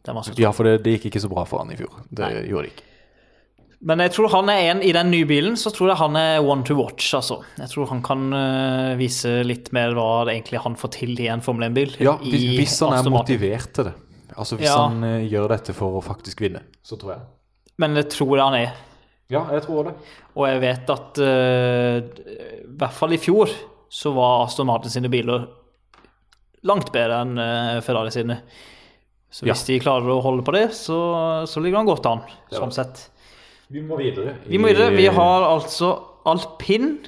Det 0.00 0.10
er 0.10 0.16
vanskelig 0.16 0.34
å 0.34 0.38
tro. 0.38 0.42
Ja, 0.46 0.50
for 0.56 0.64
det, 0.64 0.78
det 0.84 0.96
gikk 0.96 1.10
ikke 1.12 1.20
så 1.26 1.28
bra 1.30 1.44
for 1.44 1.60
han 1.62 1.70
i 1.74 1.76
fjor. 1.76 1.92
Det 2.10 2.30
gjorde 2.48 2.66
det 2.66 2.72
ikke. 2.72 2.88
Men 3.84 4.00
jeg 4.00 4.14
tror 4.14 4.30
han 4.32 4.48
er 4.48 4.70
en 4.70 4.78
i 4.86 4.92
den 4.96 5.10
nye 5.12 5.26
bilen, 5.28 5.58
så 5.60 5.68
tror 5.74 5.90
jeg 5.90 6.00
han 6.00 6.16
er 6.16 6.38
one 6.40 6.64
to 6.64 6.76
watch, 6.78 7.10
altså. 7.16 7.42
Jeg 7.60 7.68
tror 7.68 7.90
han 7.90 8.00
kan 8.04 8.22
uh, 8.32 8.94
vise 8.96 9.42
litt 9.44 9.68
mer 9.76 9.92
hva 9.96 10.22
det 10.24 10.38
egentlig 10.38 10.62
han 10.64 10.78
får 10.80 10.92
til 10.96 11.12
i 11.20 11.26
en 11.32 11.44
Formel 11.44 11.66
1-bil. 11.68 11.92
Ja, 12.00 12.14
hvis, 12.22 12.46
hvis 12.56 12.78
han 12.80 12.96
er 12.96 13.12
motivert 13.12 13.74
til 13.76 13.90
det. 13.90 13.94
Altså 14.34 14.56
Hvis 14.58 14.70
Ja. 14.70 14.78
han 14.86 15.04
uh, 15.04 15.20
gjør 15.28 15.52
dette 15.52 15.76
for 15.76 15.98
å 16.00 16.02
faktisk 16.04 16.40
vinne, 16.46 16.64
så 16.80 16.96
tror 17.00 17.12
jeg. 17.18 17.26
Men 17.84 17.98
det 18.00 18.06
tror 18.14 18.32
jeg 18.38 18.44
han 18.46 18.58
er. 18.62 18.80
Ja, 19.34 19.44
jeg 19.52 19.66
tror 19.66 19.90
det. 19.90 19.94
Og 20.32 20.48
jeg 20.48 20.64
vet 20.64 20.90
at 20.96 21.20
uh, 21.20 22.24
i 22.64 22.76
hvert 22.80 22.96
fall 22.96 23.12
i 23.12 23.20
fjor 23.20 23.52
så 23.92 24.16
var 24.16 24.46
Aston 24.46 24.66
Martin 24.72 24.96
sine 24.96 25.12
biler 25.12 25.44
langt 26.64 26.88
bedre 26.94 27.20
enn 27.20 27.36
Ferrari 27.84 28.10
sine. 28.10 28.38
Så 29.28 29.44
hvis 29.44 29.66
de 29.68 29.76
klarer 29.82 30.08
å 30.08 30.22
holde 30.24 30.42
på 30.46 30.54
det, 30.56 30.70
så, 30.72 30.96
så 31.46 31.60
ligger 31.60 31.82
han 31.82 31.90
godt 31.90 32.06
an, 32.08 32.22
sånn 32.54 32.72
sett. 32.72 33.10
Vi 33.74 33.82
må 33.82 33.98
videre. 33.98 34.36
Vi 34.46 34.60
må 34.60 34.70
videre. 34.70 34.94
Vi 34.94 35.06
har 35.10 35.48
altså 35.48 35.96
alpin. 36.30 36.98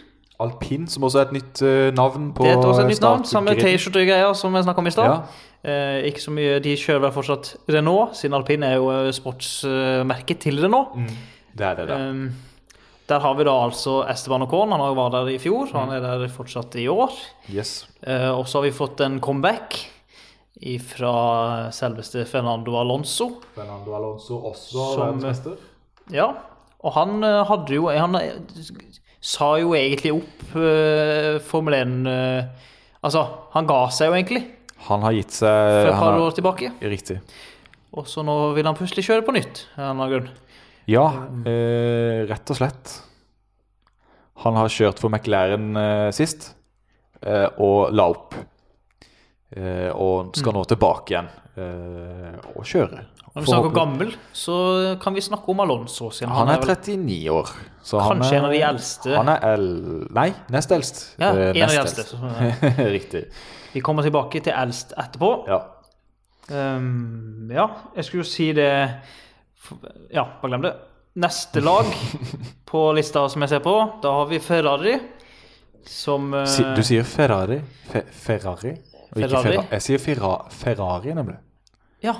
Alpin, 0.42 0.84
som 0.90 1.06
også 1.06 1.22
er 1.22 1.28
et 1.30 1.36
nytt 1.38 1.60
uh, 1.64 1.88
navn 1.96 2.32
på 2.36 2.44
Det 2.44 2.52
er 2.52 2.60
også 2.60 2.82
et 2.84 2.90
nytt 2.90 3.04
navn. 3.04 3.22
Samme. 3.24 3.54
T-skjorte-greier 3.56 4.34
som 4.36 4.52
vi 4.52 4.64
snakka 4.66 4.82
om 4.82 4.90
i 4.90 4.92
stad. 4.92 5.12
Ja. 5.12 5.44
Eh, 5.66 6.04
ikke 6.10 6.22
så 6.22 6.30
mye, 6.30 6.58
De 6.62 6.74
kjører 6.78 7.06
vel 7.06 7.14
fortsatt 7.14 7.48
Renault, 7.72 8.14
siden 8.14 8.36
alpin 8.38 8.62
er 8.62 8.76
jo 8.76 8.90
eh, 8.92 9.08
sportsmerket 9.14 10.44
til 10.44 10.60
Renault. 10.62 10.94
Det 11.56 11.66
er 11.66 11.80
det, 11.80 11.86
da. 11.88 11.96
Um, 11.96 12.28
der 13.08 13.22
har 13.22 13.34
vi 13.38 13.46
da 13.46 13.54
altså 13.64 13.96
Esteban 14.10 14.44
Ocon. 14.44 14.74
Han 14.74 14.82
vært 14.98 15.14
der 15.16 15.30
i 15.32 15.38
fjor, 15.42 15.70
og 15.72 15.78
han 15.80 15.94
er 15.96 16.04
der 16.04 16.26
fortsatt 16.30 16.74
i 16.78 16.86
år. 16.90 17.14
Yes. 17.50 17.80
Eh, 18.02 18.28
og 18.30 18.46
så 18.46 18.60
har 18.60 18.66
vi 18.66 18.74
fått 18.76 19.02
en 19.06 19.20
comeback 19.22 19.78
fra 20.86 21.14
selveste 21.74 22.24
Fernando 22.28 22.78
Alonso. 22.80 23.30
Fernando 23.54 23.96
Alonso 23.96 24.38
også 24.50 24.92
Som- 24.94 25.00
verdensmester. 25.02 25.56
Ja, 26.14 26.30
og 26.86 26.94
han 26.94 27.16
eh, 27.26 27.40
hadde 27.48 27.74
jo 27.76 27.88
Han 27.90 28.14
eh, 28.20 28.38
sa 29.26 29.48
jo 29.58 29.72
egentlig 29.74 30.12
opp 30.14 30.54
uh, 30.54 31.36
Formel 31.42 31.74
1 31.80 31.94
uh, 32.06 32.70
Altså, 33.02 33.24
han 33.56 33.66
ga 33.66 33.80
seg 33.94 34.10
jo 34.12 34.16
egentlig 34.16 34.42
Han 34.86 35.02
har 35.02 35.16
gitt 35.16 35.32
for 35.34 35.46
seg 35.46 35.88
et 35.90 35.94
han 35.98 36.02
par 36.04 36.20
år 36.22 36.34
tilbake. 36.36 36.68
Riktig. 36.82 37.16
Og 37.96 38.06
så 38.10 38.22
nå 38.26 38.34
vil 38.56 38.66
han 38.68 38.76
plutselig 38.78 39.04
kjøre 39.06 39.24
på 39.26 39.34
nytt. 39.34 39.64
av 39.78 39.94
en 39.96 40.10
grunn. 40.12 40.28
Ja, 40.86 41.06
eh, 41.48 42.22
rett 42.28 42.50
og 42.52 42.58
slett. 42.60 42.92
Han 44.44 44.58
har 44.60 44.68
kjørt 44.70 45.00
for 45.02 45.10
McLaren 45.10 45.72
eh, 45.80 46.10
sist, 46.14 46.52
eh, 47.24 47.48
og 47.58 47.90
la 47.96 48.06
opp. 48.12 48.36
Og 49.56 50.36
skal 50.36 50.52
Mm. 50.52 50.56
nå 50.58 50.62
tilbake 50.68 51.14
igjen 51.14 51.28
eh, 51.56 52.36
og 52.54 52.64
kjøre. 52.66 53.02
Når 53.36 53.44
vi 53.44 53.50
snakker 53.50 53.72
gammel, 53.76 54.12
så 54.32 54.54
kan 55.02 55.12
vi 55.16 55.20
snakke 55.20 55.50
om 55.52 55.58
Alonso. 55.60 56.08
Siden 56.14 56.30
Han 56.32 56.48
er 56.48 56.62
39 56.62 57.16
år. 57.34 57.50
Så 57.84 58.00
han 58.00 58.16
kanskje 58.16 58.32
er, 58.32 58.38
en 58.38 58.46
av 58.48 58.54
de 58.54 58.60
eldste. 58.64 59.12
Han 59.16 59.28
er 59.28 59.44
el... 59.50 59.66
Nei, 60.16 60.30
nest 60.54 60.72
eldst. 60.72 61.02
Ja, 61.20 61.32
Eh, 61.34 61.42
en 61.42 61.48
av 61.48 61.54
de 61.54 61.60
nest 61.60 61.98
eldste. 61.98 62.06
så- 62.16 62.88
Riktig. 62.96 63.24
Vi 63.74 63.80
kommer 63.84 64.02
tilbake 64.06 64.40
til 64.40 64.54
eldst 64.56 64.94
etterpå. 64.96 65.30
Ja. 65.50 65.60
Um, 66.48 67.50
ja, 67.50 67.66
jeg 67.96 68.04
skulle 68.06 68.22
jo 68.22 68.28
si 68.30 68.52
det 68.54 68.70
Ja, 70.14 70.22
bare 70.40 70.48
glem 70.52 70.62
det. 70.62 70.72
Neste 71.20 71.60
lag 71.64 71.88
på 72.70 72.82
lista 72.96 73.24
som 73.28 73.42
jeg 73.42 73.50
ser 73.56 73.62
på, 73.64 73.76
da 74.04 74.12
har 74.20 74.26
vi 74.30 74.38
Ferrari. 74.40 74.96
Som 75.86 76.32
uh... 76.34 76.44
Du 76.76 76.82
sier 76.86 77.04
Ferrari? 77.06 77.60
Fe, 77.90 78.02
Ferrari? 78.10 78.74
Ferrari? 79.24 79.52
Ferra- 79.56 79.70
Jeg 79.72 79.82
sier 79.82 79.98
Ferra, 79.98 80.32
Ferrari, 80.50 81.14
nemlig. 81.14 81.36
Ja. 82.02 82.14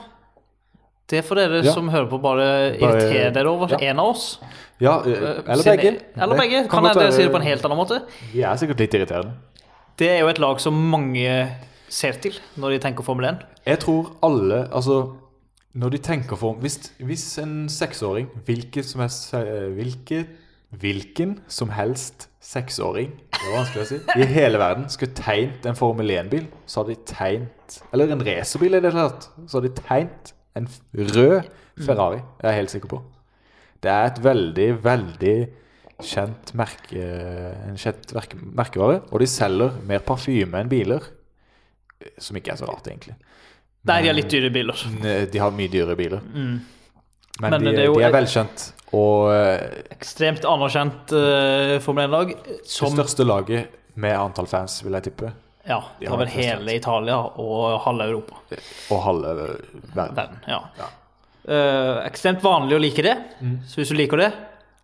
Det 1.08 1.18
er 1.18 1.22
for 1.22 1.38
dere 1.38 1.62
Ja. 1.64 1.72
som 1.72 1.88
hører 1.88 2.08
på, 2.10 2.18
bare 2.20 2.46
irritere 2.76 3.32
dere 3.32 3.46
over 3.48 3.68
ja. 3.70 3.78
en 3.90 3.98
av 4.00 4.06
oss. 4.14 4.38
Ja, 4.80 4.98
eh, 5.06 5.12
Eh, 5.12 5.42
eller 5.46 5.64
begge. 5.64 5.92
Eller 6.16 6.36
begge. 6.36 6.68
kan 6.68 6.82
Kan 6.82 6.84
jeg 6.84 6.94
dere 6.96 7.12
si 7.12 7.22
det 7.22 7.30
på 7.32 7.36
en 7.36 7.46
helt 7.46 7.62
annen 7.64 7.78
måte? 7.78 8.02
Vi 8.32 8.42
er 8.42 8.56
sikkert 8.56 8.78
litt 8.80 8.94
irriterende. 8.94 9.32
Det 9.96 10.08
er 10.10 10.18
jo 10.20 10.28
et 10.28 10.38
lag 10.38 10.58
som 10.60 10.74
mange 10.74 11.56
ser 11.88 12.12
til 12.20 12.32
når 12.58 12.70
de 12.70 12.78
tenker 12.80 13.02
Formel 13.04 13.24
1. 13.26 13.38
Jeg 13.66 13.78
tror 13.80 14.10
alle 14.22 14.68
Altså, 14.72 15.14
når 15.74 15.90
de 15.90 15.98
tenker 15.98 16.36
Formel 16.36 16.60
Hvis, 16.60 16.90
hvis 17.00 17.38
en 17.38 17.68
seksåring, 17.68 18.26
hvilket 18.44 18.84
som 18.84 19.00
helst 19.00 19.30
Hvilket 19.32 19.74
hvilke, 19.76 20.26
Hvilken 20.74 21.36
som 21.48 21.70
helst 21.70 22.26
seksåring 22.42 23.12
Det 23.30 23.44
var 23.46 23.60
vanskelig 23.60 23.82
å 23.84 23.88
si 23.88 23.98
i 24.20 24.26
hele 24.26 24.58
verden 24.58 24.88
skulle 24.90 25.14
tegnet 25.14 25.66
en 25.70 25.76
Formel 25.78 26.10
1-bil, 26.10 26.48
så 26.66 26.82
hadde 26.82 26.96
de 26.96 27.04
tegnet 27.06 27.76
Eller 27.94 28.10
en 28.12 28.24
racerbil 28.26 28.74
i 28.74 28.80
det 28.82 28.90
hele 28.92 29.04
tatt. 29.08 29.28
Så 29.46 29.58
hadde 29.60 29.70
de 29.70 29.82
tegnet 29.82 30.32
en 30.58 30.66
rød 31.14 31.46
Ferrari. 31.86 32.18
Jeg 32.42 32.48
er 32.50 32.56
helt 32.56 32.72
sikker 32.72 32.88
på. 32.88 33.02
Det 33.84 33.90
er 33.92 34.06
et 34.10 34.20
veldig, 34.24 34.68
veldig 34.84 35.36
kjent 36.02 36.52
merke 36.56 37.02
En 37.68 37.76
kjent 37.80 38.14
merke, 38.16 38.38
merkevare. 38.56 39.02
Og 39.12 39.20
de 39.20 39.28
selger 39.30 39.76
mer 39.86 40.02
parfyme 40.06 40.62
enn 40.62 40.70
biler. 40.72 41.04
Som 42.18 42.36
ikke 42.40 42.54
er 42.54 42.60
så 42.60 42.68
rart, 42.70 42.88
egentlig. 42.88 43.14
Nei, 43.86 44.00
de 44.02 44.08
har 44.10 44.16
litt 44.16 44.32
dyre 44.32 44.50
biler. 44.50 44.80
De 45.30 45.38
har 45.40 45.52
mye 45.54 45.70
dyre 45.72 45.96
biler. 45.98 46.24
Men, 46.32 46.56
Mm. 47.36 47.52
Men 47.52 47.60
de, 47.60 47.72
er 47.76 47.84
jo 47.90 47.98
de 47.98 48.04
er 48.06 48.12
velkjent. 48.14 48.62
Og 48.96 49.32
eh, 49.34 49.82
Ekstremt 49.92 50.46
anerkjent 50.48 51.12
uh, 51.12 51.76
Formel 51.84 52.08
1-lag. 52.08 52.36
det 52.46 52.60
største 52.64 53.26
laget 53.26 53.74
Med 54.00 54.16
antall 54.16 54.48
fans, 54.48 54.78
vil 54.84 54.96
jeg 54.96 55.10
tippe. 55.10 55.32
Ja, 55.66 55.80
det 55.98 56.10
var 56.12 56.20
vel 56.20 56.30
hele 56.30 56.76
Italia 56.78 57.16
og 57.42 57.80
halve 57.82 58.04
Europa. 58.06 58.38
Og 58.94 59.00
halve 59.02 59.32
verden. 59.96 60.14
verden 60.14 60.36
ja. 60.46 60.60
Eh, 61.46 61.96
ekstremt 62.06 62.42
vanlig 62.42 62.76
å 62.76 62.82
like 62.82 63.02
det, 63.02 63.14
så 63.66 63.80
hvis 63.80 63.90
du 63.90 63.96
liker 63.98 64.22
det, 64.22 64.28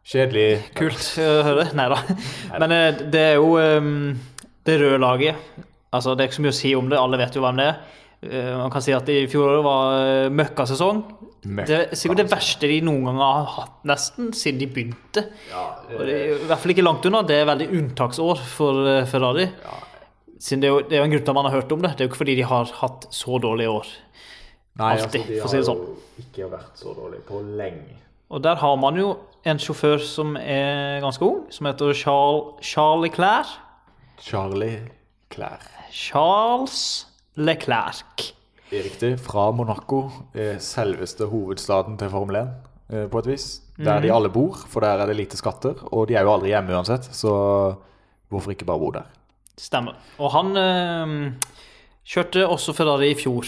Kjedelig. 0.07 0.49
kult 0.79 1.07
å 1.23 1.31
høre. 1.47 1.69
Nei 1.79 1.87
da. 1.93 2.01
Men 2.65 2.75
uh, 2.75 3.03
det 3.15 3.23
er 3.23 3.37
jo 3.39 3.53
um, 3.59 4.13
det 4.67 4.79
røde 4.83 4.99
laget. 5.03 5.51
Altså, 5.95 6.17
det 6.17 6.25
er 6.25 6.31
ikke 6.31 6.41
så 6.41 6.45
mye 6.49 6.55
å 6.55 6.59
si 6.59 6.73
om 6.75 6.91
det, 6.91 6.99
alle 6.99 7.21
vet 7.21 7.39
jo 7.39 7.45
hvem 7.45 7.63
det 7.63 7.69
er. 7.71 7.99
Uh, 8.23 8.53
man 8.65 8.75
kan 8.75 8.83
si 8.83 8.95
at 8.95 9.11
i 9.11 9.21
fjoråret 9.31 9.63
var 9.67 9.95
uh, 9.95 10.33
møkkasesong. 10.35 11.05
Det 11.43 11.75
er 11.75 11.97
sikkert 11.99 12.21
det 12.23 12.31
verste 12.31 12.69
de 12.71 12.77
noen 12.87 13.09
gang 13.09 13.17
har 13.19 13.49
hatt, 13.57 13.79
nesten, 13.89 14.29
siden 14.37 14.61
de 14.61 14.69
begynte. 14.71 15.25
Og 15.91 16.05
det 16.07 16.15
er 16.15 16.37
i 16.37 16.47
hvert 16.47 16.63
fall 16.63 16.75
ikke 16.75 16.85
langt 16.87 17.09
unna. 17.09 17.25
Det 17.27 17.41
er 17.41 17.49
veldig 17.51 17.67
unntaksår 17.81 18.45
for 18.53 18.85
Ferrari. 19.11 19.49
Ferrari. 19.51 19.89
Siden 20.43 20.63
det 20.63 20.69
er, 20.69 20.73
jo, 20.73 20.79
det 20.87 20.97
er 20.97 21.03
jo 21.03 21.07
en 21.07 21.13
grunn 21.13 21.23
til 21.23 21.31
at 21.31 21.39
man 21.39 21.47
har 21.47 21.55
hørt 21.55 21.73
om 21.75 21.83
det. 21.83 21.93
Det 21.95 22.03
er 22.03 22.09
jo 22.09 22.11
ikke 22.11 22.21
fordi 22.25 22.35
de 22.39 22.47
har 22.51 22.71
hatt 22.81 23.05
så 23.15 23.39
dårlige 23.43 23.71
år. 23.71 23.91
Nei, 24.81 24.95
altså 24.97 25.11
de 25.13 25.21
å 25.21 25.51
si 25.51 25.59
det 25.59 25.61
har 25.61 25.67
sånn. 25.69 25.83
jo 25.85 26.25
ikke 26.25 26.49
vært 26.51 26.81
så 26.81 26.95
dårlige 26.97 27.27
på 27.29 27.43
lenge. 27.59 27.99
Og 28.33 28.43
der 28.43 28.59
har 28.63 28.79
man 28.81 28.99
jo 28.99 29.11
en 29.47 29.61
sjåfør 29.61 30.03
som 30.03 30.35
er 30.41 31.03
ganske 31.05 31.27
ung, 31.27 31.45
som 31.53 31.69
heter 31.69 31.93
Charles, 31.95 32.63
Charlie 32.65 33.11
Leclerc. 33.11 33.53
Charlie 34.23 34.79
Clair. 35.31 35.63
Charles 35.93 37.07
Leclerc. 37.37 38.33
Det 38.73 38.81
er 38.81 38.87
riktig. 38.89 39.09
Fra 39.21 39.51
Monaco, 39.53 40.07
eh, 40.35 40.57
selveste 40.59 41.27
hovedstaden 41.29 41.99
til 42.01 42.09
Formel 42.09 42.37
1, 42.41 42.53
eh, 42.93 43.07
på 43.13 43.19
et 43.21 43.27
vis. 43.29 43.61
Der 43.77 43.99
Mhm. 43.99 44.03
de 44.03 44.13
alle 44.15 44.31
bor, 44.31 44.55
for 44.69 44.81
der 44.81 44.97
er 45.03 45.07
det 45.07 45.17
lite 45.17 45.37
skatter. 45.37 45.75
Og 45.93 46.09
de 46.09 46.15
er 46.15 46.23
jo 46.23 46.33
aldri 46.33 46.49
hjemme 46.49 46.73
uansett, 46.73 47.05
så 47.13 47.77
hvorfor 48.31 48.51
ikke 48.51 48.65
bare 48.65 48.79
bo 48.79 48.91
der? 48.91 49.03
Stemmer. 49.59 49.93
Og 50.19 50.31
han 50.33 50.57
øh, 50.57 51.33
kjørte 52.07 52.49
også 52.49 52.73
Ferrari 52.75 53.11
i 53.11 53.15
fjor, 53.15 53.45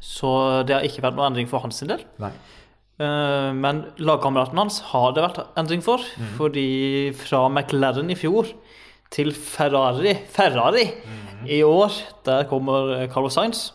så 0.00 0.64
det 0.66 0.74
har 0.76 0.82
ikke 0.82 1.02
vært 1.02 1.14
noe 1.16 1.26
endring 1.26 1.48
for 1.48 1.58
hans 1.60 1.80
del. 1.80 2.02
Nei. 2.18 2.30
Uh, 3.00 3.52
men 3.52 3.84
lagkameraten 3.98 4.56
hans 4.56 4.80
har 4.80 5.12
det 5.12 5.22
vært 5.24 5.46
endring 5.58 5.82
for, 5.82 5.98
fordi 6.36 7.12
fra 7.12 7.48
McLaren 7.48 8.08
i 8.08 8.14
fjor 8.14 8.46
til 9.10 9.32
Ferrari 9.32 10.14
Ferrari 10.30 10.92
i 11.48 11.60
år, 11.62 11.90
der 12.24 12.44
kommer 12.44 13.08
Carlos 13.12 13.34
Sainz. 13.34 13.72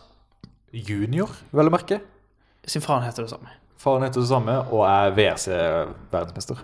Junior, 0.72 1.28
vel 1.50 1.66
å 1.70 1.72
merke. 1.74 1.98
Sin 2.68 2.82
faren 2.84 3.02
heter 3.06 3.22
det 3.26 3.30
samme. 3.32 3.48
Faren 3.80 4.02
heter 4.04 4.20
det 4.22 4.28
samme 4.30 4.54
og 4.70 4.82
er 4.86 5.10
WRC-verdensmester. 5.16 6.56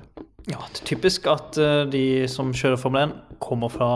Ja, 0.46 0.58
det 0.70 0.80
er 0.82 0.86
typisk 0.86 1.26
at 1.32 1.56
eh, 1.58 1.84
de 1.90 2.04
som 2.30 2.52
kjører 2.54 2.76
Formel 2.78 3.02
1, 3.08 3.12
kommer 3.42 3.68
fra 3.72 3.90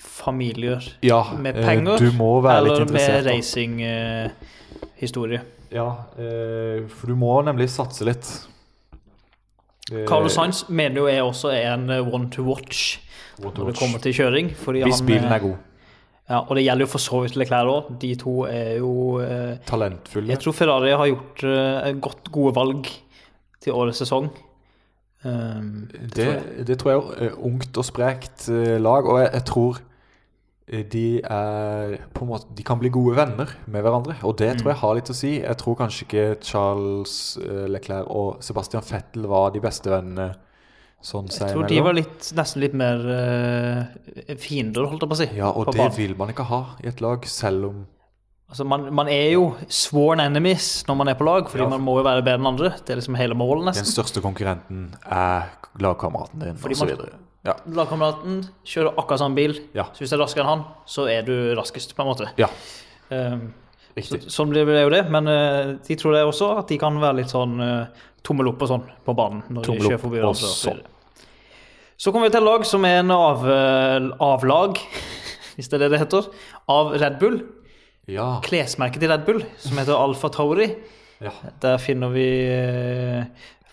familier 0.00 0.80
Ja, 1.04 1.22
med 1.36 1.56
eh, 1.58 1.64
penger 1.66 1.98
du 2.00 2.10
må 2.16 2.40
være 2.44 2.62
litt 2.64 2.72
eller 2.72 2.84
med 2.86 2.94
interessert. 2.94 3.24
da. 3.26 3.30
racinghistorie. 3.36 5.40
Ja, 5.74 5.88
eh, 6.16 6.86
for 6.88 7.06
du 7.12 7.16
må 7.20 7.34
nemlig 7.44 7.68
satse 7.74 8.04
litt. 8.08 8.24
Carlos 10.08 10.34
Sainz 10.34 10.64
mener 10.68 10.96
jo 11.04 11.08
jeg 11.10 11.22
også 11.22 11.48
er 11.54 11.68
en 11.74 11.90
one 12.10 12.30
to 12.32 12.42
watch 12.46 12.98
one 13.38 13.52
to 13.54 13.62
når 13.62 13.66
det 13.70 13.78
kommer 13.78 13.98
til 14.02 14.12
kjøring. 14.16 14.48
Fordi 14.56 14.82
Hvis 14.82 14.98
han, 15.02 15.06
bilen 15.06 15.24
er 15.30 15.38
god. 15.44 15.56
Ja, 16.28 16.40
og 16.42 16.56
det 16.58 16.64
gjelder 16.66 16.86
jo 16.86 16.90
for 16.90 16.98
så 17.02 17.20
vidt 17.22 17.36
Leclerc 17.38 17.68
òg. 17.70 17.90
De 18.02 18.08
to 18.18 18.32
er 18.50 18.78
jo 18.80 19.20
eh, 19.22 19.58
Talentfulle. 19.68 20.32
Jeg 20.32 20.40
tror 20.42 20.56
Ferrari 20.58 20.90
har 20.98 21.06
gjort 21.12 21.44
eh, 21.46 21.92
godt 22.02 22.32
gode 22.34 22.54
valg 22.56 22.88
til 23.62 23.72
årets 23.78 24.00
sesong. 24.02 24.26
Um, 25.24 25.88
Det, 26.14 26.26
det 26.68 26.76
tror 26.78 26.90
jeg 26.92 26.98
er 27.02 27.28
eh, 27.30 27.38
ungt 27.46 27.78
og 27.80 27.86
sprekt 27.88 28.48
eh, 28.52 28.76
lag, 28.82 29.06
og 29.08 29.20
jeg, 29.22 29.30
jeg 29.32 29.44
tror 29.48 29.78
eh, 30.68 30.82
de 30.92 31.04
er 31.24 31.94
på 32.14 32.26
en 32.26 32.30
måte 32.30 32.52
De 32.54 32.62
kan 32.66 32.78
bli 32.78 32.90
gode 32.94 33.16
venner 33.16 33.54
med 33.66 33.82
hverandre, 33.86 34.18
og 34.22 34.36
det 34.38 34.52
Mm. 34.52 34.58
tror 34.60 34.70
jeg 34.72 34.80
har 34.82 34.94
litt 34.98 35.10
å 35.10 35.16
si. 35.16 35.32
Jeg 35.40 35.56
tror 35.62 35.78
kanskje 35.80 36.04
ikke 36.06 36.26
Charles 36.46 37.38
eh, 37.42 37.64
Leclerc 37.70 38.06
og 38.10 38.42
Sebastian 38.44 38.82
Vettel 38.86 39.26
var 39.30 39.50
de 39.54 39.60
beste 39.64 39.90
vennene 39.90 40.34
sånn 41.02 41.28
jeg 41.30 41.52
tror 41.52 41.66
de 41.68 41.80
var 41.84 41.94
litt, 41.94 42.30
nesten 42.34 42.60
litt 42.62 42.74
mer 42.74 43.02
uh, 43.06 44.34
fiender, 44.40 44.86
holdt 44.90 45.02
jeg 45.04 45.10
på 45.10 45.16
å 45.16 45.20
si. 45.20 45.28
Ja, 45.36 45.50
og 45.52 45.66
det 45.70 45.76
banen. 45.78 45.94
vil 45.96 46.16
man 46.18 46.32
ikke 46.32 46.46
ha 46.48 46.62
i 46.82 46.88
et 46.88 47.00
lag, 47.04 47.24
selv 47.26 47.70
om 47.70 47.84
Altså, 48.46 48.62
man, 48.64 48.84
man 48.94 49.08
er 49.10 49.32
jo 49.32 49.56
sworn 49.66 50.20
enemies 50.22 50.84
når 50.86 50.96
man 51.00 51.08
er 51.10 51.16
på 51.18 51.24
lag, 51.26 51.48
fordi 51.50 51.64
Ja. 51.64 51.68
man 51.68 51.80
må 51.82 51.96
jo 51.98 52.04
være 52.06 52.22
bedre 52.22 52.38
enn 52.38 52.46
andre. 52.46 52.68
Det 52.78 52.90
er 52.94 53.00
liksom 53.00 53.16
hele 53.18 53.34
målet, 53.34 53.64
nesten. 53.72 53.82
den 53.82 53.90
største 53.90 54.22
konkurrenten 54.22 54.84
er 55.02 55.48
lagkameraten 55.82 56.38
din, 56.44 56.54
osv. 56.54 56.92
så. 56.94 57.08
Ja. 57.44 57.56
Lagkameraten 57.66 58.44
kjører 58.64 58.94
akkurat 59.02 59.18
samme 59.18 59.34
bil, 59.34 59.58
Ja. 59.74 59.88
så 59.90 59.98
hvis 60.04 60.10
du 60.10 60.16
er 60.16 60.22
raskere 60.22 60.44
enn 60.46 60.52
han, 60.52 60.64
så 60.86 61.08
er 61.10 61.22
du 61.26 61.34
raskest, 61.58 61.96
på 61.96 62.02
en 62.06 62.12
måte. 62.14 62.30
ja, 62.38 62.46
Um, 63.10 63.52
så, 63.96 64.14
riktig. 64.14 64.30
sånn 64.30 64.48
blir 64.50 64.64
det 64.66 64.82
jo 64.82 64.90
det, 64.90 65.10
men 65.10 65.26
uh, 65.26 65.74
de 65.86 65.94
tror 65.96 66.12
det 66.14 66.22
også 66.26 66.58
at 66.58 66.66
de 66.68 66.78
kan 66.78 66.94
være 67.00 67.16
litt 67.20 67.30
sånn 67.30 67.60
uh, 67.60 67.86
tommel 68.26 68.50
opp 68.52 68.62
og 68.66 68.70
sånn 68.74 68.84
på 69.06 69.14
banen. 69.16 69.42
når 69.48 69.66
Tommel 69.68 69.82
de 69.84 69.90
kjører 69.90 70.02
forbi 70.02 70.22
og 70.26 70.36
sånn. 70.40 70.82
Så 71.96 72.12
kommer 72.12 72.28
vi 72.28 72.34
til 72.34 72.42
et 72.42 72.48
lag 72.50 72.66
som 72.68 72.84
er 72.84 72.98
en 73.00 73.12
av, 73.14 73.44
eh, 73.48 74.08
avlag, 74.20 74.80
hvis 75.56 75.70
det 75.72 75.78
er 75.78 75.86
det 75.86 75.92
det 75.94 76.02
heter, 76.04 76.26
av 76.68 76.92
Red 77.00 77.20
Bull. 77.22 77.40
Ja. 78.10 78.36
Klesmerket 78.44 79.00
til 79.02 79.10
Red 79.10 79.24
Bull, 79.26 79.40
som 79.58 79.78
heter 79.80 79.96
Alfa 79.96 80.28
Tauri. 80.34 80.68
ja. 81.24 81.32
Der 81.62 81.78
finner 81.82 82.12
vi 82.12 82.26
eh, 82.52 83.24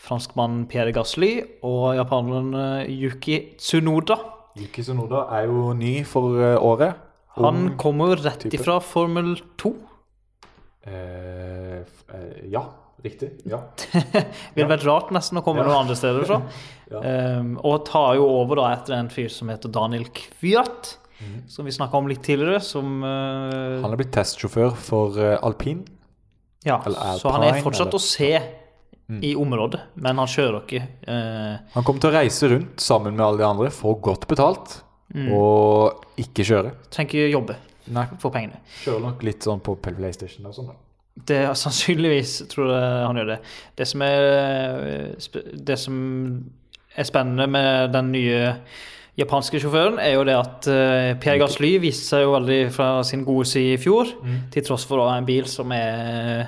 franskmannen 0.03 0.65
Pierre 0.71 0.93
Gasly 0.95 1.33
og 1.63 1.95
japaneren 1.99 2.53
eh, 2.85 2.91
Yuki 2.91 3.57
Tsunoda. 3.59 4.17
Yuki 4.59 4.83
Tsunoda 4.85 5.25
er 5.37 5.49
jo 5.51 5.73
ny 5.77 6.03
for 6.07 6.37
eh, 6.39 6.55
året. 6.61 6.95
Han 7.35 7.73
kommer 7.81 8.15
rett 8.21 8.43
type. 8.45 8.55
ifra 8.59 8.79
Formel 8.85 9.35
2. 9.57 9.73
Eh, 10.85 11.79
eh, 11.81 12.43
ja, 12.53 12.61
riktig. 13.03 13.31
Ja. 13.49 13.59
Ville 14.55 14.67
vært 14.69 14.85
rart 14.87 15.09
nesten 15.15 15.39
å 15.39 15.43
komme 15.45 15.63
Ja. 15.63 15.67
noen 15.69 15.81
andre 15.85 15.95
steder 15.99 16.25
fra. 16.29 16.41
Ja. 16.93 16.99
Um, 17.39 17.55
og 17.65 17.87
tar 17.87 18.19
jo 18.19 18.25
over 18.29 18.59
da 18.59 18.67
etter 18.75 18.93
en 18.93 19.07
fyr 19.09 19.29
som 19.33 19.47
heter 19.49 19.71
Daniel 19.73 20.03
Kvyat, 20.13 20.91
mm. 21.17 21.39
som 21.49 21.65
vi 21.65 21.71
snakka 21.73 21.97
om 21.97 22.05
litt 22.11 22.21
tidligere. 22.21 22.59
Som 22.61 22.99
uh, 23.01 23.79
Han 23.81 23.95
er 23.95 23.97
blitt 23.97 24.11
testsjåfør 24.13 24.75
for 24.77 25.17
uh, 25.17 25.39
alpin. 25.47 25.79
Ja, 26.67 26.75
alpine, 26.83 27.15
så 27.17 27.31
han 27.33 27.47
er 27.47 27.57
fortsatt 27.65 27.87
eller- 27.87 27.97
å 27.97 28.03
se 28.03 28.29
i 29.25 29.33
området, 29.35 29.79
men 29.95 30.21
han 30.21 30.29
kjører 30.29 30.59
ikke. 30.61 30.83
Uh, 31.07 31.57
Han 31.73 31.83
kommer 31.87 31.99
til 32.03 32.11
å 32.11 32.15
reise 32.19 32.51
rundt 32.53 32.79
sammen 32.85 33.17
med 33.17 33.25
alle 33.25 33.41
de 33.41 33.47
andre, 33.49 33.71
få 33.73 33.95
godt 34.01 34.27
betalt, 34.29 34.81
Mm. 35.13 35.27
og 35.35 36.05
ikke 36.17 36.45
kjøre. 36.47 36.71
trenger 36.89 37.09
ikke 37.09 37.33
jobbe 37.33 37.55
Nei, 37.93 38.05
for 38.17 38.31
pengene. 38.33 38.61
kjører 38.83 39.01
nok 39.03 39.23
litt 39.27 39.43
sånn 39.45 39.59
på 39.61 39.75
PlayStation 39.81 40.45
og 40.45 40.53
sånn. 40.55 40.67
da. 40.71 40.73
Det 41.13 41.37
er 41.43 41.53
sannsynligvis 41.53 42.41
tror 42.49 42.71
jeg 42.73 43.05
han 43.05 43.19
gjør 43.21 43.29
det. 43.35 43.39
Det 43.77 43.87
som 43.87 44.01
er, 44.01 44.23
eh, 44.89 45.43
det 45.67 45.77
som 45.79 45.95
er 46.95 47.07
spennende 47.09 47.47
med 47.47 47.93
den 47.93 48.11
nye 48.11 48.41
japanske 49.17 49.61
sjåføren, 49.61 49.99
er 50.01 50.15
jo 50.15 50.23
det 50.25 50.33
at 50.33 50.67
uh, 50.73 51.19
Pierre 51.21 51.37
Gasly 51.43 51.75
viste 51.81 52.15
seg 52.15 52.23
jo 52.25 52.33
veldig 52.33 52.59
fra 52.73 52.87
sin 53.05 53.21
gode 53.27 53.45
side 53.45 53.75
i 53.75 53.81
fjor, 53.81 54.09
til 54.53 54.65
tross 54.65 54.87
for 54.89 55.03
å 55.03 55.09
ha 55.11 55.19
en 55.19 55.27
bil 55.27 55.45
som 55.49 55.69
er 55.75 56.47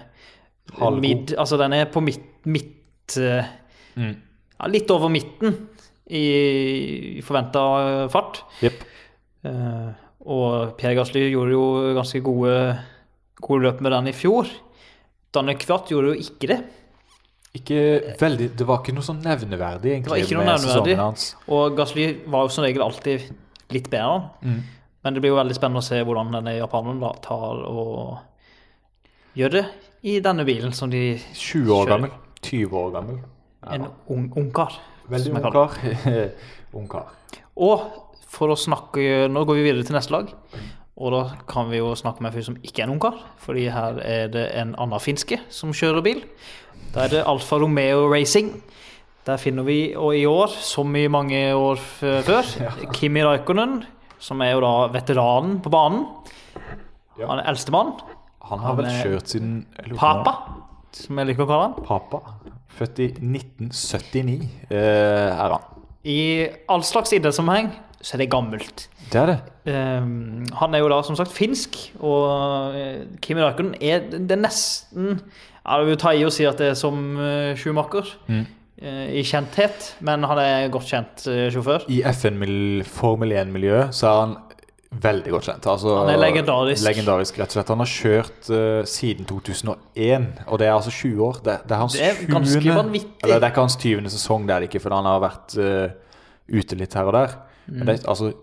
Halvgod. 0.73 1.01
mid, 1.01 1.35
altså 1.37 1.59
den 1.61 1.75
er 1.77 1.85
på 1.93 2.01
midt, 2.01 2.25
midt 2.49 3.17
eh, 3.21 3.51
ja, 4.01 4.69
litt 4.71 4.89
over 4.91 5.13
midten 5.13 5.53
i 6.09 7.21
forventa 7.25 7.61
fart. 8.13 8.41
Yep. 8.65 8.81
Uh, 9.45 9.93
og 10.25 10.73
Pierre 10.79 10.97
Gasly 10.97 11.27
gjorde 11.29 11.53
jo 11.53 11.65
ganske 11.93 12.21
gode, 12.25 12.57
gode 13.41 13.63
løp 13.67 13.81
med 13.81 13.91
den 13.91 14.07
i 14.11 14.15
fjor. 14.15 14.49
Danne 15.35 15.55
Kvart 15.59 15.89
gjorde 15.91 16.13
jo 16.13 16.21
ikke 16.23 16.47
det. 16.53 16.59
Ikke 17.55 17.79
veldig 18.19 18.49
Det 18.59 18.65
var 18.67 18.81
ikke 18.81 18.93
noe 18.95 19.05
sånn 19.05 19.21
nevneverdig, 19.23 19.93
egentlig, 19.93 20.03
Det 20.03 20.11
var 20.11 20.23
ikke 20.23 20.37
noe 20.37 20.45
med 20.45 20.57
nevneverdig. 20.57 20.95
sesongen 20.95 21.03
hans. 21.05 21.35
Og 21.47 21.75
Gasly 21.77 22.07
var 22.27 22.43
jo 22.43 22.49
som 22.55 22.65
regel 22.67 22.83
alltid 22.83 23.27
litt 23.75 23.89
bedre. 23.89 24.29
Mm. 24.43 24.61
Men 25.05 25.13
det 25.15 25.21
blir 25.21 25.31
jo 25.31 25.37
veldig 25.39 25.55
spennende 25.55 25.83
å 25.83 25.85
se 25.85 25.99
hvordan 26.03 26.31
denne 26.33 26.55
japaneren 26.57 26.99
da 27.03 27.11
tar 27.23 27.61
og 27.69 28.17
gjør 29.37 29.51
det 29.59 29.65
i 30.03 30.19
denne 30.23 30.45
bilen 30.47 30.73
som 30.73 30.89
de 30.89 31.15
20 31.33 31.71
år 31.71 31.85
Kjører. 31.85 31.91
gammel. 31.93 32.11
20 32.45 32.79
år 32.81 32.91
gammel. 32.95 33.19
En 33.75 33.87
ung 34.13 34.25
ungkar. 34.37 34.75
Veldig 35.09 35.31
ung 35.33 35.41
kaller 35.41 35.77
det. 35.83 35.95
kar. 36.03 36.31
ung 36.79 36.87
kar. 36.91 37.13
Og 37.55 37.85
for 38.35 38.51
å 38.51 38.57
snakke 38.59 39.29
Nå 39.31 39.45
går 39.47 39.55
vi 39.61 39.63
videre 39.69 39.85
til 39.87 39.95
neste 39.95 40.11
lag. 40.11 40.33
Og 40.95 41.11
da 41.11 41.21
kan 41.49 41.67
vi 41.67 41.81
jo 41.81 41.89
snakke 41.97 42.23
med 42.23 42.31
en 42.31 42.37
fyr 42.37 42.45
som 42.47 42.57
ikke 42.63 42.83
er 42.83 42.87
en 42.87 42.93
ungkar, 42.93 43.17
fordi 43.43 43.67
her 43.73 43.99
er 43.99 44.29
det 44.31 44.45
en 44.55 44.71
annen 44.79 45.01
finske 45.03 45.41
som 45.51 45.73
kjører 45.75 46.05
bil. 46.05 46.21
Da 46.95 47.03
er 47.03 47.11
det 47.11 47.25
Alfa 47.27 47.59
Romeo 47.59 48.05
Racing. 48.11 48.53
Der 49.25 49.41
finner 49.41 49.65
vi, 49.65 49.95
og 49.97 50.15
i 50.15 50.23
år, 50.29 50.53
som 50.61 50.95
i 50.95 51.07
mange 51.11 51.39
år 51.57 51.81
før, 51.81 52.45
Kimi 52.93 53.23
Raikkonen, 53.25 53.81
som 54.21 54.41
er 54.45 54.53
jo 54.53 54.61
da 54.63 54.73
veteranen 54.93 55.57
på 55.65 55.71
banen. 55.73 56.05
Ja. 57.19 57.27
Han 57.31 57.41
er 57.41 57.49
eldstemann. 57.49 57.95
Han 58.45 58.61
har 58.61 58.77
vel 58.77 58.87
kjørt 59.01 59.33
siden 59.33 59.55
Papa, 59.97 60.35
som 60.95 61.19
jeg 61.19 61.31
liker 61.31 61.43
å 61.43 61.49
kalle 61.49 61.69
han. 61.71 61.77
Papa. 61.87 62.21
Født 62.75 63.01
i 63.01 63.09
1979 63.17 64.35
eh, 64.69 64.77
er 64.77 65.55
han. 65.57 65.71
I 66.05 66.19
all 66.69 66.85
slags 66.85 67.15
idrettssammenheng 67.17 67.71
så 68.05 68.13
er 68.15 68.21
det 68.21 68.27
gammelt. 68.29 68.83
Det 69.09 69.17
er 69.21 69.31
det. 69.31 69.37
Um, 69.65 70.43
han 70.59 70.75
er 70.77 70.83
jo 70.83 70.89
da 70.91 70.99
som 71.05 71.17
sagt 71.17 71.33
finsk, 71.33 71.77
og 72.05 72.75
uh, 72.77 73.01
Kimi 73.25 73.41
Raikkonen 73.41 73.73
er 73.81 74.03
det 74.13 74.35
er 74.35 74.43
nesten 74.43 75.15
Jeg 75.65 75.87
vil 75.87 75.97
ta 75.97 76.11
i 76.13 76.21
og 76.27 76.33
si 76.35 76.45
at 76.45 76.59
det 76.61 76.67
er 76.75 76.77
som 76.77 76.99
uh, 77.17 77.55
Schumacher 77.57 78.11
Mm. 78.29 78.43
uh, 78.83 79.07
i 79.09 79.23
kjenthet, 79.25 79.95
men 80.05 80.21
han 80.29 80.37
er 80.41 80.67
godt 80.73 80.85
kjent 80.91 81.25
uh, 81.31 81.47
sjåfør. 81.53 81.87
I 81.89 82.03
FN-Formel 82.13 83.33
1-miljøet 83.41 83.95
så 83.95 84.09
er 84.11 84.19
han 84.25 84.35
veldig 84.95 85.31
godt 85.33 85.47
kjent. 85.49 85.65
Altså, 85.67 85.95
Han 86.03 86.13
er 86.13 86.21
legendarisk. 86.21 86.85
Legendarisk, 86.85 87.39
rett 87.41 87.49
og 87.51 87.57
slett. 87.57 87.71
Han 87.73 87.81
har 87.83 87.89
kjørt 87.91 88.49
uh, 88.53 88.85
siden 88.87 89.25
2001, 89.27 90.29
og 90.47 90.61
det 90.61 90.67
er 90.69 90.75
altså 90.77 90.93
20 90.93 91.25
år. 91.25 91.41
Det, 91.45 91.57
det 91.65 91.75
er 91.75 91.81
hans 91.81 91.97
Det 91.97 92.05
er 92.05 92.21
20. 92.29 93.01
Eller 93.25 93.41
det 93.41 93.41
er 93.41 93.51
ikke 93.51 93.65
hans 93.65 93.75
20. 93.81 94.09
sesong, 94.13 94.45
det 94.47 94.55
er 94.55 94.63
det 94.65 94.69
ikke, 94.71 94.83
for 94.85 94.95
han 94.95 95.09
har 95.09 95.19
vært 95.25 95.57
uh, 95.57 95.89
ute 96.53 96.77
litt 96.79 96.93
her 96.95 97.09
og 97.09 97.17
der. 97.17 97.35
Men 97.67 97.81
Mm. 97.81 97.85
det 97.87 97.95
er 98.03 98.09
altså 98.09 98.33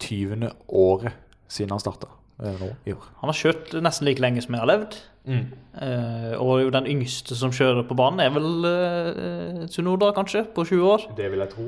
20. 0.00 0.50
året 0.68 1.12
siden 1.48 1.70
han 1.70 1.80
starta 1.80 2.08
år. 2.40 3.08
Han 3.20 3.28
har 3.28 3.36
kjørt 3.36 3.74
nesten 3.84 4.06
like 4.08 4.20
lenge 4.22 4.42
som 4.42 4.54
jeg 4.54 4.62
har 4.62 4.70
levd. 4.70 4.96
Uh, 5.30 6.32
og 6.40 6.62
jo 6.62 6.70
den 6.72 6.86
yngste 6.88 7.36
som 7.36 7.52
kjører 7.54 7.84
på 7.86 7.94
banen, 7.94 8.22
er 8.24 8.32
vel 8.34 8.64
uh, 8.64 9.66
Tsunoda, 9.68 10.08
kanskje, 10.16 10.46
på 10.54 10.64
20 10.66 10.88
år. 10.88 11.04
Det 11.16 11.28
vil 11.30 11.38
jeg 11.44 11.52
tro, 11.52 11.66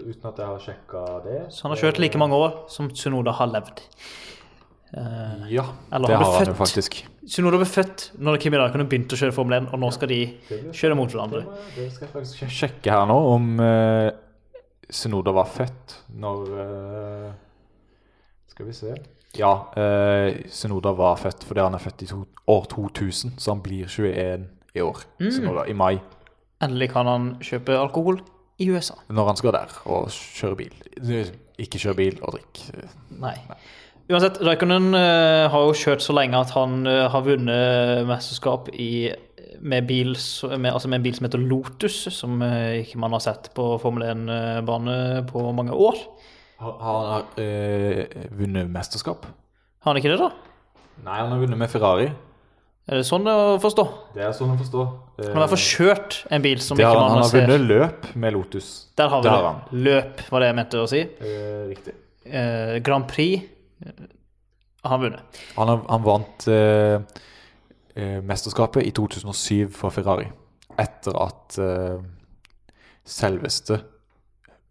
uten 0.00 0.26
at 0.32 0.40
jeg 0.40 0.48
har 0.48 0.64
sjekka 0.64 1.04
det. 1.26 1.38
Så 1.54 1.66
han 1.66 1.74
har 1.74 1.82
kjørt 1.84 2.00
like 2.02 2.18
mange 2.18 2.34
år 2.40 2.56
som 2.72 2.88
Tsunoda 2.90 3.36
har 3.36 3.52
levd. 3.52 3.84
Uh, 4.90 5.46
Ja, 5.52 5.68
Eller 5.92 6.08
det 6.08 6.16
har 6.16 6.24
har 6.24 6.38
han 6.40 6.46
jo 6.50 6.56
faktisk. 6.58 7.04
Tsunoda 7.28 7.60
ble 7.60 7.68
født 7.68 8.08
når 8.18 8.40
Kimi 8.42 8.58
Raikkonen 8.58 8.88
begynte 8.90 9.14
å 9.14 9.20
kjøre 9.20 9.36
Formel 9.36 9.60
1, 9.60 9.68
og 9.72 9.78
nå 9.84 9.92
skal 9.94 10.08
de 10.10 10.20
kjøre 10.74 10.96
mot 10.98 11.12
hverandre. 11.12 11.44
Det 11.76 11.86
skal 11.92 12.08
jeg 12.08 12.14
faktisk 12.16 12.50
sjekke 12.50 12.90
her 12.96 13.06
nå, 13.06 13.18
om 13.36 13.52
uh, 13.60 14.08
Sunoda 14.90 15.32
var 15.34 15.48
født 15.50 15.96
når 16.18 16.52
uh, 16.52 17.32
Skal 18.50 18.68
vi 18.68 18.76
se 18.76 18.94
Ja, 19.38 19.52
uh, 19.76 20.40
Sunoda 20.50 20.92
var 20.98 21.20
født 21.20 21.44
fordi 21.46 21.62
han 21.62 21.74
er 21.74 21.82
født 21.82 22.02
i 22.02 22.10
to, 22.10 22.24
år 22.50 22.64
2000, 22.72 23.36
så 23.38 23.54
han 23.54 23.62
blir 23.62 23.86
21 23.86 24.48
i 24.74 24.82
år. 24.82 25.04
Tsunoda, 25.20 25.66
I 25.70 25.74
mai, 25.74 26.00
Endelig 26.60 26.90
kan 26.92 27.08
han 27.08 27.28
kjøpe 27.40 27.78
alkohol 27.78 28.20
i 28.60 28.68
USA. 28.70 28.98
når 29.08 29.30
han 29.30 29.38
skal 29.38 29.54
der 29.56 29.76
og 29.88 30.10
kjøre 30.12 30.56
bil. 30.58 30.74
Ikke 31.60 31.80
kjøre 31.80 31.96
bil 31.96 32.18
og 32.20 32.34
drikke. 32.36 32.88
Nei. 33.22 33.36
Uansett, 34.10 34.40
Raikkonen 34.42 34.90
uh, 34.90 35.46
har 35.52 35.64
jo 35.68 35.76
kjørt 35.78 36.02
så 36.02 36.14
lenge 36.16 36.38
at 36.40 36.50
han 36.56 36.82
uh, 36.88 37.06
har 37.12 37.22
vunnet 37.24 38.08
mesterskap 38.08 38.68
i, 38.74 39.12
med, 39.58 39.86
bil, 39.88 40.14
med, 40.58 40.70
altså 40.72 40.88
med 40.88 41.00
en 41.00 41.04
bil 41.08 41.16
som 41.16 41.26
heter 41.26 41.42
Lotus, 41.42 41.96
som 42.14 42.40
eh, 42.46 42.80
ikke 42.84 43.00
man 43.02 43.12
har 43.16 43.22
sett 43.24 43.50
på 43.56 43.72
Formel 43.82 44.06
1-bane 44.12 44.96
på 45.30 45.44
mange 45.56 45.74
år. 45.74 45.98
Har 46.60 47.06
han 47.14 47.40
øh, 47.42 48.04
vunnet 48.36 48.70
mesterskap? 48.70 49.26
Har 49.80 49.92
han 49.94 50.00
ikke 50.00 50.12
det, 50.12 50.20
da? 50.20 50.30
Nei, 51.06 51.16
han 51.22 51.32
har 51.32 51.40
vunnet 51.40 51.58
med 51.60 51.70
Ferrari. 51.72 52.10
Er 52.90 52.98
det 53.00 53.06
sånn 53.06 53.26
å 53.30 53.56
forstå? 53.62 53.84
Det 54.16 54.22
er 54.26 54.32
sånn 54.34 54.50
å 54.52 54.58
forstå. 54.58 54.84
Eh, 55.22 55.28
Han 55.30 55.44
har 55.44 55.52
i 55.54 55.60
kjørt 55.62 56.16
en 56.34 56.42
bil 56.44 56.60
som 56.64 56.78
ikke 56.80 56.90
man 56.90 57.14
har, 57.14 57.24
sett. 57.28 57.44
han 57.44 57.50
har 57.50 57.58
vunnet 57.58 57.68
løp 57.70 58.08
med 58.18 58.34
Lotus. 58.34 58.70
Der 58.98 59.08
har 59.12 59.22
vi 59.22 59.28
Der 59.28 59.36
det. 59.36 59.50
han. 59.50 59.82
Løp, 59.86 60.22
var 60.32 60.42
det 60.42 60.48
jeg 60.50 60.58
mente 60.58 60.80
å 60.82 60.88
si. 60.90 61.02
Eh, 61.06 61.60
riktig. 61.70 61.94
Eh, 62.26 62.74
Grand 62.84 63.06
Prix 63.08 63.44
eh, 63.86 64.06
har 64.84 64.96
han 64.96 65.04
vunnet. 65.06 65.40
Han, 65.56 65.70
har, 65.70 65.84
han 65.92 66.04
vant 66.08 66.48
eh, 66.50 66.96
eh, 66.98 67.28
mesterskapet 67.96 68.86
i 68.86 68.90
2007 68.96 69.68
for 69.74 69.90
Ferrari. 69.90 70.28
Etter 70.78 71.16
at 71.22 71.58
eh, 71.58 71.98
selveste 73.04 73.80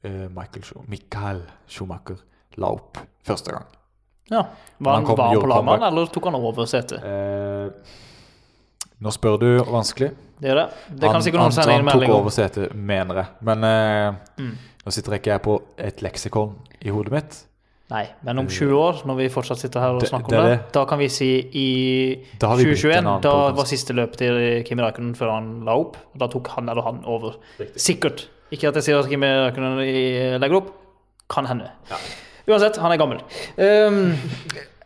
eh, 0.03 0.27
Michael, 0.29 0.63
Schu- 0.63 0.85
Michael 0.87 1.41
Schumacher 1.67 2.21
la 2.57 2.71
opp 2.75 2.97
første 3.27 3.51
gang. 3.51 3.65
Ja. 4.29 4.43
Var 4.77 4.93
Han 4.93 5.01
han, 5.01 5.05
kom- 5.05 5.17
var 5.17 5.27
han 5.27 5.35
på 5.41 5.41
han, 5.51 5.57
comeback. 5.65 5.87
eller 5.91 6.05
tok 6.13 6.25
han 6.29 6.35
over 6.35 6.65
setet? 6.69 7.03
Eh, 7.03 7.69
nå 9.01 9.11
spør 9.15 9.37
du 9.41 9.47
vanskelig. 9.63 10.11
Det 10.39 10.49
er 10.51 10.55
det. 10.55 10.65
Det 10.89 11.01
kan 11.03 11.13
han, 11.17 11.23
sikkert 11.23 11.41
noen 11.41 11.51
sende 11.55 11.73
inn 11.73 11.81
han 11.83 11.85
tok 11.87 11.93
melding 11.99 12.13
om. 12.13 12.19
over 12.21 12.29
setet, 12.35 12.73
mener 12.75 13.15
jeg. 13.23 13.27
Men 13.41 13.63
eh, 13.63 14.13
Mm. 14.39 14.53
nå 14.85 14.91
sitter 14.95 15.17
ikke 15.17 15.31
jeg 15.33 15.41
på 15.43 15.61
et 15.77 16.01
leksikon 16.01 16.55
i 16.81 16.89
hodet 16.95 17.11
mitt. 17.11 17.39
Nei, 17.89 18.03
men 18.23 18.37
om 18.37 18.47
20 18.47 18.75
år, 18.77 18.99
når 19.09 19.15
vi 19.17 19.27
fortsatt 19.33 19.57
sitter 19.57 19.79
her 19.81 19.95
og 19.95 20.01
Det- 20.01 20.09
snakker 20.11 20.29
det 20.29 20.39
om 20.39 20.45
er 20.45 20.49
det, 20.49 20.57
det. 20.65 20.71
da 20.73 20.85
kan 20.85 20.99
vi 20.99 21.07
si 21.09 21.29
i 21.53 22.25
Da 22.39 22.47
har 22.51 22.57
vi 22.57 22.65
blitt 22.65 22.85
en 22.85 23.03
2021, 23.03 23.21
da 23.21 23.51
var 23.51 23.65
siste 23.65 23.93
løpet 23.97 24.17
til 24.17 24.63
Kimi 24.67 24.83
Raikkonen 24.83 25.15
før 25.17 25.31
han 25.33 25.65
la 25.65 25.71
opp. 25.73 25.97
Da 26.17 26.27
tok 26.27 26.47
han 26.49 26.69
eller 26.69 26.81
han 26.83 27.01
over. 27.05 27.35
Riktig. 27.59 27.81
Sikkert. 27.81 28.27
Ikke 28.51 28.67
at 28.69 28.75
jeg 28.75 28.83
sier 28.83 28.99
at 28.99 29.09
Kimi 29.09 29.25
Raikkonen 29.25 30.39
legger 30.39 30.55
opp. 30.61 30.69
Kan 31.29 31.45
hende. 31.45 31.69
Uansett, 32.47 32.77
han 32.77 32.91
er 32.91 32.97
gammel. 32.97 33.19
Um, 33.57 34.15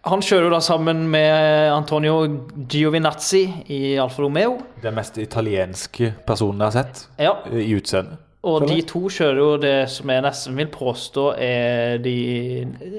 han 0.05 0.19
kjører 0.19 0.43
jo 0.43 0.49
da 0.51 0.59
sammen 0.59 1.07
med 1.09 1.71
Antonio 1.71 2.25
Giovinazzi 2.67 3.43
i 3.69 3.95
Alfa 3.97 4.21
Romeo. 4.21 4.57
Den 4.81 4.95
mest 4.95 5.17
italienske 5.17 6.13
personen 6.27 6.59
jeg 6.59 6.71
har 6.71 6.83
sett 6.83 7.07
Ja, 7.19 7.37
eh, 7.51 7.59
i 7.63 7.73
utseende. 7.79 8.17
Og 8.43 8.65
de 8.67 8.82
to 8.84 8.99
kjører 9.08 9.38
jo 9.39 9.51
det 9.58 9.75
som 9.89 10.10
jeg 10.12 10.23
nesten 10.25 10.58
vil 10.60 10.67
påstå 10.67 11.27
er 11.39 11.97
de 12.03 12.15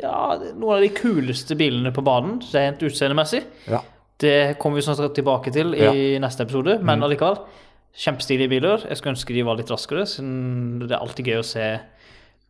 Ja, 0.01 0.39
noen 0.55 0.77
av 0.79 0.81
de 0.81 0.89
kuleste 0.97 1.57
bilene 1.61 1.93
på 1.93 2.05
banen, 2.07 2.39
rent 2.55 2.81
utseendemessig. 2.81 3.43
Ja. 3.69 3.83
Det 4.19 4.57
kommer 4.59 4.77
vi 4.81 4.87
snart 4.87 5.13
tilbake 5.15 5.53
til 5.53 5.75
i 5.75 6.17
neste 6.23 6.47
episode, 6.47 6.79
men 6.83 6.99
Mm. 6.99 7.05
allikevel. 7.05 7.39
Kjempestilige 7.95 8.49
biler. 8.49 8.87
Jeg 8.89 8.97
skulle 8.97 9.15
ønske 9.15 9.35
de 9.35 9.43
var 9.45 9.57
litt 9.57 9.69
raskere, 9.71 10.07
siden 10.07 10.79
det 10.81 10.93
er 10.93 10.99
alltid 11.03 11.27
gøy 11.27 11.39
å 11.39 11.45
se 11.45 11.81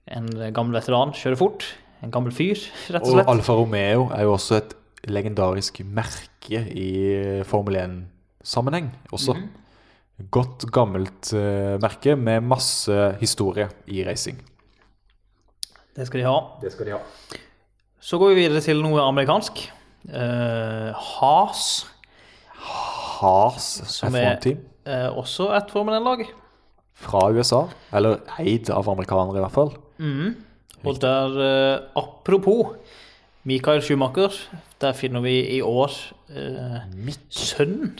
en 0.08 0.28
gammel 0.54 0.72
veteran 0.80 1.12
kjøre 1.12 1.36
fort. 1.36 1.64
En 2.02 2.10
gammel 2.10 2.32
fyr, 2.32 2.54
rett 2.90 3.02
og 3.02 3.08
Og 3.08 3.14
slett. 3.18 3.28
Alfa 3.28 3.52
Romeo 3.58 4.10
er 4.14 4.22
jo 4.22 4.32
også 4.36 4.56
et 4.56 4.74
legendarisk 5.08 5.80
merke 5.84 6.62
i 6.70 7.42
Formel 7.44 7.74
1-sammenheng 7.74 8.90
også. 9.12 9.34
Mhm. 9.34 9.48
Godt, 10.30 10.64
gammelt 10.72 11.32
uh, 11.34 11.74
merke 11.82 12.14
med 12.16 12.44
masse 12.46 12.94
historie 13.20 13.66
i 13.90 14.04
racing. 14.06 14.38
Det 15.96 16.06
skal 16.06 16.20
de 16.22 16.26
ha. 16.28 16.36
Det 16.62 16.70
skal 16.74 16.86
de 16.86 16.94
ha. 16.94 17.00
Så 18.04 18.18
går 18.20 18.34
vi 18.34 18.44
videre 18.44 18.62
til 18.62 18.80
noe 18.84 19.02
amerikansk. 19.02 19.64
Uh, 20.06 20.92
Has, 20.94 21.84
Haas 23.18 23.66
Som 23.90 24.14
er- 24.14 24.34
F1-team 24.36 24.58
eh, 24.86 25.08
også 25.16 25.46
et 25.56 25.70
Formel 25.72 25.94
1-lag. 25.96 26.24
fra 26.94 27.22
USA. 27.34 27.62
Eller 27.92 28.20
eid 28.38 28.68
av 28.70 28.86
amerikanere, 28.88 29.38
i 29.40 29.44
hvert 29.44 29.54
fall. 29.54 29.72
Og 30.84 30.98
der, 31.00 31.38
uh, 31.40 32.02
apropos 32.02 32.74
Michael 33.44 33.82
Schumacher, 33.82 34.30
der 34.80 34.92
finner 34.92 35.20
vi 35.24 35.38
i 35.56 35.60
år 35.64 35.90
uh, 36.30 36.82
Mick. 36.94 37.18
sønnen. 37.30 37.98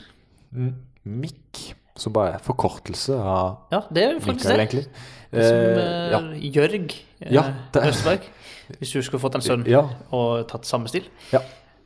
Mm, 0.52 0.74
Mick, 1.04 1.74
som 1.96 2.12
bare 2.12 2.34
er 2.34 2.42
forkortelse 2.42 3.14
av 3.18 3.72
Ja, 3.72 3.82
det 3.94 4.02
er 4.04 4.16
faktisk 4.20 4.48
Mikael, 4.50 4.56
det. 4.56 4.64
egentlig. 4.64 4.86
Som 5.34 5.60
uh, 5.78 6.10
ja. 6.14 6.20
Jørg 6.56 6.94
eh, 7.20 7.32
Ja, 7.34 7.44
det- 7.74 7.84
Østberg. 7.90 8.20
Hvis 8.80 8.92
du 8.94 9.02
skulle 9.02 9.20
fått 9.20 9.34
en 9.36 9.42
sønn 9.44 9.64
Ja. 9.68 9.82
og 10.10 10.46
tatt 10.48 10.64
samme 10.66 10.88
stil. 10.88 11.04
Ja. 11.32 11.40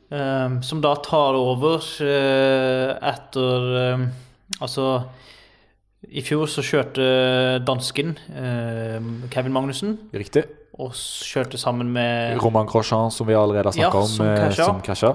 Um, 0.09 0.61
som 0.65 0.79
da 0.81 0.95
tar 1.05 1.35
over 1.37 1.77
uh, 2.01 2.97
etter 3.11 3.93
um, 3.93 4.07
Altså 4.59 5.03
I 6.09 6.23
fjor 6.25 6.47
så 6.49 6.63
kjørte 6.65 7.03
dansken 7.67 8.15
uh, 8.33 9.27
Kevin 9.29 9.53
Magnussen 9.53 9.99
Riktig. 10.15 10.45
og 10.79 10.93
kjørte 10.97 11.59
sammen 11.61 11.91
med 11.93 12.39
Roman 12.41 12.65
Grosjean, 12.65 13.11
som 13.11 13.27
vi 13.27 13.35
allerede 13.37 13.69
har 13.75 13.77
Ja, 13.77 13.91
om, 13.93 14.07
som 14.07 14.81
krasja. 14.81 15.13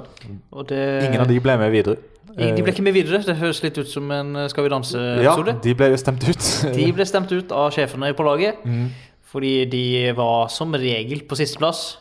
det, 0.69 0.83
Ingen 1.09 1.21
av 1.25 1.27
de 1.33 1.41
ble 1.41 1.57
med 1.59 1.73
videre. 1.75 1.97
De 2.37 2.63
ble 2.63 2.73
ikke 2.73 2.83
med 2.83 2.95
videre. 2.97 3.21
Det 3.23 3.37
høres 3.39 3.61
litt 3.63 3.77
ut 3.79 3.89
som 3.91 4.11
en 4.11 4.35
eh, 4.37 4.49
Skal 4.51 4.65
vi 4.67 4.73
danse-episode. 4.73 5.55
Ja, 5.55 5.61
de 5.63 5.75
ble 5.79 5.91
jo 5.93 5.99
stemt 6.01 6.25
ut. 6.27 6.47
de 6.75 6.87
ble 6.97 7.07
stemt 7.07 7.33
ut 7.35 7.53
av 7.55 7.71
sjefene 7.77 8.11
på 8.19 8.27
laget 8.27 8.65
Mm. 8.67 8.89
fordi 9.35 9.53
de 9.71 9.85
var 10.19 10.49
som 10.49 10.73
regel 10.75 11.23
på 11.29 11.37
sisteplass. 11.39 11.97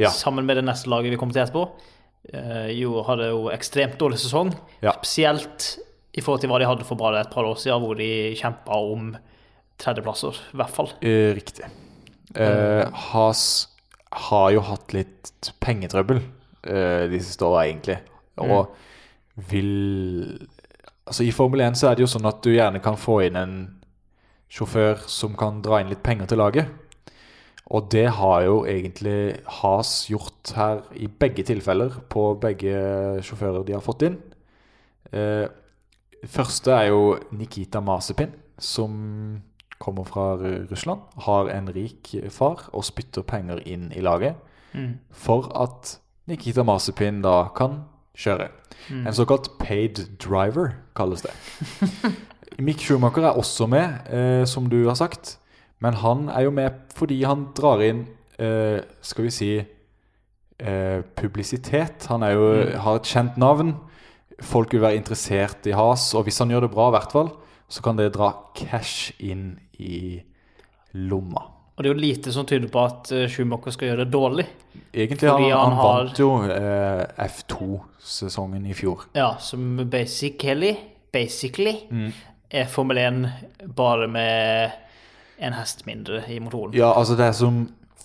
Ja. 0.00 0.10
Sammen 0.10 0.44
med 0.46 0.56
det 0.58 0.64
neste 0.66 0.88
laget 0.90 1.12
vi 1.14 1.16
kommer 1.20 1.32
til 1.36 1.42
etterpå. 1.44 1.64
Eh, 2.32 2.70
jo, 2.80 3.02
hadde 3.04 3.28
jo 3.30 3.48
ekstremt 3.52 3.98
dårlig 4.00 4.18
sesong. 4.18 4.52
Ja. 4.82 4.92
Spesielt 4.98 5.78
i 6.16 6.20
forhold 6.24 6.40
til 6.44 6.50
hva 6.50 6.58
de 6.62 6.66
hadde 6.68 6.84
for 6.88 6.96
bare 6.96 7.20
et 7.24 7.30
par 7.32 7.44
år 7.44 7.56
siden, 7.60 7.82
hvor 7.84 7.96
de 7.98 8.08
kjempa 8.38 8.76
om 8.78 9.12
tredjeplasser, 9.82 10.36
i 10.54 10.56
hvert 10.60 10.70
fall. 10.74 10.90
Eh, 11.02 11.32
riktig. 11.36 11.66
Eh, 12.34 12.84
Has 13.12 13.68
har 14.30 14.50
jo 14.54 14.60
hatt 14.66 14.92
litt 14.94 15.52
pengetrøbbel 15.62 16.20
eh, 16.64 17.06
de 17.10 17.18
siste 17.20 17.42
åra, 17.46 17.64
egentlig. 17.66 17.98
Og 18.38 18.70
vil 19.34 20.48
Altså, 21.04 21.20
i 21.26 21.34
Formel 21.36 21.60
1 21.60 21.76
så 21.76 21.90
er 21.90 21.98
det 21.98 22.00
jo 22.00 22.08
sånn 22.08 22.24
at 22.24 22.38
du 22.40 22.54
gjerne 22.54 22.80
kan 22.80 22.94
få 22.96 23.18
inn 23.26 23.34
en 23.36 23.56
sjåfør 24.48 25.02
som 25.10 25.34
kan 25.36 25.58
dra 25.60 25.82
inn 25.82 25.90
litt 25.92 26.00
penger 26.00 26.30
til 26.30 26.40
laget. 26.40 26.70
Og 27.76 27.90
det 27.92 28.06
har 28.16 28.46
jo 28.46 28.54
egentlig 28.64 29.36
Has 29.60 30.06
gjort 30.08 30.54
her 30.56 30.80
i 30.96 31.08
begge 31.08 31.44
tilfeller, 31.44 31.92
på 32.08 32.30
begge 32.40 33.20
sjåfører 33.20 33.66
de 33.68 33.76
har 33.76 33.84
fått 33.84 34.06
inn. 34.08 34.16
Eh, 35.12 35.44
første 36.24 36.72
er 36.72 36.88
jo 36.88 37.18
Nikita 37.36 37.84
Masepin, 37.84 38.32
som 38.56 39.42
kommer 39.76 40.08
fra 40.08 40.38
Russland, 40.40 41.04
har 41.26 41.52
en 41.52 41.68
rik 41.68 42.14
far 42.32 42.70
og 42.72 42.84
spytter 42.88 43.28
penger 43.28 43.60
inn 43.68 43.90
i 43.92 44.00
laget 44.00 44.40
for 45.12 45.50
at 45.60 45.98
Nikita 46.26 46.64
Masepin 46.66 47.20
da 47.22 47.48
kan 47.56 47.82
kjøre. 48.16 48.48
En 48.90 49.14
såkalt 49.14 49.48
paid 49.58 50.02
driver, 50.20 50.74
kalles 50.96 51.24
det. 51.24 51.32
Mick 52.64 52.82
Schumacher 52.84 53.24
er 53.24 53.38
også 53.38 53.66
med, 53.66 54.10
eh, 54.12 54.46
som 54.46 54.68
du 54.70 54.84
har 54.86 54.94
sagt. 54.94 55.38
Men 55.80 55.94
han 55.94 56.28
er 56.28 56.46
jo 56.46 56.50
med 56.50 56.70
fordi 56.94 57.22
han 57.24 57.48
drar 57.56 57.82
inn, 57.82 58.06
eh, 58.38 58.80
skal 59.02 59.24
vi 59.24 59.30
si, 59.30 59.64
eh, 60.58 61.02
publisitet. 61.16 62.06
Han 62.08 62.22
jo, 62.22 62.78
har 62.78 62.96
et 62.96 63.02
kjent 63.02 63.36
navn. 63.36 63.74
Folk 64.40 64.72
vil 64.72 64.80
være 64.80 64.96
interessert 64.96 65.66
i 65.66 65.72
Has, 65.72 66.14
og 66.14 66.24
hvis 66.24 66.38
han 66.38 66.50
gjør 66.50 66.60
det 66.60 66.70
bra, 66.70 66.88
i 66.88 66.96
hvert 66.98 67.12
fall, 67.12 67.32
så 67.68 67.82
kan 67.82 67.96
det 67.96 68.14
dra 68.14 68.32
cash 68.54 69.12
inn 69.18 69.58
i 69.78 70.22
lomma. 70.92 71.53
Og 71.76 71.82
det 71.82 71.90
er 71.90 71.94
jo 71.94 72.00
lite 72.00 72.32
som 72.32 72.46
tyder 72.46 72.68
på 72.70 72.84
at 72.86 73.10
eh, 73.12 73.24
Schumacher 73.28 73.74
skal 73.74 73.88
gjøre 73.90 74.04
det 74.04 74.12
dårlig. 74.14 74.44
Egentlig 74.94 75.30
han, 75.30 75.42
han, 75.42 75.52
han 75.58 75.72
har- 75.80 76.04
vant 76.04 76.18
jo 76.22 76.28
eh, 76.44 77.04
F2-sesongen 77.26 78.66
i 78.70 78.74
fjor. 78.78 79.06
Ja, 79.18 79.32
som 79.42 79.80
basically, 79.90 80.74
basically 81.12 81.76
Mm. 81.90 82.12
er 82.50 82.66
Formel 82.70 82.98
1 82.98 83.32
bare 83.74 84.06
med 84.08 84.70
en 85.38 85.52
hest 85.58 85.82
mindre 85.86 86.22
i 86.30 86.38
motoren. 86.38 86.74
Ja, 86.78 86.92
altså 86.94 87.16
det 87.18 87.26
er 87.26 87.32
som 87.32 87.64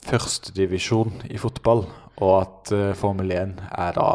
førstedivisjon 0.09 1.13
i 1.29 1.37
fotball, 1.37 1.85
og 2.19 2.33
at 2.41 2.71
eh, 2.75 2.93
Formel 2.97 3.31
1 3.31 3.53
er 3.69 3.91
da 3.97 4.09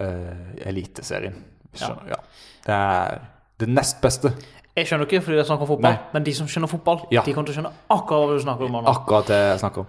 eh, 0.00 0.68
Eliteserien. 0.68 1.36
Ja. 1.80 1.94
Ja. 2.08 2.20
Det 2.66 2.74
er 2.74 3.20
det 3.60 3.68
nest 3.70 4.00
beste. 4.02 4.34
Jeg 4.74 4.88
skjønner 4.88 5.06
ikke 5.06 5.20
fordi 5.22 5.36
det 5.38 5.42
er 5.44 5.46
snakk 5.46 5.60
om 5.62 5.68
fotball, 5.70 5.92
Nei. 5.94 6.10
men 6.16 6.24
de 6.26 6.32
som 6.34 6.46
skjønner 6.50 6.66
fotball, 6.70 7.04
Ja. 7.14 7.22
de 7.22 7.32
kommer 7.32 7.46
til 7.46 7.54
å 7.54 7.58
skjønne 7.60 7.70
akkurat 7.94 8.24
hva 8.26 8.34
du 8.38 8.42
snakker 8.42 8.64
om. 8.66 8.74
Anna. 8.80 8.90
Akkurat 8.90 9.26
det 9.30 9.36
jeg 9.38 9.60
snakker 9.60 9.84
om. 9.84 9.86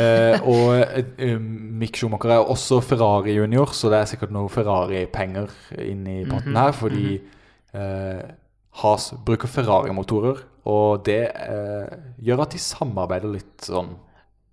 Eh, 0.00 0.46
og 0.48 1.18
eh, 1.20 1.34
Mick 1.82 1.96
Schumacher 2.00 2.30
er 2.32 2.48
også 2.48 2.78
Ferrari 2.82 3.34
junior, 3.36 3.66
så 3.76 3.90
det 3.92 3.98
er 4.00 4.08
sikkert 4.08 4.32
noe 4.32 4.48
Ferrari-penger 4.48 5.50
inn 5.84 6.06
i 6.08 6.24
potten 6.24 6.56
her, 6.56 6.72
fordi 6.72 7.20
eh, 7.74 8.22
Has 8.80 9.10
bruker 9.26 9.48
Ferrari-motorer, 9.52 10.38
og 10.64 11.02
det 11.04 11.18
gjør 12.24 12.40
at 12.46 12.54
de 12.54 12.58
samarbeider 12.62 13.28
litt 13.34 13.66
sånn 13.66 13.90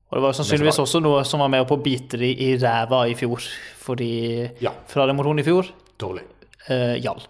Og 0.10 0.16
det 0.18 0.24
var 0.26 0.34
sannsynligvis 0.34 0.80
også 0.82 1.00
noe 1.06 1.22
som 1.24 1.40
var 1.40 1.52
med 1.54 1.64
på 1.70 1.78
å 1.78 1.84
bite 1.86 2.18
de 2.20 2.34
i 2.34 2.58
ræva 2.60 3.06
i 3.08 3.14
fjor, 3.16 3.40
fordi 3.80 4.50
Ja. 4.60 4.72
Ferrari-motoren 4.92 5.40
i 5.40 5.44
fjor 5.48 5.70
dårlig. 6.02 6.26
eh, 6.68 6.98
gjall. 7.00 7.22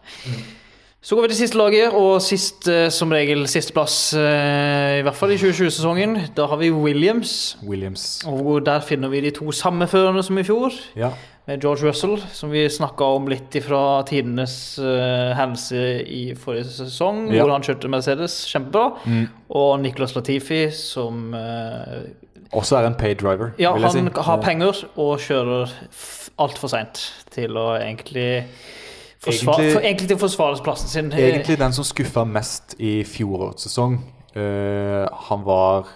Så 1.02 1.16
går 1.16 1.22
vi 1.22 1.28
til 1.32 1.38
siste 1.40 1.58
laget, 1.58 1.94
og 1.96 2.22
sist, 2.22 2.68
eh, 2.68 2.90
som 2.92 3.12
regel 3.16 3.46
sisteplass, 3.48 4.14
eh, 4.20 5.00
i 5.00 5.04
hvert 5.08 5.16
fall 5.16 5.32
i 5.32 5.38
2020-sesongen. 5.40 6.18
Da 6.36 6.46
har 6.52 6.58
vi 6.60 6.72
Williams, 6.76 7.58
Williams. 7.64 8.22
og 8.28 8.66
der 8.66 8.82
finner 8.84 9.08
vi 9.10 9.22
de 9.22 9.32
to 9.32 9.52
samme 9.52 9.88
førerne 9.88 10.24
som 10.24 10.38
i 10.38 10.44
fjor. 10.44 10.72
Ja. 10.96 11.12
med 11.50 11.62
George 11.64 11.88
Russell, 11.88 12.20
som 12.32 12.52
vi 12.52 12.68
snakka 12.70 13.02
om 13.16 13.26
litt 13.28 13.56
fra 13.66 14.04
tidenes 14.06 14.78
uh, 14.78 15.34
hendelse 15.34 15.80
i 16.06 16.36
forrige 16.38 16.68
sesong, 16.76 17.24
Ja. 17.34 17.42
hvor 17.42 17.56
han 17.56 17.64
kjørte 17.66 17.90
Mercedes 17.90 18.46
kjempebra. 18.52 18.92
Og 19.50 19.80
Nicholas 19.82 20.14
Latifi, 20.14 20.70
som 20.72 21.34
eh, 21.34 22.04
Også 22.54 22.78
er 22.78 22.86
en 22.86 22.94
paid 22.94 23.16
driver, 23.24 23.52
Ja, 23.58 23.74
vil 23.74 23.82
jeg 23.82 23.92
han 23.92 24.12
har 24.14 24.38
Eh, 24.38 24.44
penger 24.46 24.84
og 24.98 25.20
kjører 25.20 25.70
altfor 26.38 26.70
seint 26.70 27.02
til 27.32 27.58
å 27.58 27.74
egentlig 27.82 28.44
forsvare, 29.20 29.60
Egentlig- 29.60 29.74
for, 29.74 29.82
egentlig 29.88 30.08
til 30.08 30.18
forsvarsplassen 30.18 30.88
sin. 30.90 31.12
Egentlig 31.14 31.58
den 31.60 31.74
som 31.76 31.84
skuffa 31.88 32.24
mest 32.26 32.76
i 32.80 33.04
fjorårets 33.04 33.64
sesong. 33.68 33.98
Uh, 34.36 35.08
han 35.30 35.44
var 35.44 35.88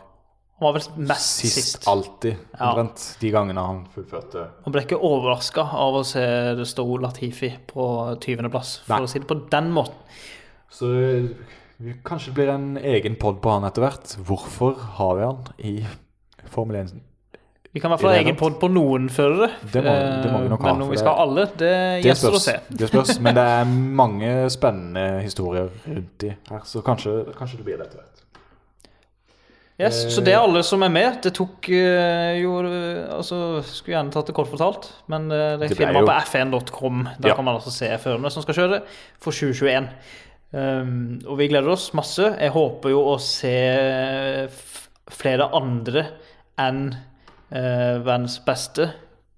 Han 0.59 0.67
var 0.71 0.73
vel 0.79 1.07
mest 1.09 1.39
sist, 1.41 1.55
sist. 1.55 1.88
alltid, 1.88 2.36
Ja. 2.59 2.88
de 3.19 3.31
gangene 3.31 3.59
han 3.65 3.88
fullførte. 3.93 4.47
Man 4.65 4.71
ble 4.71 4.81
ikke 4.86 4.99
overraska 5.01 5.62
av 5.62 5.93
å 5.95 6.03
se 6.05 6.19
det 6.55 6.65
stå 6.67 6.86
Latifi 7.01 7.49
på 7.67 8.17
20.-plass, 8.21 8.79
for 8.86 8.95
Nei. 8.95 9.03
å 9.03 9.09
si 9.09 9.19
det 9.19 9.27
på 9.27 9.49
den 9.49 9.71
måten. 9.73 9.93
Så 10.71 10.86
eh, 10.93 11.93
kanskje 12.05 12.27
det 12.27 12.33
blir 12.36 12.49
en 12.53 12.77
egen 12.77 13.15
pod 13.15 13.41
på 13.41 13.49
han 13.51 13.63
etter 13.65 13.81
hvert. 13.83 14.15
Hvorfor 14.25 14.77
har 14.79 15.15
vi 15.15 15.21
han 15.23 15.43
i 15.59 15.86
Formel 16.49 16.77
1? 16.86 16.93
Vi 17.73 17.79
kan 17.81 17.89
i 17.89 17.95
hvert 17.95 18.01
fall 18.03 18.12
ha 18.13 18.19
egen 18.21 18.36
pod 18.38 18.59
på 18.62 18.67
noen 18.69 19.07
førere. 19.09 19.47
Det 19.71 19.81
må- 19.83 19.93
det 20.23 20.31
må 20.31 20.41
vi 20.43 20.49
nok 20.49 20.59
Eh, 20.62 20.65
ha, 20.67 20.73
Men 20.73 20.81
om 20.83 20.89
vi 20.91 20.97
skal 20.97 21.15
ha 21.15 21.21
alle, 21.23 21.45
det 21.57 21.57
Det 21.57 22.03
gjenstår 22.05 22.36
å 22.38 22.39
se. 22.39 22.59
det 22.69 22.89
spørs, 22.91 23.19
men 23.25 23.33
det 23.33 23.43
er 23.43 23.65
mange 23.65 24.49
spennende 24.53 25.21
historier 25.23 25.69
rundt 25.88 26.17
de 26.19 26.29
her, 26.51 26.59
så 26.69 26.83
kanskje, 26.86 27.33
kanskje 27.36 27.57
det 27.57 27.65
blir 27.65 27.77
det 27.77 27.88
etter 27.88 27.97
hvert. 27.97 28.09
Yes, 29.81 30.03
så 30.13 30.21
det 30.23 30.36
er 30.36 30.38
alle 30.38 30.62
som 30.63 30.83
er 30.83 30.89
med. 30.93 31.15
Det 31.23 31.31
tok 31.33 31.67
eh, 31.73 32.38
jo 32.43 32.59
eh, 32.62 33.07
Altså, 33.17 33.63
skulle 33.65 33.95
gjerne 33.97 34.12
tatt 34.13 34.27
det 34.29 34.36
kort 34.38 34.51
fortalt, 34.51 34.91
men 35.09 35.27
det, 35.29 35.67
Det 35.67 35.75
finner 35.77 35.93
man 35.97 36.05
på 36.05 36.13
f1.com. 36.29 37.07
Der 37.19 37.29
Ja. 37.29 37.36
kan 37.36 37.43
man 37.43 37.55
altså 37.55 37.71
se 37.73 37.89
førerne 37.97 38.29
som 38.31 38.43
skal 38.43 38.53
kjøre 38.53 38.83
for 39.19 39.31
2021. 39.33 39.89
Um, 40.53 41.19
og 41.27 41.39
vi 41.39 41.47
gleder 41.49 41.69
oss 41.73 41.91
masse. 41.95 42.21
Jeg 42.39 42.51
håper 42.53 42.89
jo 42.93 43.01
å 43.01 43.19
se 43.19 44.47
flere 45.09 45.49
andre 45.51 46.05
enn 46.59 46.95
verdens 47.54 48.39
beste 48.42 48.88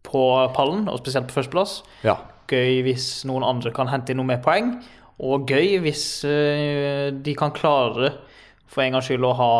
på 0.06 0.22
pallen, 0.56 0.86
og 0.88 1.02
spesielt 1.02 1.28
på 1.28 1.36
førsteplass. 1.40 1.80
Ja. 2.06 2.20
Gøy 2.48 2.84
hvis 2.86 3.26
noen 3.28 3.44
andre 3.44 3.74
kan 3.76 3.90
hente 3.92 4.14
inn 4.14 4.22
noe 4.22 4.30
mer 4.30 4.44
poeng. 4.46 4.78
Og 5.26 5.48
gøy 5.50 5.80
hvis 5.84 6.06
eh, 6.28 7.10
de 7.14 7.36
kan 7.38 7.54
klare, 7.56 8.14
for 8.68 8.84
en 8.84 8.98
gangs 8.98 9.08
skyld, 9.10 9.26
å 9.26 9.36
ha 9.40 9.52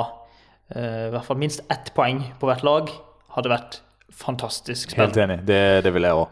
eh, 0.76 1.08
i 1.08 1.12
hvert 1.14 1.28
fall 1.28 1.40
minst 1.40 1.64
ett 1.72 1.94
poeng 1.96 2.22
på 2.40 2.50
hvert 2.50 2.66
lag. 2.68 2.92
Hadde 3.36 3.52
vært 3.52 3.80
fantastisk 4.16 4.96
Helt 4.96 5.18
enig. 5.20 5.42
Det, 5.48 5.62
det 5.84 5.92
vil 5.96 6.08
jeg 6.08 6.20
òg 6.20 6.32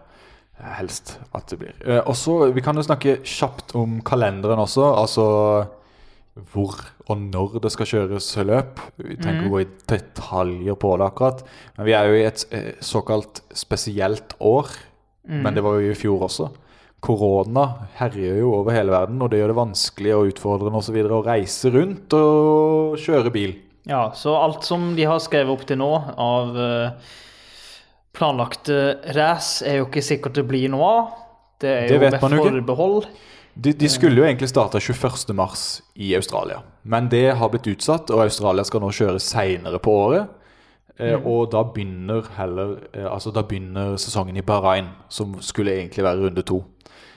helst 0.77 1.17
at 1.35 1.49
det 1.51 1.59
blir. 1.59 1.79
Eh, 1.83 1.99
og 1.99 2.15
så, 2.15 2.51
Vi 2.55 2.63
kan 2.63 2.77
jo 2.77 2.85
snakke 2.85 3.17
kjapt 3.27 3.73
om 3.79 4.01
kalenderen 4.05 4.61
også. 4.63 4.85
Altså 4.95 5.25
hvor 6.33 6.79
og 7.11 7.19
når 7.19 7.59
det 7.61 7.71
skal 7.73 7.89
kjøres 7.89 8.31
løp. 8.47 8.81
Vi 8.97 9.17
tenker 9.19 9.43
mm. 9.43 9.49
å 9.49 9.53
gå 9.53 9.61
i 9.61 9.69
detaljer 9.91 10.79
på 10.79 10.95
det 10.97 11.05
akkurat. 11.05 11.43
Men 11.77 11.87
vi 11.89 11.95
er 11.97 12.09
jo 12.09 12.17
i 12.17 12.25
et 12.25 12.45
eh, 12.55 12.71
såkalt 12.83 13.43
spesielt 13.53 14.35
år. 14.41 14.71
Men 15.23 15.55
det 15.55 15.63
var 15.63 15.79
jo 15.79 15.91
i 15.91 15.95
fjor 15.97 16.25
også. 16.27 16.49
Korona 17.03 17.65
herjer 17.97 18.39
jo 18.39 18.53
over 18.57 18.75
hele 18.75 18.93
verden, 18.93 19.21
og 19.23 19.31
det 19.31 19.41
gjør 19.41 19.51
det 19.51 19.59
vanskelig 19.59 20.13
og 20.15 20.29
utfordrende 20.31 20.79
og 20.79 20.85
så 20.85 20.95
videre 20.95 21.17
å 21.17 21.25
reise 21.25 21.71
rundt 21.73 22.15
og 22.15 22.95
kjøre 23.03 23.33
bil. 23.33 23.57
Ja, 23.87 24.05
så 24.15 24.35
alt 24.39 24.63
som 24.63 24.93
de 24.95 25.07
har 25.07 25.19
skrevet 25.23 25.51
opp 25.51 25.65
til 25.67 25.81
nå 25.81 25.89
av 25.99 26.59
eh, 26.63 27.11
planlagte 28.15 28.79
race, 29.17 29.65
er 29.67 29.81
jo 29.81 29.89
ikke 29.89 30.05
sikkert 30.05 30.39
det 30.39 30.47
blir 30.47 30.71
noe 30.71 30.91
av. 30.93 31.11
Det 31.63 31.73
er 31.73 31.91
jo 31.91 31.99
vet 31.99 32.15
med 32.23 32.37
jo 32.37 32.47
ikke. 32.47 33.11
De, 33.53 33.73
de 33.77 33.89
skulle 33.89 34.17
jo 34.17 34.25
egentlig 34.25 34.49
starte 34.49 34.79
21. 34.81 35.33
mars 35.37 35.81
i 35.93 36.15
Australia, 36.17 36.63
men 36.81 37.09
det 37.11 37.35
har 37.37 37.51
blitt 37.53 37.69
utsatt, 37.69 38.09
og 38.09 38.23
Australia 38.25 38.65
skal 38.65 38.81
nå 38.81 38.89
kjøre 38.89 39.21
seinere 39.21 39.81
på 39.83 39.93
året. 40.07 40.31
Mm. 40.99 41.25
Og 41.25 41.47
da 41.49 41.63
begynner 41.65 42.27
heller 42.37 42.75
eh, 42.93 43.07
Altså 43.09 43.31
da 43.33 43.41
begynner 43.41 43.95
sesongen 43.97 44.37
i 44.37 44.43
Bahrain, 44.45 44.91
som 45.09 45.39
skulle 45.41 45.73
egentlig 45.73 46.05
være 46.05 46.27
runde 46.27 46.43
to. 46.45 46.59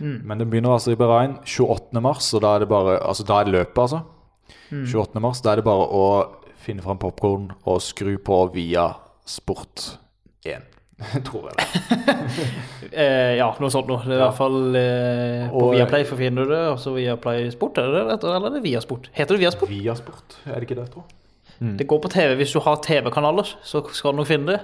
Men 0.00 0.40
den 0.40 0.48
begynner 0.48 0.72
altså 0.72 0.92
i 0.92 0.96
Bahrain 0.96 1.36
28. 1.44 2.00
mars, 2.00 2.30
og 2.34 2.42
da 2.44 2.54
er 2.54 2.64
det 2.64 2.68
bare 2.68 2.96
Altså 3.04 3.24
da 3.24 3.40
er 3.40 3.44
det 3.44 3.52
løpet, 3.52 3.82
altså. 3.82 4.00
Mm. 4.70 4.84
28.3. 4.84 5.42
da 5.44 5.52
er 5.52 5.60
det 5.60 5.64
bare 5.64 5.88
å 5.92 6.06
finne 6.56 6.82
fram 6.82 6.98
popkorn 6.98 7.50
og 7.64 7.82
skru 7.84 8.16
på 8.18 8.40
via 8.54 8.88
Sport 9.26 9.98
1. 10.46 10.75
Tror 11.26 11.50
jeg 11.50 11.56
det. 11.58 11.66
Eh, 12.96 13.34
ja, 13.36 13.48
noe 13.60 13.68
sånt 13.72 13.88
noe. 13.90 13.98
Det 14.06 14.14
er 14.14 14.16
i 14.16 14.20
Ja. 14.22 14.26
hvert 14.30 14.38
fall 14.38 14.76
eh, 14.78 15.48
på 15.50 15.60
Og- 15.60 15.72
Viaplay 15.74 16.04
for 16.08 16.16
finner 16.16 16.46
du 16.46 16.52
det, 16.54 16.60
og 16.70 16.78
så 16.80 16.92
Viaplay 16.94 17.50
Sport, 17.52 17.78
er 17.82 17.90
det 17.92 18.04
det? 18.06 18.14
Eller 18.24 18.46
er 18.46 18.54
det 18.54 18.62
Viasport? 18.64 19.08
Heter 19.12 19.36
det 19.36 19.40
Viasport? 19.42 19.68
Via 19.68 19.94
Sport, 19.98 20.36
er 20.46 20.54
det 20.54 20.62
ikke 20.68 20.78
det, 20.78 20.86
jeg 20.86 20.92
tror? 20.94 21.04
Det 21.80 21.86
går 21.90 22.00
på 22.04 22.08
TV 22.12 22.34
hvis 22.38 22.52
du 22.54 22.60
har 22.64 22.76
TV-kanaler, 22.84 23.50
så 23.64 23.82
skal 23.92 24.12
du 24.12 24.16
nok 24.22 24.26
finne 24.30 24.46
det. 24.54 24.60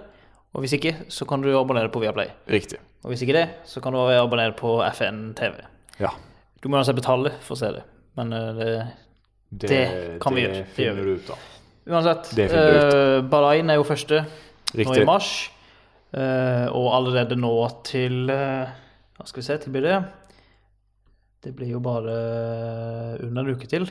Og 0.55 0.61
hvis 0.65 0.73
ikke, 0.79 0.95
så 1.13 1.27
kan 1.29 1.43
du 1.45 1.51
abonnere 1.59 1.89
på 1.93 2.01
Viaplay. 2.01 2.31
Riktig. 2.49 2.79
Og 3.05 3.11
hvis 3.13 3.23
ikke 3.27 3.37
det, 3.37 3.45
så 3.69 3.81
kan 3.85 3.93
du 3.93 3.99
abonnere 4.01 4.53
på 4.57 4.79
FN 4.95 5.33
TV. 5.37 5.61
Ja. 6.01 6.11
Du 6.63 6.69
må 6.69 6.77
uansett 6.81 6.97
betale 6.97 7.33
for 7.43 7.57
å 7.57 7.59
se 7.59 7.73
det. 7.77 7.83
Men 8.17 8.33
eh, 8.33 8.87
det, 9.53 9.69
Det 9.69 9.85
kan 10.23 10.35
vi 10.37 10.47
gjøre. 10.47 10.63
Det 10.63 10.69
finner 10.77 11.03
du 11.05 11.15
ut 11.17 11.31
av. 11.35 11.39
uansett. 11.89 12.31
Det 12.37 12.49
finner 12.53 12.79
du 12.79 12.97
eh, 13.19 13.23
Bahrain 13.33 13.69
er 13.73 13.81
jo 13.81 13.85
første 13.89 14.25
nå 14.79 14.95
i 14.97 15.05
mars. 15.09 15.51
Eh, 16.13 16.67
og 16.69 16.91
allerede 16.93 17.39
nå 17.41 17.55
til 17.89 18.29
eh, 18.29 18.73
Hva 19.17 19.25
skal 19.29 19.41
vi 19.41 19.47
se, 19.47 19.57
tilbyr 19.63 19.87
det? 19.87 19.99
Det 21.43 21.55
blir 21.57 21.73
jo 21.73 21.81
bare 21.83 22.17
under 23.25 23.43
en 23.43 23.57
uke 23.57 23.67
til. 23.71 23.89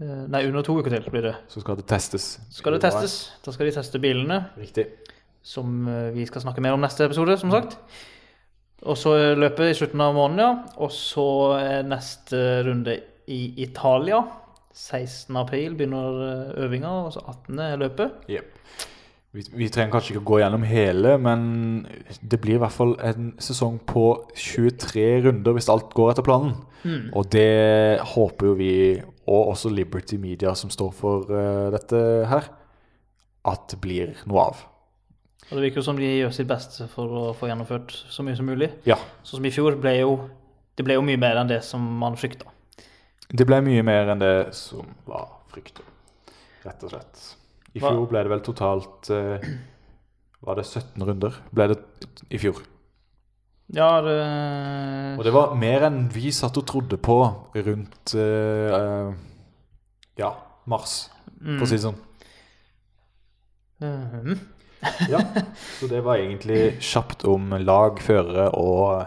Eh, 0.00 0.22
nei, 0.30 0.42
under 0.48 0.64
to 0.66 0.74
uker 0.78 0.94
til 0.94 1.10
blir 1.12 1.28
det. 1.28 1.34
Så 1.52 1.62
skal 1.62 1.78
det 1.78 1.86
testes. 1.90 2.38
Skal 2.54 2.74
det 2.74 2.82
testes. 2.82 3.18
Da 3.44 3.54
skal 3.54 3.68
de 3.68 3.74
teste 3.76 4.00
bilene, 4.02 4.40
Riktig. 4.58 4.88
som 5.42 5.86
eh, 5.88 6.10
vi 6.14 6.26
skal 6.26 6.42
snakke 6.42 6.64
mer 6.64 6.74
om 6.74 6.82
neste 6.82 7.06
episode, 7.06 7.36
som 7.38 7.52
sagt. 7.54 7.76
Og 8.84 8.98
så 8.98 9.14
løpet 9.38 9.70
i 9.70 9.76
slutten 9.78 10.00
av 10.02 10.16
måneden, 10.16 10.40
ja. 10.42 10.78
Og 10.82 10.90
så 10.92 11.26
er 11.60 11.86
neste 11.86 12.40
runde 12.66 12.98
i 13.30 13.54
Italia. 13.62 14.22
16. 14.74 15.36
april 15.38 15.76
begynner 15.78 16.18
eh, 16.26 16.64
øvinga, 16.64 16.90
og 17.06 17.14
så 17.14 17.22
18. 17.28 17.58
er 17.62 17.80
løpet. 17.84 18.26
Jep. 18.28 18.50
Vi, 19.34 19.42
vi 19.50 19.66
trenger 19.72 19.90
kanskje 19.96 20.14
ikke 20.14 20.22
å 20.22 20.28
gå 20.28 20.36
gjennom 20.38 20.62
hele, 20.68 21.16
men 21.18 21.40
det 22.22 22.38
blir 22.42 22.54
i 22.54 22.62
hvert 22.62 22.74
fall 22.74 22.92
en 23.02 23.32
sesong 23.42 23.80
på 23.82 24.04
23 24.38 25.06
runder 25.24 25.56
hvis 25.56 25.70
alt 25.72 25.90
går 25.96 26.12
etter 26.12 26.26
planen. 26.26 26.54
Og 27.16 27.26
det 27.32 27.98
håper 28.12 28.50
jo 28.50 28.54
vi, 28.58 28.70
og 29.24 29.50
også 29.54 29.72
Liberty 29.72 30.18
Media 30.20 30.52
som 30.58 30.70
står 30.70 30.92
for 30.94 31.32
uh, 31.32 31.72
dette 31.72 31.98
her, 32.30 32.46
at 33.44 33.66
det 33.72 33.80
blir 33.82 34.14
noe 34.28 34.46
av. 34.52 34.62
Og 35.48 35.56
det 35.56 35.66
virker 35.66 35.82
jo 35.82 35.86
som 35.88 35.98
de 35.98 36.08
gjør 36.08 36.32
sitt 36.32 36.48
beste 36.48 36.86
for 36.92 37.18
å 37.18 37.24
få 37.36 37.48
gjennomført 37.50 37.92
så 37.92 38.24
mye 38.24 38.36
som 38.38 38.48
mulig. 38.48 38.70
Ja, 38.88 38.96
Sånn 39.22 39.40
som 39.40 39.48
i 39.48 39.52
fjor 39.52 39.76
ble 39.80 39.98
jo 39.98 40.14
Det 40.74 40.82
ble 40.86 40.96
jo 40.96 41.04
mye 41.06 41.20
mer 41.20 41.38
enn 41.38 41.50
det 41.50 41.60
som 41.62 41.82
man 42.00 42.16
frykta. 42.18 42.48
det 43.30 43.44
ble 43.46 43.60
mye 43.62 43.82
mer 43.86 44.08
enn 44.10 44.18
det 44.18 44.54
som 44.58 44.88
var 45.06 45.28
fryktet, 45.52 45.86
rett 46.64 46.82
og 46.82 46.90
slett. 46.90 47.43
I 47.74 47.82
fjor 47.82 48.06
ble 48.10 48.22
det 48.22 48.30
vel 48.30 48.42
totalt 48.46 49.10
eh, 49.10 49.42
Var 50.44 50.58
det 50.60 50.64
17 50.68 51.02
runder? 51.08 51.36
Ble 51.54 51.68
det 51.72 51.78
i 52.30 52.38
fjor? 52.38 52.60
Ja, 53.74 54.00
det 54.04 54.18
Og 55.18 55.24
det 55.24 55.32
var 55.34 55.54
mer 55.58 55.86
enn 55.88 56.04
vi 56.12 56.30
satt 56.34 56.58
og 56.60 56.66
trodde 56.68 56.98
på 57.00 57.18
rundt 57.56 58.14
eh, 58.14 58.74
eh, 58.78 59.14
Ja, 60.20 60.34
mars, 60.70 61.08
for 61.40 61.64
å 61.64 61.68
si 61.68 61.78
det 61.78 61.86
sånn. 61.86 62.02
Mm. 63.82 64.36
Ja, 65.08 65.22
Så 65.78 65.88
det 65.88 66.02
var 66.04 66.20
egentlig 66.20 66.76
kjapt 66.84 67.24
om 67.24 67.54
lag, 67.64 67.98
førere 68.04 68.50
og 68.52 69.06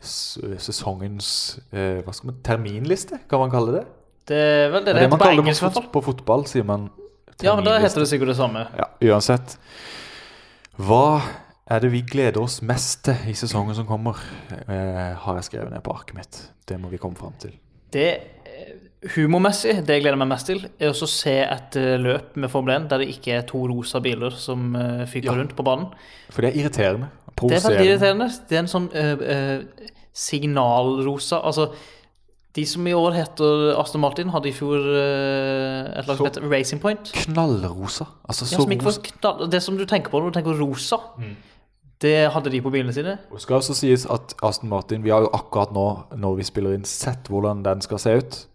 sesongens 0.00 1.58
eh, 1.72 2.00
Hva 2.04 2.12
skal 2.12 2.30
man 2.30 2.42
terminliste, 2.44 3.22
kan 3.28 3.40
man 3.42 3.52
kalle 3.52 3.78
det? 3.80 3.84
Det 4.28 4.36
er 4.38 4.68
vel 4.74 4.84
det 4.84 4.92
Det 4.92 5.00
det 5.00 5.06
det 5.06 5.10
man 5.10 5.18
på 5.18 5.24
kaller 5.24 5.42
engelsk, 5.42 5.62
i 5.62 5.66
på, 5.66 5.72
fot 5.78 5.88
på 5.94 6.02
fotball, 6.10 6.44
sier 6.48 6.68
man 6.68 6.90
Ja, 7.42 7.54
da 7.56 7.62
terminliste. 7.62 7.82
heter 7.86 8.00
det 8.04 8.08
sikkert 8.12 8.32
det 8.32 8.36
samme. 8.40 8.66
Ja, 8.78 8.86
uansett. 9.12 9.56
Hva 10.80 11.20
er 11.70 11.80
det 11.84 11.90
vi 11.92 12.00
gleder 12.02 12.40
oss 12.42 12.60
mest 12.66 13.04
til 13.06 13.30
i 13.30 13.34
sesongen 13.38 13.74
som 13.78 13.86
kommer? 13.88 14.18
Eh, 14.50 15.16
har 15.24 15.36
jeg 15.40 15.44
skrevet 15.50 15.70
ned 15.74 15.82
på 15.86 15.94
arket 15.94 16.16
mitt. 16.16 16.40
Det 16.66 16.78
må 16.80 16.90
vi 16.90 16.98
komme 17.02 17.16
fram 17.18 17.34
til. 17.42 17.52
Det 17.92 18.06
eh, 18.46 18.72
humormessig, 19.16 19.76
det 19.86 19.96
jeg 19.96 20.02
gleder 20.04 20.18
meg 20.20 20.28
mest 20.32 20.46
til, 20.50 20.64
er 20.78 20.90
å 20.92 21.08
se 21.08 21.36
et 21.44 21.76
eh, 21.80 21.94
løp 22.00 22.36
med 22.40 22.50
Formel 22.52 22.74
1 22.76 22.88
der 22.90 23.04
det 23.04 23.08
ikke 23.14 23.36
er 23.38 23.46
to 23.48 23.62
rosa 23.70 24.00
biler 24.04 24.30
som 24.36 24.74
eh, 24.76 25.06
fyker 25.10 25.32
Ja. 25.32 25.38
rundt 25.40 25.56
på 25.58 25.66
banen. 25.66 25.88
For 26.30 26.42
det 26.44 26.52
er 26.54 26.60
irriterende. 26.64 27.08
Det 27.40 27.56
er 27.56 27.64
veldig 27.68 27.86
irriterende. 27.88 28.26
Det 28.50 28.56
er 28.58 28.60
en 28.64 28.68
sånn 28.74 28.90
eh, 28.92 29.24
eh, 29.34 29.88
signalrosa 30.12 31.38
Altså, 31.46 31.70
de 32.54 32.64
som 32.66 32.86
i 32.86 32.92
år 32.92 33.12
heter 33.14 33.78
Aston 33.78 34.00
Martin, 34.00 34.28
hadde 34.34 34.48
i 34.50 34.52
fjor 34.52 34.78
eh, 34.80 35.98
et 36.00 36.06
lag 36.08 36.16
som 36.16 36.26
Så- 36.26 36.30
heter 36.32 36.48
Racing 36.50 36.80
Point. 36.82 37.12
Knallrosa. 37.12 38.06
Altså 38.28 38.44
Ja, 38.50 38.58
som 38.58 38.70
rosa. 38.70 39.00
knall, 39.20 39.48
det 39.50 39.62
som 39.62 39.76
du 39.76 39.84
tenker 39.86 40.10
på 40.10 40.20
når 40.20 40.32
du 40.32 40.40
tenker 40.40 40.58
rosa, 40.58 40.96
Mm. 41.18 41.36
det 42.00 42.32
hadde 42.32 42.50
de 42.50 42.60
på 42.60 42.70
bilene 42.72 42.92
sine. 42.92 43.18
Det 43.30 43.40
skal 43.40 43.56
også 43.60 43.74
sies 43.74 44.06
at 44.06 44.34
Aston 44.42 44.68
Martin 44.68 45.02
Vi 45.02 45.10
har 45.10 45.20
jo 45.20 45.28
akkurat 45.32 45.72
nå, 45.72 46.04
når 46.16 46.36
vi 46.36 46.42
spiller 46.42 46.74
inn, 46.74 46.84
sett 46.84 47.28
hvordan 47.28 47.62
den 47.62 47.80
skal 47.80 47.98
se 47.98 48.10
ut. 48.16 48.46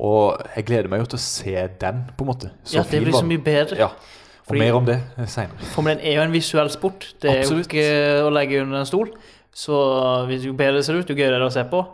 Og 0.00 0.40
jeg 0.56 0.64
gleder 0.66 0.88
meg 0.88 1.00
jo 1.00 1.06
til 1.06 1.18
å 1.18 1.20
se 1.20 1.68
den, 1.80 2.04
på 2.16 2.22
en 2.24 2.26
måte. 2.28 2.50
Så 2.64 2.72
Mm. 2.72 2.74
Ja, 2.74 2.82
det 2.90 3.02
blir 3.04 3.12
så 3.12 3.26
mye 3.26 3.44
bedre. 3.44 3.76
Ja. 3.78 3.86
Og 3.86 4.56
Fordi- 4.56 4.58
mer 4.58 4.74
om 4.74 4.84
det 4.86 5.00
seinere. 5.28 5.58
Formel 5.60 5.98
1 5.98 6.00
er 6.04 6.14
jo 6.16 6.20
en 6.22 6.32
visuell 6.32 6.68
sport. 6.70 7.14
Det 7.20 7.30
er 7.30 7.40
Absolutt. 7.42 7.68
jo 7.68 7.78
ikke 7.78 8.22
å 8.26 8.32
legge 8.32 8.62
under 8.62 8.78
en 8.80 8.86
stol. 8.86 9.10
Så 9.54 10.26
jo 10.42 10.52
bedre 10.54 10.76
det 10.78 10.84
ser 10.86 10.94
ut, 10.98 11.06
jo 11.08 11.14
gøyere 11.14 11.36
er 11.36 11.38
det 11.38 11.48
å 11.48 11.52
se 11.52 11.64
på. 11.64 11.86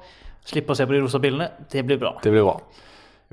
Slippe 0.46 0.72
å 0.74 0.78
se 0.78 0.86
på 0.86 0.94
de 0.94 1.02
rosa 1.02 1.18
bildene. 1.22 1.50
Det 1.72 1.82
blir 1.86 1.98
bra. 2.00 2.14
Det 2.22 2.30
blir 2.34 2.44
bra. 2.46 2.56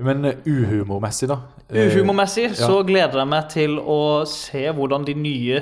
Men 0.04 0.24
eh, 0.26 0.40
uhumormessig, 0.50 1.28
da? 1.30 1.36
Eh, 1.70 1.92
Uhumormessig 1.94 2.48
ja. 2.50 2.54
så 2.66 2.80
gleder 2.86 3.20
jeg 3.22 3.30
meg 3.30 3.48
til 3.52 3.76
å 3.78 3.98
se 4.26 4.64
hvordan 4.74 5.04
de 5.06 5.14
nye 5.14 5.60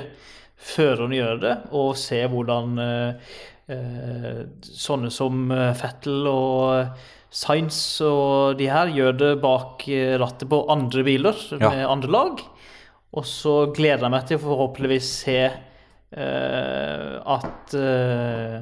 førerne 0.63 1.17
gjør 1.19 1.41
det, 1.43 1.51
og 1.75 1.91
se 1.99 2.21
hvordan 2.31 2.79
eh, 2.81 3.35
eh, 3.75 4.39
sånne 4.65 5.11
som 5.13 5.51
Fettel 5.77 6.25
og 6.31 6.97
Sainz 7.33 7.77
og 8.05 8.57
de 8.59 8.67
her 8.69 8.89
gjør 8.93 9.15
det 9.17 9.31
bak 9.41 9.85
rattet 10.21 10.49
på 10.51 10.63
andre 10.69 11.03
biler 11.05 11.37
Ja. 11.59 11.69
med 11.73 11.85
andre 11.89 12.11
lag. 12.13 12.43
Og 13.13 13.25
så 13.29 13.55
gleder 13.73 14.05
jeg 14.07 14.13
meg 14.13 14.25
til 14.29 14.37
å 14.39 14.43
forhåpentligvis 14.47 15.09
se 15.25 15.37
eh, 16.17 17.13
at 17.37 17.73
eh, 17.77 18.61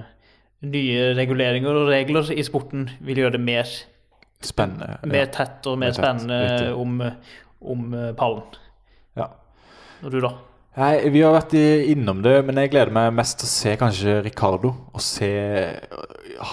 nye 0.61 1.13
reguleringer 1.17 1.73
og 1.83 1.89
regler 1.89 2.31
i 2.35 2.43
sporten 2.45 2.89
vil 3.01 3.17
gjøre 3.23 3.37
det 3.37 3.41
mer 3.41 3.65
Spennende. 4.41 4.97
mer 5.05 5.27
tett 5.33 5.65
og 5.69 5.77
mer, 5.77 5.91
Mer 5.91 5.93
spennende 5.93 6.73
om, 6.75 6.95
om 7.61 7.93
eh, 7.93 8.11
pallen. 8.17 8.43
Ja. 9.17 9.27
Og 10.03 10.11
du, 10.13 10.19
da? 10.23 10.31
Nei, 10.77 11.09
Vi 11.13 11.21
har 11.21 11.33
vært 11.35 11.53
innom 11.53 12.21
det, 12.23 12.37
men 12.47 12.57
jeg 12.57 12.71
gleder 12.71 12.93
meg 12.95 13.11
mest 13.13 13.37
til 13.41 13.45
å 13.49 13.51
se 13.51 13.73
kanskje 13.77 14.15
Ricardo. 14.25 14.71
Og 14.95 15.01
se 15.03 15.29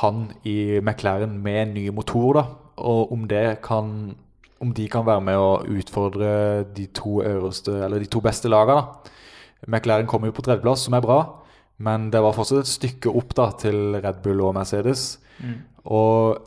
han 0.01 0.25
i 0.45 0.81
McLaren 0.83 1.39
med 1.43 1.61
en 1.63 1.75
ny 1.79 1.87
motor, 1.95 2.33
da. 2.41 2.45
Og 2.79 3.13
om 3.15 3.29
det 3.31 3.61
kan 3.65 4.15
Om 4.61 4.73
de 4.75 4.89
kan 4.91 5.05
være 5.07 5.23
med 5.23 5.37
å 5.39 5.63
utfordre 5.71 6.65
de 6.75 6.89
to 6.91 7.21
øverste, 7.23 7.71
eller 7.85 8.01
de 8.03 8.09
to 8.11 8.19
beste 8.21 8.49
lagene. 8.51 8.75
da. 8.83 9.11
McLaren 9.69 10.07
kommer 10.11 10.27
jo 10.27 10.33
på 10.35 10.43
tredjeplass, 10.43 10.81
som 10.89 10.95
er 10.99 11.01
bra. 11.01 11.19
Men 11.79 12.11
det 12.11 12.22
var 12.24 12.35
fortsatt 12.35 12.64
et 12.64 12.70
stykke 12.70 13.12
opp 13.14 13.35
da 13.39 13.51
til 13.62 13.99
Red 14.03 14.22
Bull 14.24 14.43
og 14.43 14.57
Mercedes. 14.57 15.18
Og 15.87 16.39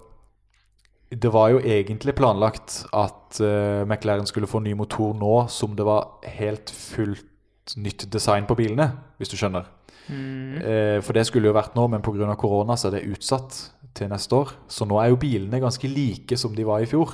det 1.11 1.32
var 1.32 1.51
jo 1.51 1.59
egentlig 1.59 2.15
planlagt 2.15 2.86
at 2.95 3.41
uh, 3.43 3.84
McLaren 3.84 4.27
skulle 4.27 4.47
få 4.47 4.61
ny 4.63 4.73
motor 4.79 5.15
nå 5.17 5.47
som 5.51 5.75
det 5.75 5.88
var 5.88 6.21
helt 6.38 6.71
fullt 6.71 7.75
nytt 7.79 8.07
design 8.11 8.47
på 8.47 8.55
bilene, 8.59 8.89
hvis 9.19 9.32
du 9.32 9.38
skjønner. 9.39 9.67
Eh, 10.11 10.97
for 11.05 11.15
det 11.15 11.23
skulle 11.27 11.47
jo 11.47 11.55
vært 11.55 11.75
nå, 11.77 11.86
men 11.88 12.01
pga. 12.03 12.34
korona 12.36 12.75
så 12.75 12.89
er 12.89 12.97
det 12.97 13.13
utsatt 13.13 13.59
til 13.95 14.09
neste 14.11 14.36
år. 14.36 14.55
Så 14.67 14.88
nå 14.89 14.97
er 14.99 15.11
jo 15.11 15.19
bilene 15.21 15.61
ganske 15.61 15.88
like 15.88 16.38
som 16.38 16.55
de 16.57 16.65
var 16.67 16.82
i 16.82 16.89
fjor. 16.89 17.13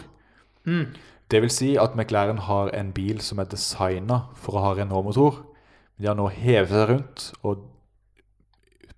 Det 1.27 1.41
vil 1.43 1.51
si 1.51 1.75
at 1.77 1.95
McLaren 1.95 2.39
har 2.47 2.71
en 2.73 2.93
bil 2.95 3.21
som 3.21 3.39
er 3.39 3.49
designa 3.51 4.23
for 4.39 4.57
å 4.57 4.63
ha 4.63 4.73
Renault-motor. 4.77 5.43
De 5.99 6.07
har 6.07 6.15
nå 6.17 6.29
hevet 6.31 6.71
seg 6.71 6.89
rundt 6.89 7.27
og 7.43 7.65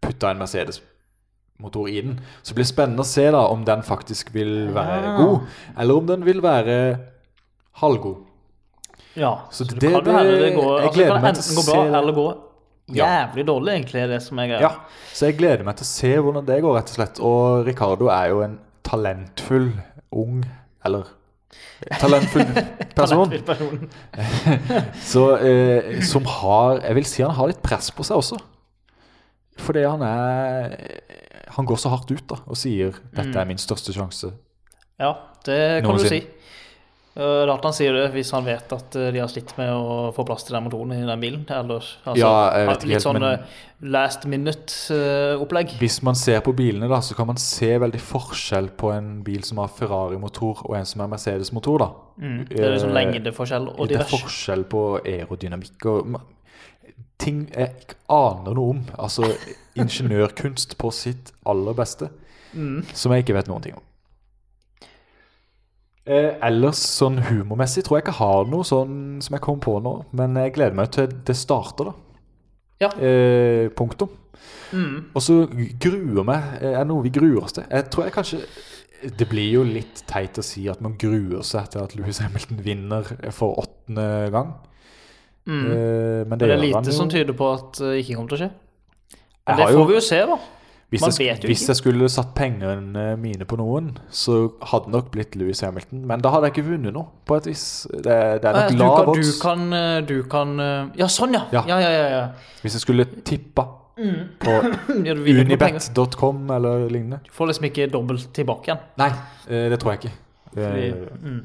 putta 0.02 0.32
en 0.32 0.39
Mercedes-motor 0.41 1.89
i 1.89 2.02
den. 2.02 2.20
Så 2.41 2.52
det 2.54 2.60
blir 2.62 2.70
spennende 2.70 3.04
å 3.06 3.10
se 3.10 3.26
da 3.32 3.41
om 3.52 3.64
den 3.68 3.82
faktisk 3.84 4.34
vil 4.34 4.70
være 4.76 5.16
god, 5.18 5.39
eller 5.78 6.02
om 6.02 6.08
den 6.08 6.26
vil 6.26 6.41
være 6.45 6.78
halvgod. 7.82 8.26
Ja, 9.18 9.34
Så 9.52 9.66
så, 9.66 9.74
det, 9.74 9.82
det- 9.82 9.91
jo 9.91 10.00
hende 10.18 10.38
det 10.39 10.54
går 10.56 10.80
jeg 10.80 10.88
altså, 10.88 10.88
det 10.88 10.93
gleder 10.95 11.22
meg 11.22 11.36
til 11.36 11.58
å 11.58 11.66
bra 11.66 11.74
se 11.74 11.89
det. 11.89 11.97
eller 12.00 12.14
gå 12.14 12.28
Ja. 12.95 13.06
jævlig 13.06 13.45
dårlig, 13.45 13.74
egentlig, 13.76 14.08
det 14.10 14.22
som 14.24 14.39
er 14.39 14.47
greia. 14.47 14.62
Ja, 14.62 14.70
så 15.14 15.26
jeg 15.28 15.38
gleder 15.38 15.64
meg 15.64 15.76
til 15.78 15.84
å 15.86 15.89
se 15.89 16.12
hvordan 16.18 16.45
det 16.45 16.62
går, 16.64 16.76
rett 16.78 16.89
og 16.89 16.95
slett. 16.95 17.20
Og 17.20 17.66
Ricardo 17.68 18.08
er 18.10 18.30
jo 18.30 18.41
en 18.41 18.60
talentfull 18.84 19.72
ung, 20.12 20.43
eller 20.86 21.04
talentfull 22.00 22.45
person. 22.95 23.30
Talentfull 23.30 23.43
person. 23.45 23.89
Så, 25.12 25.24
eh, 25.38 26.02
som 26.02 26.26
har 26.26 26.80
Jeg 26.82 26.95
vil 26.95 27.06
si 27.06 27.22
han 27.24 27.32
har 27.36 27.47
litt 27.52 27.62
press 27.62 27.91
på 27.91 28.04
seg 28.04 28.18
også. 28.18 28.39
Fordi 29.60 29.84
han 29.86 30.01
er 30.01 30.76
Han 31.55 31.66
går 31.68 31.80
så 31.82 31.89
hardt 31.91 32.12
ut 32.14 32.28
da 32.30 32.36
og 32.47 32.55
sier 32.57 32.93
'dette 33.14 33.36
er 33.36 33.45
min 33.49 33.57
største 33.57 33.91
sjanse'. 33.95 34.32
Ja, 34.99 35.14
det 35.45 35.84
kan 35.84 35.91
Noensin. 35.95 36.03
du 36.03 36.10
si. 36.10 36.28
Uh, 37.20 37.43
Rart 37.49 37.64
han 37.66 37.74
sier 37.74 37.91
det 37.91 38.12
hvis 38.14 38.30
han 38.32 38.45
vet 38.45 38.72
at 38.72 38.95
uh, 38.95 39.12
de 39.12 39.20
har 39.20 39.28
slitt 39.28 39.51
med 39.57 39.68
å 39.74 40.14
få 40.16 40.24
plass 40.28 40.43
til 40.45 40.53
den 40.55 40.64
motoren 40.64 40.93
i 40.93 41.05
den 41.07 41.20
bilen. 41.20 41.41
Eller 41.49 41.82
altså, 42.05 42.16
Ja, 42.16 42.66
litt 42.70 42.84
helt, 42.86 43.01
sånn 43.03 43.20
men- 43.20 43.39
uh, 43.41 43.45
last 43.82 44.24
minute-opplegg. 44.26 45.74
Hvis 45.80 46.01
man 46.03 46.16
ser 46.16 46.39
på 46.45 46.53
bilene, 46.55 46.88
da 46.88 46.99
så 47.01 47.16
kan 47.18 47.28
man 47.28 47.38
se 47.38 47.78
veldig 47.82 47.99
forskjell 47.99 48.70
på 48.78 48.91
en 48.95 49.24
bil 49.24 49.43
som 49.43 49.57
har 49.57 49.68
Ferrari-motor, 49.68 50.62
og 50.70 50.76
en 50.78 50.86
som 50.86 51.01
har 51.01 51.07
Mercedes-motor. 51.12 51.78
da 51.80 51.89
Mm, 52.20 52.47
det 52.49 52.60
er 52.60 52.74
liksom 52.76 52.89
Eh, 52.89 52.93
lengdeforskjell 52.93 53.68
og 53.80 53.88
Det 53.88 53.97
er 53.97 54.03
forskjell 54.03 54.64
på 54.66 54.99
aerodynamikk 55.05 55.86
og 55.86 56.22
ting 57.20 57.45
jeg 57.53 57.74
ikke 57.84 57.97
aner 58.15 58.55
noe 58.57 58.70
om. 58.78 58.82
Altså 58.97 59.30
ingeniørkunst 59.80 60.78
på 60.82 60.91
sitt 60.95 61.34
aller 61.45 61.76
beste, 61.78 62.09
Mm. 62.53 62.82
som 62.97 63.11
jeg 63.13 63.24
ikke 63.24 63.36
vet 63.38 63.47
noen 63.51 63.61
ting 63.61 63.76
om. 63.78 63.84
Eh, 66.09 66.32
ellers 66.41 66.80
sånn 66.82 67.20
humormessig 67.28 67.84
tror 67.86 67.99
jeg 67.99 68.07
ikke 68.07 68.17
har 68.17 68.47
noe 68.49 68.65
sånn 68.65 69.20
som 69.22 69.36
jeg 69.36 69.43
kom 69.45 69.59
på 69.61 69.76
nå, 69.84 69.91
men 70.17 70.34
jeg 70.41 70.55
gleder 70.55 70.78
meg 70.80 70.89
til 70.95 71.11
det 71.28 71.36
starter, 71.38 71.91
da. 71.91 71.93
Ja. 72.82 72.89
Eh, 72.97 73.67
punktum. 73.78 74.09
Mm. 74.72 75.11
Og 75.13 75.22
så 75.22 75.43
gruer 75.82 76.24
meg 76.26 76.61
er 76.63 76.80
er 76.80 76.88
noe 76.88 77.03
vi 77.03 77.11
gruer 77.13 77.43
oss 77.43 77.53
til. 77.57 77.65
Jeg 77.70 77.89
tror 77.91 78.05
jeg 78.07 78.13
kanskje 78.13 78.41
Det 79.17 79.30
blir 79.30 79.53
jo 79.53 79.61
litt 79.63 80.01
teit 80.07 80.36
å 80.36 80.43
si 80.43 80.65
at 80.67 80.82
man 80.84 80.97
gruer 80.99 81.39
seg 81.47 81.70
til 81.72 81.80
at 81.86 81.93
Louis 81.95 82.17
Hamilton 82.20 82.57
vinner 82.65 83.03
for 83.32 83.55
åttende 83.61 84.30
gang. 84.34 84.49
Mm. 85.50 85.66
Eh, 85.66 85.74
men 85.74 86.30
Men 86.30 86.38
det, 86.39 86.47
det 86.47 86.56
er 86.60 86.62
lite 86.68 86.93
som 86.93 87.10
tyder 87.10 87.34
på 87.34 87.47
at 87.56 87.80
det 87.82 87.95
ikke 88.04 88.16
kommer 88.20 88.30
til 88.30 88.38
å 88.38 88.41
skje. 88.45 88.50
Men 89.50 89.58
det 89.58 89.66
får 89.66 89.74
jo- 89.80 89.86
vi 89.89 89.93
jo 89.97 90.02
se, 90.06 90.20
da. 90.30 90.38
Hvis, 90.89 91.02
Man 91.02 91.12
jeg, 91.12 91.28
vet 91.30 91.43
jo 91.43 91.47
hvis 91.52 91.62
ikke. 91.62 91.68
jeg 91.70 91.76
skulle 91.78 92.08
satt 92.10 92.30
pengene 92.34 93.04
mine 93.22 93.45
på 93.45 93.58
noen, 93.60 93.91
så 94.10 94.52
hadde 94.72 94.86
det 94.88 94.93
nok 94.95 95.12
blitt 95.14 95.36
Louis 95.38 95.60
Hamilton. 95.62 96.00
Men 96.10 96.22
da 96.26 96.30
hadde 96.34 96.47
jeg 96.50 96.54
ikke 96.58 96.66
vunnet 96.72 96.93
noe, 96.95 97.06
på 97.30 97.36
et 97.38 97.45
vis. 97.52 97.66
Det, 97.93 98.04
det 98.06 98.45
er 98.45 98.56
Eh, 98.56 98.62
nok 98.64 98.72
Du 98.72 98.78
lav 98.78 99.10
odds. 99.10 99.36
du 99.38 99.41
kan, 99.43 99.74
eh, 99.74 100.02
du 100.02 100.24
kan 100.24 100.60
eh, 100.60 100.88
Ja, 100.97 101.06
sånn, 101.06 101.34
ja! 101.38 101.43
Ja. 101.54 101.64
Ja, 101.68 101.78
ja, 101.80 101.89
ja. 101.91 102.08
ja. 102.10 102.24
Hvis 102.64 102.74
jeg 102.74 102.82
skulle 102.82 103.06
tippa 103.24 103.68
videre 103.97 104.30
på 104.39 104.56
unibet.com 105.43 106.50
eller 106.52 106.89
lignende. 106.89 107.20
Du 107.26 107.32
får 107.38 107.47
liksom 107.52 107.66
ikke 107.70 107.88
dobbelt 107.91 108.30
tilbake 108.34 108.70
igjen. 108.72 108.80
Nei, 108.97 109.10
eh, 109.50 109.70
det 109.70 109.80
tror 109.82 109.93
jeg 109.93 110.00
ikke. 110.04 110.16
Fordi, 110.54 110.89
Eh, 110.89 110.93
mm. 111.22 111.41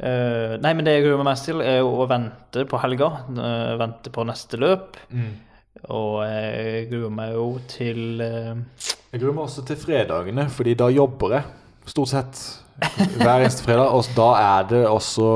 Eh, 0.00 0.56
nei, 0.64 0.72
men 0.72 0.86
det 0.86 0.94
jeg 0.96 1.04
gruer 1.04 1.20
meg 1.20 1.28
mest 1.28 1.46
til, 1.48 1.60
er 1.60 1.84
å 1.84 2.06
vente 2.08 2.64
på 2.68 2.80
helga. 2.80 3.10
Uh, 3.28 3.76
vente 3.80 4.12
på 4.14 4.24
neste 4.28 4.60
løp. 4.60 4.98
mm. 5.12 5.30
Og 5.94 6.16
jeg 6.26 6.88
gruer 6.90 7.12
meg 7.14 7.30
jo 7.32 7.44
til 7.70 8.20
uh... 8.20 8.58
Jeg 9.12 9.20
gruer 9.22 9.36
meg 9.36 9.44
også 9.46 9.62
til 9.68 9.78
fredagene, 9.80 10.44
fordi 10.52 10.74
da 10.76 10.90
jobber 10.92 11.36
jeg 11.36 11.88
stort 11.88 12.10
sett 12.10 12.40
hver 13.20 13.44
eneste 13.44 13.64
fredag. 13.64 13.94
Og 13.94 14.10
da 14.16 14.26
er 14.40 14.66
det 14.68 14.82
også 14.88 15.28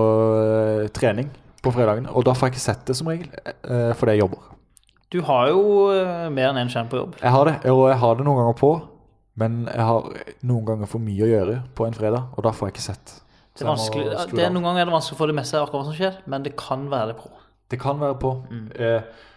trening 0.97 1.31
på 1.65 1.73
fredagen. 1.73 2.11
Og 2.13 2.27
da 2.27 2.35
får 2.37 2.51
jeg 2.51 2.57
ikke 2.57 2.65
sett 2.65 2.85
det 2.91 2.99
som 2.99 3.09
regel, 3.09 3.31
fordi 3.97 4.17
jeg 4.17 4.25
jobber. 4.25 4.51
Du 5.15 5.21
har 5.25 5.49
jo 5.55 5.63
mer 6.35 6.51
enn 6.51 6.61
én 6.65 6.73
skjerm 6.73 6.91
på 6.93 7.01
jobb. 7.01 7.17
Jeg 7.23 7.35
har 7.39 7.49
det, 7.49 7.57
og 7.73 7.87
jeg 7.89 8.01
har 8.03 8.19
det 8.19 8.27
noen 8.29 8.43
ganger 8.43 8.59
på. 8.61 8.73
Men 9.41 9.65
jeg 9.67 9.87
har 9.89 10.09
noen 10.47 10.67
ganger 10.69 10.91
for 10.91 11.03
mye 11.03 11.27
å 11.27 11.31
gjøre 11.31 11.61
på 11.75 11.89
en 11.89 11.97
fredag, 11.97 12.35
og 12.35 12.47
da 12.47 12.53
får 12.55 12.69
jeg 12.69 12.77
ikke 12.77 12.89
sett. 12.91 13.15
Det 13.55 13.63
er 13.63 13.71
vanskelig, 13.71 14.05
det 14.35 14.43
er, 14.43 14.51
noen 14.51 14.67
ganger 14.67 14.83
er 14.83 14.89
det 14.89 14.95
vanskelig 14.97 15.15
å 15.15 15.21
få 15.21 15.29
det 15.31 15.37
med 15.39 15.47
seg 15.47 15.63
akkurat 15.63 15.85
hva 15.85 15.87
som 15.87 15.95
skjer, 15.95 16.17
men 16.31 16.43
det 16.43 16.57
kan 16.59 16.89
være 16.91 17.13
det 17.13 17.19
på. 17.21 17.29
Det 17.71 17.79
kan 17.81 18.01
være 18.01 18.17
på. 18.19 18.33
Mm. 18.51 18.65
Eh, 18.83 19.29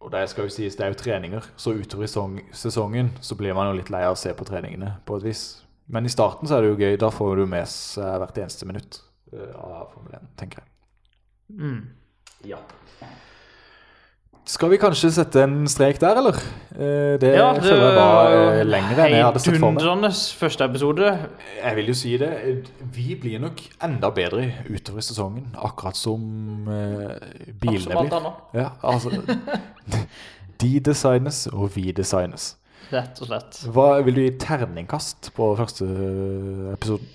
og 0.00 0.12
det 0.14 0.22
skal 0.32 0.46
jo 0.48 0.52
sies, 0.54 0.76
det 0.78 0.86
er 0.86 0.94
jo 0.94 1.00
treninger. 1.02 1.48
Så 1.60 1.74
utover 1.76 2.08
i 2.08 2.44
sesongen 2.56 3.12
så 3.20 3.36
blir 3.36 3.52
man 3.56 3.68
jo 3.68 3.76
litt 3.76 3.92
lei 3.92 4.00
av 4.08 4.16
å 4.16 4.20
se 4.20 4.32
på 4.36 4.46
treningene 4.48 4.94
på 5.04 5.20
et 5.20 5.28
vis. 5.28 5.44
Men 5.92 6.08
i 6.08 6.12
starten 6.12 6.48
så 6.48 6.56
er 6.56 6.64
det 6.64 6.72
jo 6.72 6.80
gøy. 6.80 6.96
Da 7.02 7.10
får 7.12 7.42
du 7.42 7.44
med 7.50 7.68
seg 7.68 8.16
hvert 8.22 8.40
eneste 8.40 8.68
minutt 8.70 9.02
eh, 9.34 9.52
av 9.60 9.90
Formel 9.92 10.16
1, 10.22 10.30
tenker 10.40 10.62
jeg. 10.62 10.70
Mm. 11.60 11.82
Skal 14.48 14.70
vi 14.72 14.78
kanskje 14.80 15.10
sette 15.14 15.42
en 15.44 15.68
strek 15.70 16.00
der, 16.02 16.18
eller? 16.18 16.38
Eh, 16.74 17.16
det, 17.20 17.34
Ja, 17.36 17.52
det 17.54 17.62
føler 17.62 17.84
jeg 17.84 17.96
var 17.96 18.30
lengre 18.32 18.64
lenger 18.70 19.02
enn 19.04 19.14
jeg 19.14 19.24
hadde 19.26 19.42
sett 19.44 19.54
for 19.54 19.66
meg. 19.66 19.80
Heidundrende 19.82 20.10
første 20.40 20.68
episode. 20.70 21.10
Jeg 21.60 21.76
vil 21.76 21.90
jo 21.92 21.96
si 22.00 22.14
det. 22.18 22.30
Vi 22.96 23.14
blir 23.20 23.42
nok 23.42 23.60
enda 23.86 24.10
bedre 24.16 24.46
utover 24.70 25.04
i 25.04 25.06
sesongen. 25.06 25.50
Akkurat 25.54 25.98
som 25.98 26.24
eh, 26.72 27.52
bilene 27.62 28.06
blir. 28.08 28.30
Ja, 28.56 28.70
altså 28.82 29.12
De 30.60 30.72
designes, 30.84 31.46
og 31.52 31.70
vi 31.76 31.92
designes. 31.96 32.54
Rett 32.90 33.20
og 33.22 33.30
slett. 33.30 33.60
Hva 33.70 34.00
Vil 34.04 34.16
du 34.16 34.24
gi 34.24 34.32
terningkast 34.42 35.30
på 35.36 35.52
første 35.60 35.86
episoden? 36.74 37.06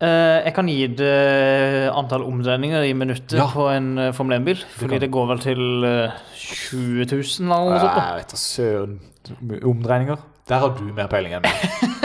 Eh, 0.00 0.38
jeg 0.46 0.54
kan 0.56 0.68
gi 0.70 0.86
det 0.96 1.90
antall 1.92 2.22
omdreininger 2.24 2.86
i 2.88 2.94
minuttet 2.96 3.36
Ja. 3.36 3.50
på 3.52 3.66
en 3.68 3.98
uh, 3.98 4.12
Formel 4.16 4.38
1-bil. 4.38 4.62
Fordi 4.78 4.98
det 4.98 5.10
går 5.12 5.26
vel 5.28 5.42
til 5.44 5.84
eh, 5.84 6.14
20 6.40 7.04
000 7.04 7.50
eller 7.50 7.66
noe 7.68 7.80
sånt. 7.82 7.98
Jeg 8.00 8.22
vet 8.22 8.32
da 8.32 8.38
søren. 8.40 8.94
Omdreininger. 9.60 10.22
Der 10.48 10.62
har 10.62 10.72
du 10.78 10.86
mer 10.96 11.10
peiling 11.12 11.36
enn 11.36 11.44
meg. 11.44 11.52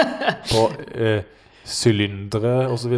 På 0.52 0.66
uh, 0.76 1.22
sylindere 1.64 2.68
osv. 2.68 2.98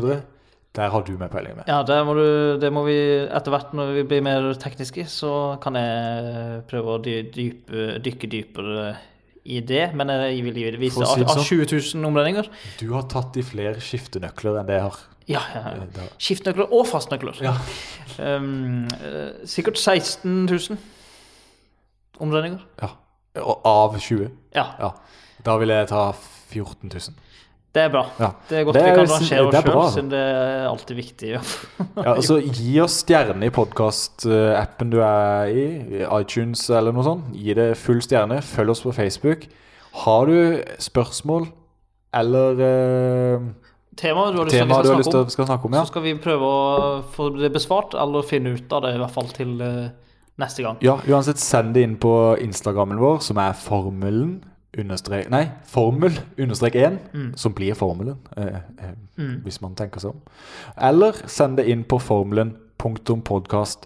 Der 0.78 0.89
har 0.89 1.06
du 1.06 1.14
mer 1.22 1.30
peiling 1.30 1.54
enn 1.54 1.62
meg. 1.62 1.70
Ja, 1.70 1.84
det 1.86 2.00
må, 2.08 2.18
du, 2.18 2.58
det 2.58 2.74
må 2.74 2.82
vi 2.89 2.98
etter 3.28 3.54
hvert 3.54 3.78
når 3.78 3.93
vi 4.00 4.06
blir 4.10 4.26
mer 4.26 4.50
tekniske, 4.58 5.06
så 5.14 5.60
kan 5.62 5.78
jeg 5.78 6.66
prøve 6.74 6.98
å 6.98 7.04
dy, 7.06 7.20
dype, 7.38 8.00
dykke 8.02 8.32
dypere 8.34 8.95
i 9.48 9.62
det. 9.64 9.86
Men 9.98 10.12
jeg 10.12 10.41
vil 10.43 10.78
vise 10.82 11.00
si 11.08 11.24
av, 11.24 11.32
sånn. 11.38 11.45
20 11.48 11.95
000 11.95 12.08
omdreininger 12.10 12.50
Du 12.82 12.89
har 12.93 13.08
tatt 13.12 13.38
i 13.39 13.45
flere 13.48 13.80
skiftenøkler 13.84 14.60
enn 14.62 14.68
det 14.70 14.78
jeg 14.80 14.86
har. 14.89 15.00
Ja, 15.28 15.41
ja, 15.54 15.62
Eh, 15.76 16.12
Skiftnøkler 16.24 16.70
og 16.72 16.86
fastnøkler. 16.88 17.36
Ja. 17.43 17.56
Um, 18.18 18.86
eh, 19.04 19.34
sikkert 19.48 19.76
16 19.80 20.45
000 20.48 20.78
omdreininger. 22.24 22.64
ja. 22.82 22.93
Og 23.38 23.62
av 23.70 24.00
20. 24.02 24.32
Ja, 24.56 24.64
Ja. 24.80 24.91
Da 25.45 25.58
vil 25.62 25.70
jeg 25.70 25.88
ta 25.91 26.12
14 26.50 26.89
000. 26.89 27.14
det 27.78 27.84
er 27.86 27.92
bra. 27.94 28.02
Ja. 28.20 28.30
Det 28.50 28.58
er 28.60 28.66
godt 28.68 28.78
Det 28.78 28.84
vi 28.84 28.90
er- 28.90 28.96
kan 28.98 29.12
rangere 29.12 29.46
oss 29.46 29.54
det 29.54 29.62
sjøl, 29.64 29.92
siden 29.94 30.10
det 30.12 30.22
er 30.24 30.66
alltid 30.72 30.96
viktig. 30.98 31.30
Ja. 31.38 32.04
Ja, 32.04 32.14
altså 32.16 32.38
Gi 32.42 32.74
oss 32.82 33.00
stjerne 33.04 33.46
i 33.48 33.54
podkast-appen 33.54 34.92
du 34.94 35.00
er 35.02 35.50
i, 35.50 35.64
iTunes 36.20 36.66
eller 36.70 36.94
noe 36.94 37.06
sånt. 37.06 37.30
Gi 37.38 37.54
det 37.58 37.72
full 37.78 38.02
stjerne. 38.06 38.42
Følg 38.46 38.74
oss 38.74 38.84
på 38.86 38.94
Facebook. 38.94 39.48
Har 40.04 40.26
du 40.30 40.62
spørsmål 40.84 41.48
eller 42.18 42.62
eh, 42.62 43.48
Temaet 43.98 44.34
du 44.36 44.40
har 44.42 44.46
lyst 44.46 44.56
tema 44.56 44.82
du 44.84 44.92
har 44.92 45.00
lyst 45.02 45.10
til 45.12 45.24
om, 45.24 45.30
skal 45.34 45.48
snakke 45.50 45.66
om, 45.66 45.74
ja. 45.74 45.82
så 45.82 45.92
skal 45.92 46.04
vi 46.06 46.14
prøve 46.22 46.46
å 46.46 46.60
få 47.16 47.32
det 47.38 47.50
besvart, 47.56 47.96
eller 47.98 48.26
finne 48.26 48.54
ut 48.54 48.74
av 48.78 48.84
det 48.86 48.94
i 48.94 49.00
hvert 49.02 49.16
fall 49.16 49.32
til 49.34 49.56
eh, 49.66 49.88
neste 50.38 50.66
gang. 50.66 50.78
ja, 50.86 51.00
uansett, 51.10 51.42
send 51.42 51.74
det 51.74 51.82
inn 51.88 51.96
på 52.02 52.14
Instagrammen 52.46 53.02
vår, 53.02 53.24
som 53.26 53.42
er 53.42 53.58
formelen 53.58 54.38
understrek 54.78 55.30
Nei, 55.32 55.45
formel 55.65 56.11
understrek 56.38 56.76
1, 56.76 56.97
Mm. 57.13 57.30
som 57.39 57.53
blir 57.53 57.74
formelen, 57.78 58.18
eh, 58.36 58.59
eh, 58.84 58.95
hvis 59.43 59.61
man 59.61 59.76
tenker 59.76 59.99
seg 60.03 60.11
om. 60.11 60.22
Eller 60.78 61.13
send 61.26 61.57
det 61.57 61.68
inn 61.72 61.84
på 61.84 61.99
formelen 62.01 62.55
punktum 62.78 63.22
podkast 63.26 63.86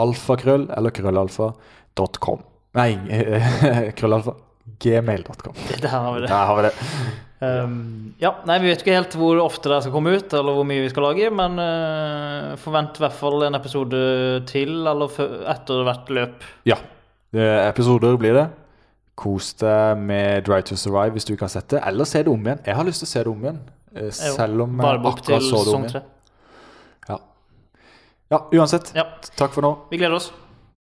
alfakrøll 0.00 0.68
eller 0.74 0.90
krøllalfa.com. 0.90 2.40
Nei, 2.74 2.88
eh, 3.10 3.92
krøllalfa 3.98 4.34
gmail.com. 4.80 5.54
Der 5.84 5.88
har 5.92 6.14
vi 6.14 6.20
det. 6.24 6.28
Der 6.32 6.46
har 6.48 6.56
vi 6.56 6.62
det. 6.68 6.74
Um, 7.44 8.14
ja, 8.22 8.30
nei, 8.48 8.58
Vi 8.62 8.70
vet 8.70 8.80
ikke 8.80 8.94
helt 8.96 9.14
hvor 9.20 9.36
ofte 9.42 9.68
det 9.68 9.82
skal 9.84 9.92
komme 9.92 10.14
ut, 10.16 10.32
eller 10.32 10.54
hvor 10.56 10.64
mye 10.64 10.80
vi 10.86 10.88
skal 10.88 11.04
lage, 11.10 11.28
men 11.34 11.58
uh, 11.60 12.54
forvent 12.56 12.96
i 12.96 13.04
hvert 13.04 13.18
fall 13.18 13.44
en 13.44 13.54
episode 13.58 14.00
til 14.48 14.72
eller 14.88 15.12
etter 15.52 15.84
hvert 15.84 16.08
løp. 16.16 16.46
Ja. 16.64 16.78
Episoder 17.34 18.16
blir 18.16 18.32
det. 18.38 18.46
Kos 19.16 19.52
deg 19.60 19.98
med 20.02 20.44
Dry 20.48 20.60
to 20.66 20.74
Survive 20.76 21.14
hvis 21.14 21.24
du 21.28 21.32
ikke 21.36 21.46
har 21.46 21.52
sett 21.54 21.68
det. 21.70 21.82
Eller 21.86 22.04
se 22.08 22.22
det 22.26 22.32
om 22.32 22.40
igjen. 22.46 22.58
Jeg 22.66 22.74
har 22.74 22.84
lyst 22.88 23.04
til 23.04 23.06
å 23.06 23.12
se 23.12 23.22
det 23.22 23.30
om 23.30 23.44
igjen. 23.44 23.60
eh, 23.94 24.10
Selv 24.10 24.64
om 24.66 24.80
jeg 24.80 25.00
akkurat 25.12 25.42
så 25.46 25.60
det 25.64 25.74
om 25.74 25.84
igjen. 25.84 26.02
Ja. 27.08 27.18
ja, 28.34 28.40
uansett. 28.58 28.90
Ja, 28.96 29.04
Takk 29.36 29.52
for 29.54 29.62
nå. 29.62 29.74
vi 29.90 29.98
gleder 30.02 30.16
oss. 30.18 30.32